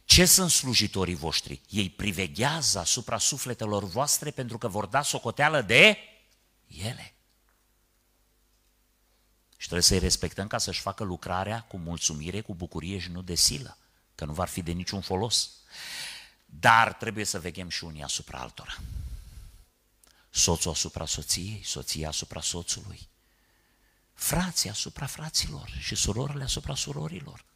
[0.10, 1.61] Ce sunt slujitorii voștri?
[1.69, 5.98] Ei priveghează asupra sufletelor voastre pentru că vor da socoteală de
[6.68, 7.14] ele.
[9.57, 13.36] Și trebuie să-i respectăm ca să-și facă lucrarea cu mulțumire, cu bucurie și nu de
[13.36, 13.77] silă,
[14.15, 15.52] că nu va fi de niciun folos.
[16.45, 18.77] Dar trebuie să veghem și unii asupra altora.
[20.30, 23.07] Soțul asupra soției, soția asupra soțului,
[24.14, 27.48] frații asupra fraților și surorile asupra surorilor.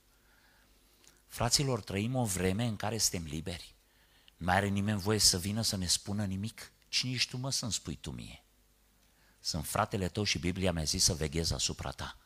[1.33, 3.75] Fraților, trăim o vreme în care suntem liberi.
[4.37, 6.71] Nu mai are nimeni voie să vină să ne spună nimic.
[6.87, 8.43] Cine ești tu, mă, să-mi spui tu mie?
[9.39, 12.17] Sunt fratele tău și Biblia mi-a zis să veghez asupra ta.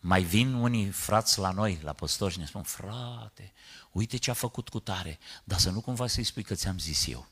[0.00, 3.52] Mai vin unii frați la noi, la păstori și ne spun, frate,
[3.90, 7.06] uite ce a făcut cu tare, dar să nu cumva să-i spui că ți-am zis
[7.06, 7.28] eu.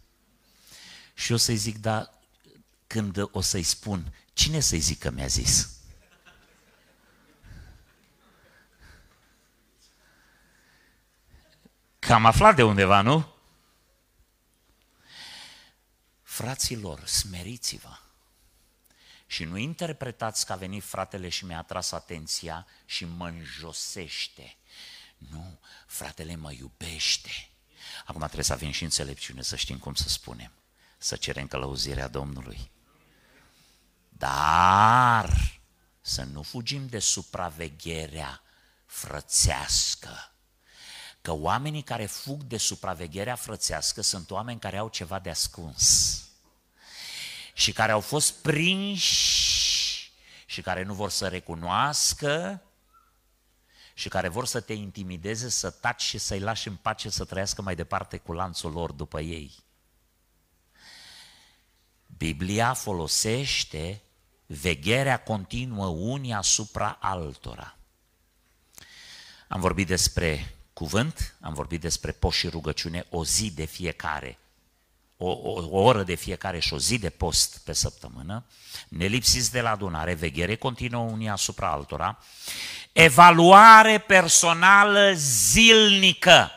[1.15, 2.21] Și eu să-i zic, da,
[2.87, 5.74] când o să-i spun, cine să-i zic că mi-a zis?
[12.07, 13.35] Că am aflat de undeva, nu?
[16.23, 17.99] Fraților, smeriți-vă.
[19.27, 24.57] Și nu interpretați că a venit fratele și mi-a atras atenția și mă înjosește.
[25.17, 27.49] Nu, fratele mă iubește.
[28.05, 30.53] Acum trebuie să avem și înțelepciune, să știm cum să spunem.
[30.99, 32.71] Să cerem călăuzirea Domnului.
[34.09, 35.61] Dar
[36.01, 38.43] să nu fugim de supravegherea
[38.87, 40.34] frățească.
[41.25, 46.21] Că oamenii care fug de supravegherea frățească sunt oameni care au ceva de ascuns
[47.53, 50.13] și care au fost prinși
[50.47, 52.63] și care nu vor să recunoască
[53.95, 57.63] și care vor să te intimideze, să taci și să-i lași în pace să trăiască
[57.63, 59.55] mai departe cu lanțul lor după ei.
[62.17, 64.03] Biblia folosește
[64.47, 67.77] vegherea continuă unii asupra altora.
[69.49, 74.39] Am vorbit despre cuvânt, am vorbit despre post și rugăciune o zi de fiecare
[75.17, 78.45] o, o, o oră de fiecare și o zi de post pe săptămână,
[78.89, 82.19] nelipsiți de la adunare, veghere continuă unii asupra altora,
[82.93, 86.51] evaluare personală zilnică.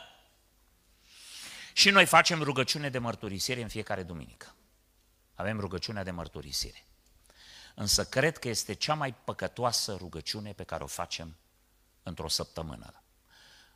[1.74, 4.56] Și noi facem rugăciune de mărturisire în fiecare duminică.
[5.36, 6.86] Avem rugăciunea de mărturisire.
[7.76, 11.36] Însă cred că este cea mai păcătoasă rugăciune pe care o facem
[12.04, 13.02] într-o săptămână.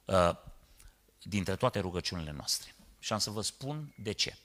[0.06, 0.32] Uh,
[1.24, 2.76] dintre toate rugăciunile noastre.
[3.00, 4.38] Și am să vă spun de ce.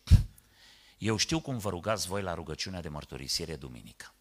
[0.98, 4.12] Eu știu cum vă rugați voi la rugăciunea de mărturisire duminică.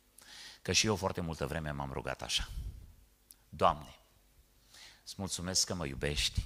[0.61, 2.49] Că și eu foarte multă vreme m-am rugat așa.
[3.49, 3.95] Doamne,
[5.03, 6.43] îți mulțumesc că mă iubești,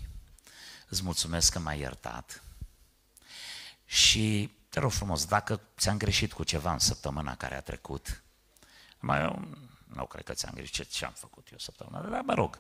[0.89, 2.43] îți mulțumesc că m-ai iertat
[3.85, 8.23] și te rog frumos, dacă ți-am greșit cu ceva în săptămâna care a trecut,
[8.99, 9.47] mai eu
[9.93, 12.59] nu cred că ți-am greșit ce am făcut eu săptămâna, dar mă rog,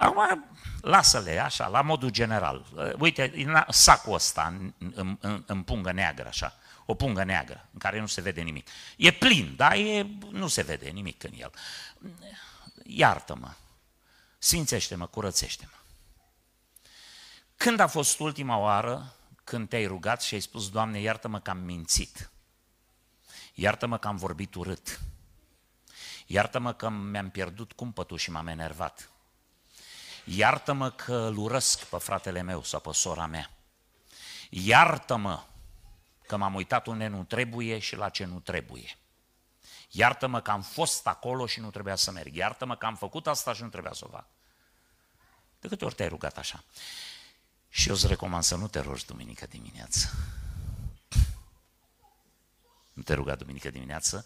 [0.00, 0.44] Acum,
[0.80, 2.66] lasă-le așa, la modul general.
[2.98, 3.32] Uite,
[3.68, 8.06] sacul ăsta în, în, în, în pungă neagră, așa, o pungă neagră, în care nu
[8.06, 8.68] se vede nimic.
[8.96, 11.52] E plin, dar e, nu se vede nimic în el.
[12.84, 13.54] Iartă-mă,
[14.38, 15.78] sfințește-mă, curățește-mă.
[17.56, 19.14] Când a fost ultima oară
[19.44, 22.30] când te-ai rugat și ai spus, Doamne, iartă-mă că am mințit,
[23.54, 25.00] iartă-mă că am vorbit urât,
[26.26, 29.09] iartă-mă că mi-am pierdut cumpătul și m-am enervat,
[30.36, 33.50] Iartă-mă că îl urăsc pe fratele meu sau pe sora mea.
[34.50, 35.44] Iartă-mă
[36.26, 38.98] că m-am uitat unde nu trebuie și la ce nu trebuie.
[39.90, 42.34] Iartă-mă că am fost acolo și nu trebuia să merg.
[42.34, 44.26] Iartă-mă că am făcut asta și nu trebuia să o fac.
[45.60, 46.64] De câte ori te-ai rugat așa?
[47.68, 50.10] Și eu îți recomand să nu te rogi duminică dimineață.
[52.92, 54.24] Nu te ruga duminică dimineață,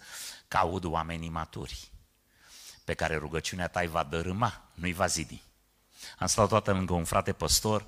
[0.48, 1.90] că aud oamenii maturi,
[2.84, 5.42] pe care rugăciunea ta îi va dărâma, nu îi va zidi.
[6.18, 7.84] Am stat toată lângă un frate păstor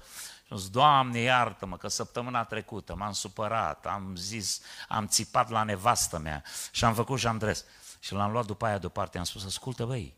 [0.46, 5.62] și am zis, Doamne, iartă-mă că săptămâna trecută m-am supărat, am zis, am țipat la
[5.62, 7.64] nevastă mea și am făcut și am dres.
[8.00, 10.14] Și l-am luat după aia deoparte, am spus, ascultă băi,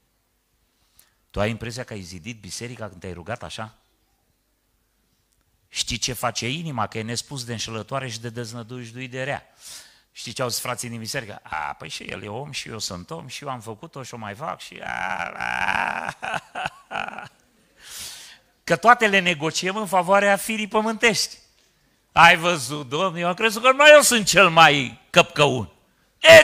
[1.31, 3.75] tu ai impresia că ai zidit biserica când te-ai rugat așa?
[5.69, 9.43] Știi ce face inima, că e nespus de înșelătoare și de deznădujduit de rea.
[10.12, 11.41] Știi ce au zis frații din biserică?
[11.43, 14.15] A, păi și el e om și eu sunt om și eu am făcut-o și
[14.15, 14.81] o mai fac și...
[14.83, 16.43] A, a, a,
[16.89, 17.31] a
[18.69, 21.36] că toate le negociem în favoarea firii pământești.
[22.12, 25.73] Ai văzut, domnule, eu am crezut că mai eu sunt cel mai căpcăun.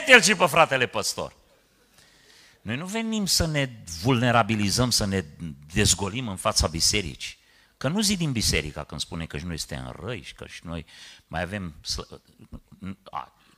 [0.07, 1.35] E-l și pe fratele păstor.
[2.61, 3.69] Noi nu venim să ne
[4.01, 5.23] vulnerabilizăm, să ne
[5.73, 7.37] dezgolim în fața bisericii.
[7.77, 10.85] Că nu zidim biserica când spune că și noi suntem răi și că și noi
[11.27, 11.75] mai avem...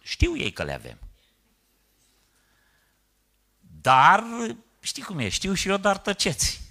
[0.01, 0.97] Știu ei că le avem.
[3.81, 4.23] Dar,
[4.79, 6.66] știi cum e, știu și eu, dar tăceți.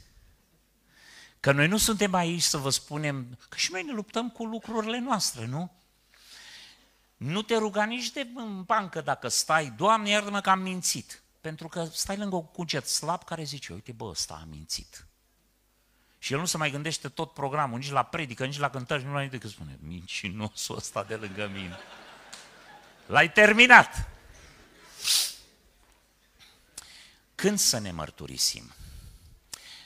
[1.46, 4.98] Că noi nu suntem aici să vă spunem că și noi ne luptăm cu lucrurile
[4.98, 5.72] noastre, nu?
[7.16, 11.22] Nu te ruga nici de în bancă dacă stai, Doamne, iartă-mă că am mințit.
[11.40, 15.06] Pentru că stai lângă un cuget slab care zice, uite bă, ăsta a mințit.
[16.18, 19.12] Și el nu se mai gândește tot programul, nici la predică, nici la cântări, nu
[19.12, 21.76] la nimic decât spune, mincinosul ăsta de lângă mine.
[23.06, 24.08] L-ai terminat.
[27.34, 28.72] Când să ne mărturisim?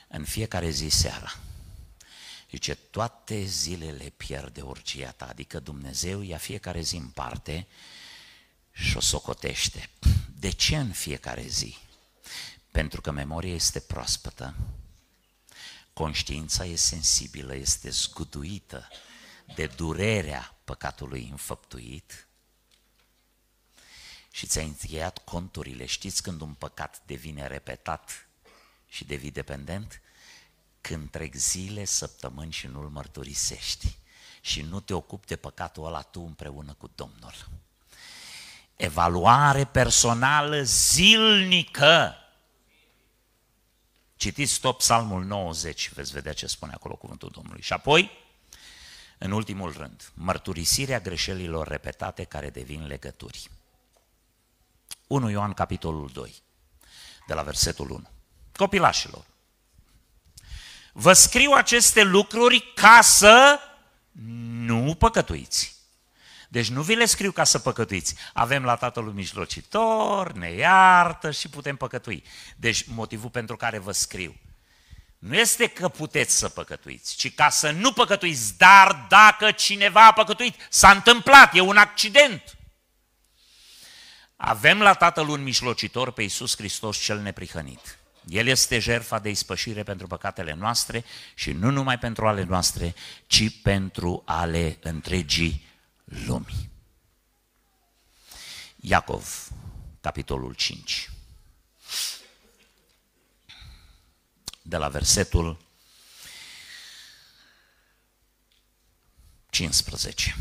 [0.08, 1.32] În fiecare zi seara.
[2.50, 7.66] Zice, toate zilele pierde urgia ta, adică Dumnezeu ia fiecare zi în parte
[8.72, 9.90] și o socotește.
[10.38, 11.76] De ce în fiecare zi?
[12.70, 14.54] Pentru că memoria este proaspătă,
[15.92, 18.88] conștiința e sensibilă, este zguduită
[19.54, 22.28] de durerea păcatului înfăptuit
[24.30, 25.86] și ți-ai încheiat conturile.
[25.86, 28.28] Știți când un păcat devine repetat
[28.88, 30.00] și devii dependent?
[30.80, 33.98] Când trec zile, săptămâni și nu-l mărturisești
[34.40, 37.34] și nu te ocupi de păcatul ăla tu împreună cu Domnul.
[38.76, 42.14] Evaluare personală zilnică.
[44.16, 47.62] Citiți stop psalmul 90 veți vedea ce spune acolo cuvântul Domnului.
[47.62, 48.10] Și apoi,
[49.18, 53.50] în ultimul rând, mărturisirea greșelilor repetate care devin legături.
[55.06, 56.42] 1 Ioan capitolul 2,
[57.26, 58.08] de la versetul 1.
[58.56, 59.24] Copilașilor,
[60.92, 63.60] vă scriu aceste lucruri ca să
[64.50, 65.78] nu păcătuiți.
[66.48, 68.14] Deci nu vi le scriu ca să păcătuiți.
[68.32, 72.24] Avem la Tatălui Mijlocitor, ne iartă și putem păcătui.
[72.56, 74.36] Deci motivul pentru care vă scriu
[75.20, 78.58] nu este că puteți să păcătuiți, ci ca să nu păcătuiți.
[78.58, 82.58] Dar dacă cineva a păcătuit, s-a întâmplat, e un accident.
[84.36, 87.98] Avem la Tatăl un mijlocitor pe Iisus Hristos cel neprihănit.
[88.28, 92.94] El este jertfa de ispășire pentru păcatele noastre și nu numai pentru ale noastre,
[93.26, 95.66] ci pentru ale întregii
[96.04, 96.70] lumii.
[98.76, 99.48] Iacov,
[100.00, 101.10] capitolul 5.
[104.62, 105.58] De la versetul
[109.50, 110.36] 15.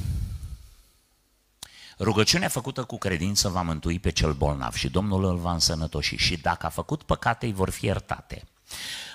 [1.99, 6.37] Rugăciunea făcută cu credință va mântui pe cel bolnav și Domnul îl va însănătoși și
[6.37, 8.47] dacă a făcut păcate, îi vor fi iertate.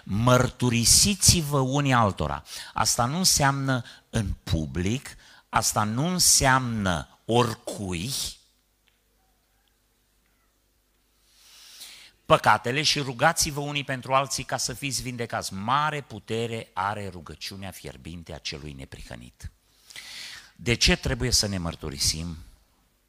[0.04, 2.42] Mărturisiți-vă unii altora.
[2.74, 5.16] Asta nu înseamnă în public,
[5.48, 8.10] asta nu înseamnă oricui,
[12.26, 15.52] păcatele și rugați-vă unii pentru alții ca să fiți vindecați.
[15.52, 19.50] Mare putere are rugăciunea fierbinte a celui neprihănit.
[20.56, 22.36] De ce trebuie să ne mărturisim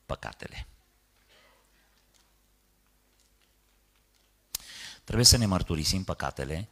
[0.05, 0.67] păcatele.
[5.03, 6.69] Trebuie să ne mărturisim păcatele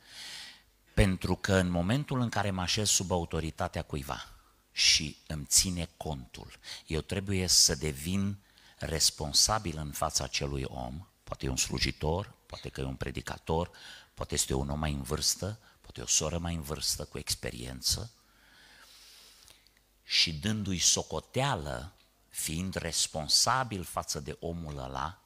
[0.94, 4.28] pentru că în momentul în care mă așez sub autoritatea cuiva
[4.72, 8.38] și îmi ține contul, eu trebuie să devin
[8.78, 13.72] responsabil în fața acelui om, poate e un slujitor, poate că e un predicator,
[14.14, 17.18] poate este un om mai în vârstă, poate e o soră mai în vârstă cu
[17.18, 18.12] experiență,
[20.04, 21.94] și dându-i socoteală
[22.34, 25.22] fiind responsabil față de omul ăla,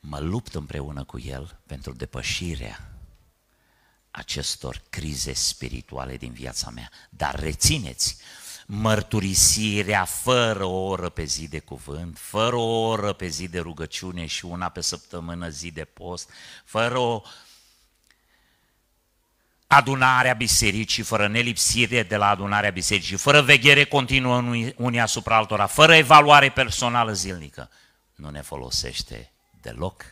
[0.00, 2.92] mă lupt împreună cu el pentru depășirea
[4.10, 6.90] acestor crize spirituale din viața mea.
[7.10, 8.16] Dar rețineți,
[8.66, 14.26] mărturisirea fără o oră pe zi de cuvânt, fără o oră pe zi de rugăciune
[14.26, 16.30] și una pe săptămână zi de post,
[16.64, 17.22] fără o
[19.74, 24.36] adunarea bisericii, fără nelipsire de la adunarea bisericii, fără veghere continuă
[24.76, 27.70] unii asupra altora, fără evaluare personală zilnică,
[28.14, 30.04] nu ne folosește deloc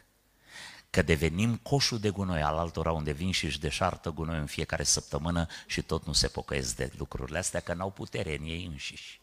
[0.91, 4.83] că devenim coșul de gunoi al altora unde vin și își deșartă gunoi în fiecare
[4.83, 9.21] săptămână și tot nu se pocăiesc de lucrurile astea, că n-au putere în ei înșiși.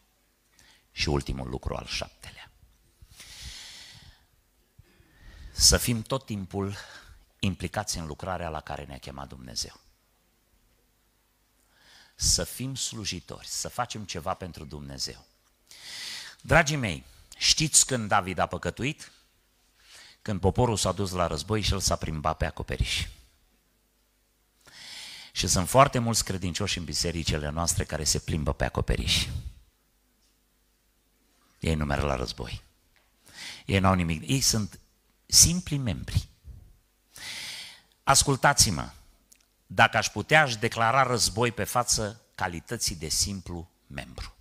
[0.92, 2.50] Și ultimul lucru al șaptelea.
[5.52, 6.76] Să fim tot timpul
[7.38, 9.80] implicați în lucrarea la care ne-a chemat Dumnezeu
[12.20, 15.26] să fim slujitori, să facem ceva pentru Dumnezeu.
[16.40, 17.04] Dragii mei,
[17.36, 19.12] știți când David a păcătuit?
[20.22, 23.06] Când poporul s-a dus la război și el s-a plimbat pe acoperiș.
[25.32, 29.26] Și sunt foarte mulți credincioși în bisericile noastre care se plimbă pe acoperiș.
[31.58, 32.62] Ei nu merg la război.
[33.66, 34.28] Ei n-au nimic.
[34.28, 34.80] Ei sunt
[35.26, 36.28] simpli membri.
[38.02, 38.90] Ascultați-mă,
[39.72, 44.34] dacă aș putea, aș declara război pe față calității de simplu membru.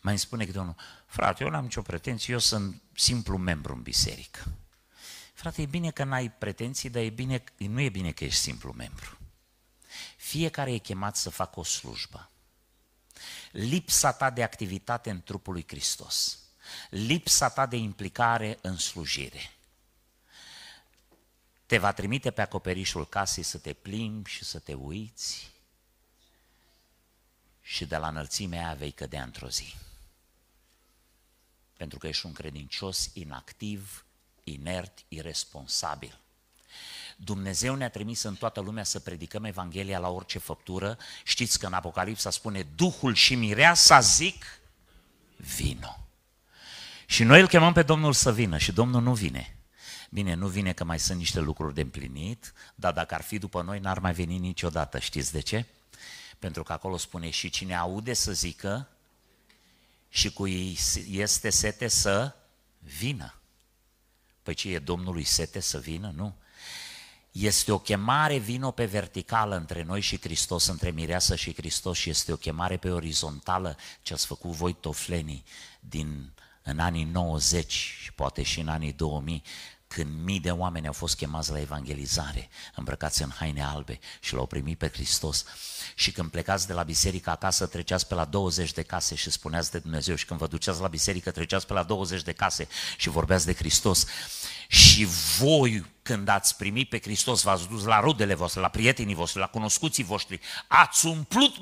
[0.00, 0.74] Mai îmi spune câte unul,
[1.06, 4.44] frate, eu n-am nicio pretenție, eu sunt simplu membru în biserică.
[5.34, 8.72] Frate, e bine că n-ai pretenții, dar e bine, nu e bine că ești simplu
[8.72, 9.18] membru.
[10.16, 12.30] Fiecare e chemat să facă o slujbă.
[13.50, 16.38] Lipsa ta de activitate în trupul lui Hristos,
[16.90, 19.51] lipsa ta de implicare în slujire,
[21.72, 25.50] te va trimite pe acoperișul casei să te plimbi și să te uiți
[27.60, 29.74] și de la înălțimea aia vei cădea într-o zi.
[31.76, 34.04] Pentru că ești un credincios inactiv,
[34.44, 36.18] inert, irresponsabil.
[37.16, 40.98] Dumnezeu ne-a trimis în toată lumea să predicăm Evanghelia la orice făptură.
[41.24, 44.44] Știți că în Apocalipsa spune Duhul și Mireasa zic,
[45.36, 46.06] vino.
[47.06, 49.56] Și noi îl chemăm pe Domnul să vină și Domnul nu vine.
[50.14, 53.62] Bine, nu vine că mai sunt niște lucruri de împlinit, dar dacă ar fi după
[53.62, 54.98] noi, n-ar mai veni niciodată.
[54.98, 55.66] Știți de ce?
[56.38, 58.88] Pentru că acolo spune și cine aude să zică
[60.08, 60.78] și cui
[61.10, 62.34] este sete să
[62.78, 63.34] vină.
[64.42, 66.12] Păi ce e Domnului sete să vină?
[66.16, 66.34] Nu.
[67.30, 72.10] Este o chemare vino pe verticală între noi și Hristos, între Mireasă și Hristos și
[72.10, 75.44] este o chemare pe orizontală ce ați făcut voi toflenii
[75.80, 76.32] din,
[76.62, 79.42] în anii 90 și poate și în anii 2000,
[79.92, 84.46] când mii de oameni au fost chemați la evangelizare, îmbrăcați în haine albe și l-au
[84.46, 85.44] primit pe Hristos.
[85.94, 89.70] Și când plecați de la biserică acasă, treceați pe la 20 de case și spuneați
[89.70, 90.14] de Dumnezeu.
[90.14, 93.54] Și când vă duceați la biserică, treceați pe la 20 de case și vorbeați de
[93.54, 94.06] Hristos.
[94.68, 95.04] Și
[95.38, 99.46] voi, când ați primit pe Hristos, v-ați dus la rudele voastre, la prietenii voștri, la
[99.46, 101.54] cunoscuții voștri, ați umplut,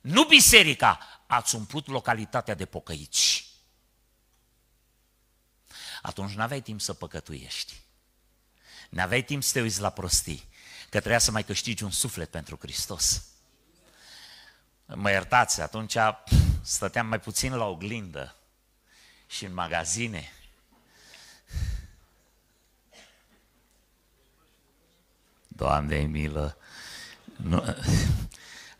[0.00, 3.53] nu biserica, ați umplut localitatea de pocăiți
[6.06, 7.80] atunci nu aveai timp să păcătuiești.
[8.90, 10.48] Nu aveai timp să te uiți la prostii,
[10.82, 13.24] că trebuia să mai câștigi un suflet pentru Hristos.
[14.86, 15.96] Mă iertați, atunci
[16.62, 18.36] stăteam mai puțin la oglindă
[19.26, 20.32] și în magazine.
[25.48, 26.58] Doamne, milă!
[27.36, 27.76] Nu,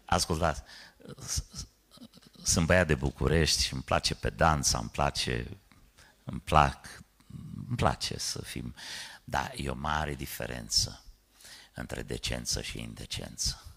[0.05, 0.63] ascultați,
[2.43, 5.59] sunt băiat de București și îmi place pe danța, îmi place,
[6.25, 7.03] îmi plac
[7.75, 8.75] îmi place să fim,
[9.25, 11.03] dar e o mare diferență
[11.75, 13.75] între decență și indecență.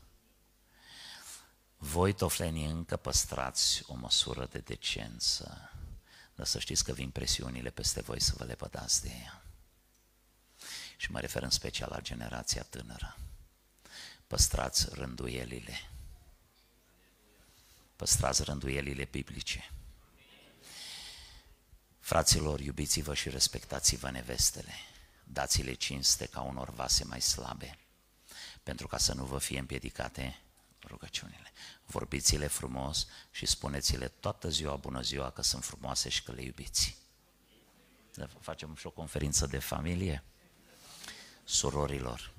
[1.77, 5.71] Voi, toflenii, încă păstrați o măsură de decență,
[6.35, 9.43] dar să știți că vin presiunile peste voi să vă lepădați de ea.
[10.97, 13.17] Și mă refer în special la generația tânără.
[14.27, 15.89] Păstrați rânduielile.
[17.95, 19.71] Păstrați rânduielile biblice.
[22.07, 24.73] Fraților, iubiți-vă și respectați-vă nevestele,
[25.23, 27.77] dați-le cinste ca unor vase mai slabe,
[28.63, 30.39] pentru ca să nu vă fie împiedicate
[30.85, 31.51] rugăciunile.
[31.85, 36.97] Vorbiți-le frumos și spuneți-le toată ziua bună ziua că sunt frumoase și că le iubiți.
[38.39, 40.23] Facem și o conferință de familie.
[41.43, 42.33] Surorilor,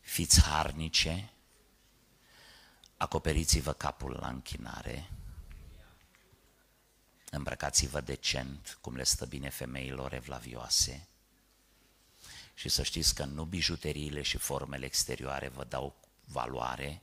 [0.00, 1.32] fiți harnice,
[2.96, 5.10] acoperiți-vă capul la închinare,
[7.34, 11.06] îmbrăcați-vă decent, cum le stă bine femeilor evlavioase,
[12.54, 15.94] și să știți că nu bijuteriile și formele exterioare vă dau
[16.24, 17.02] valoare,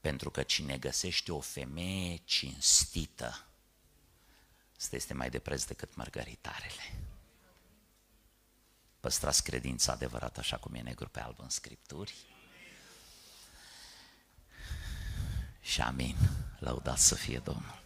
[0.00, 3.46] pentru că cine găsește o femeie cinstită,
[4.76, 6.94] asta este mai de preț decât mărgăritarele.
[9.00, 12.14] Păstrați credința adevărată așa cum e negru pe alb în Scripturi.
[15.60, 16.16] Și amin.
[16.58, 17.81] Lăudați să fie Domnul.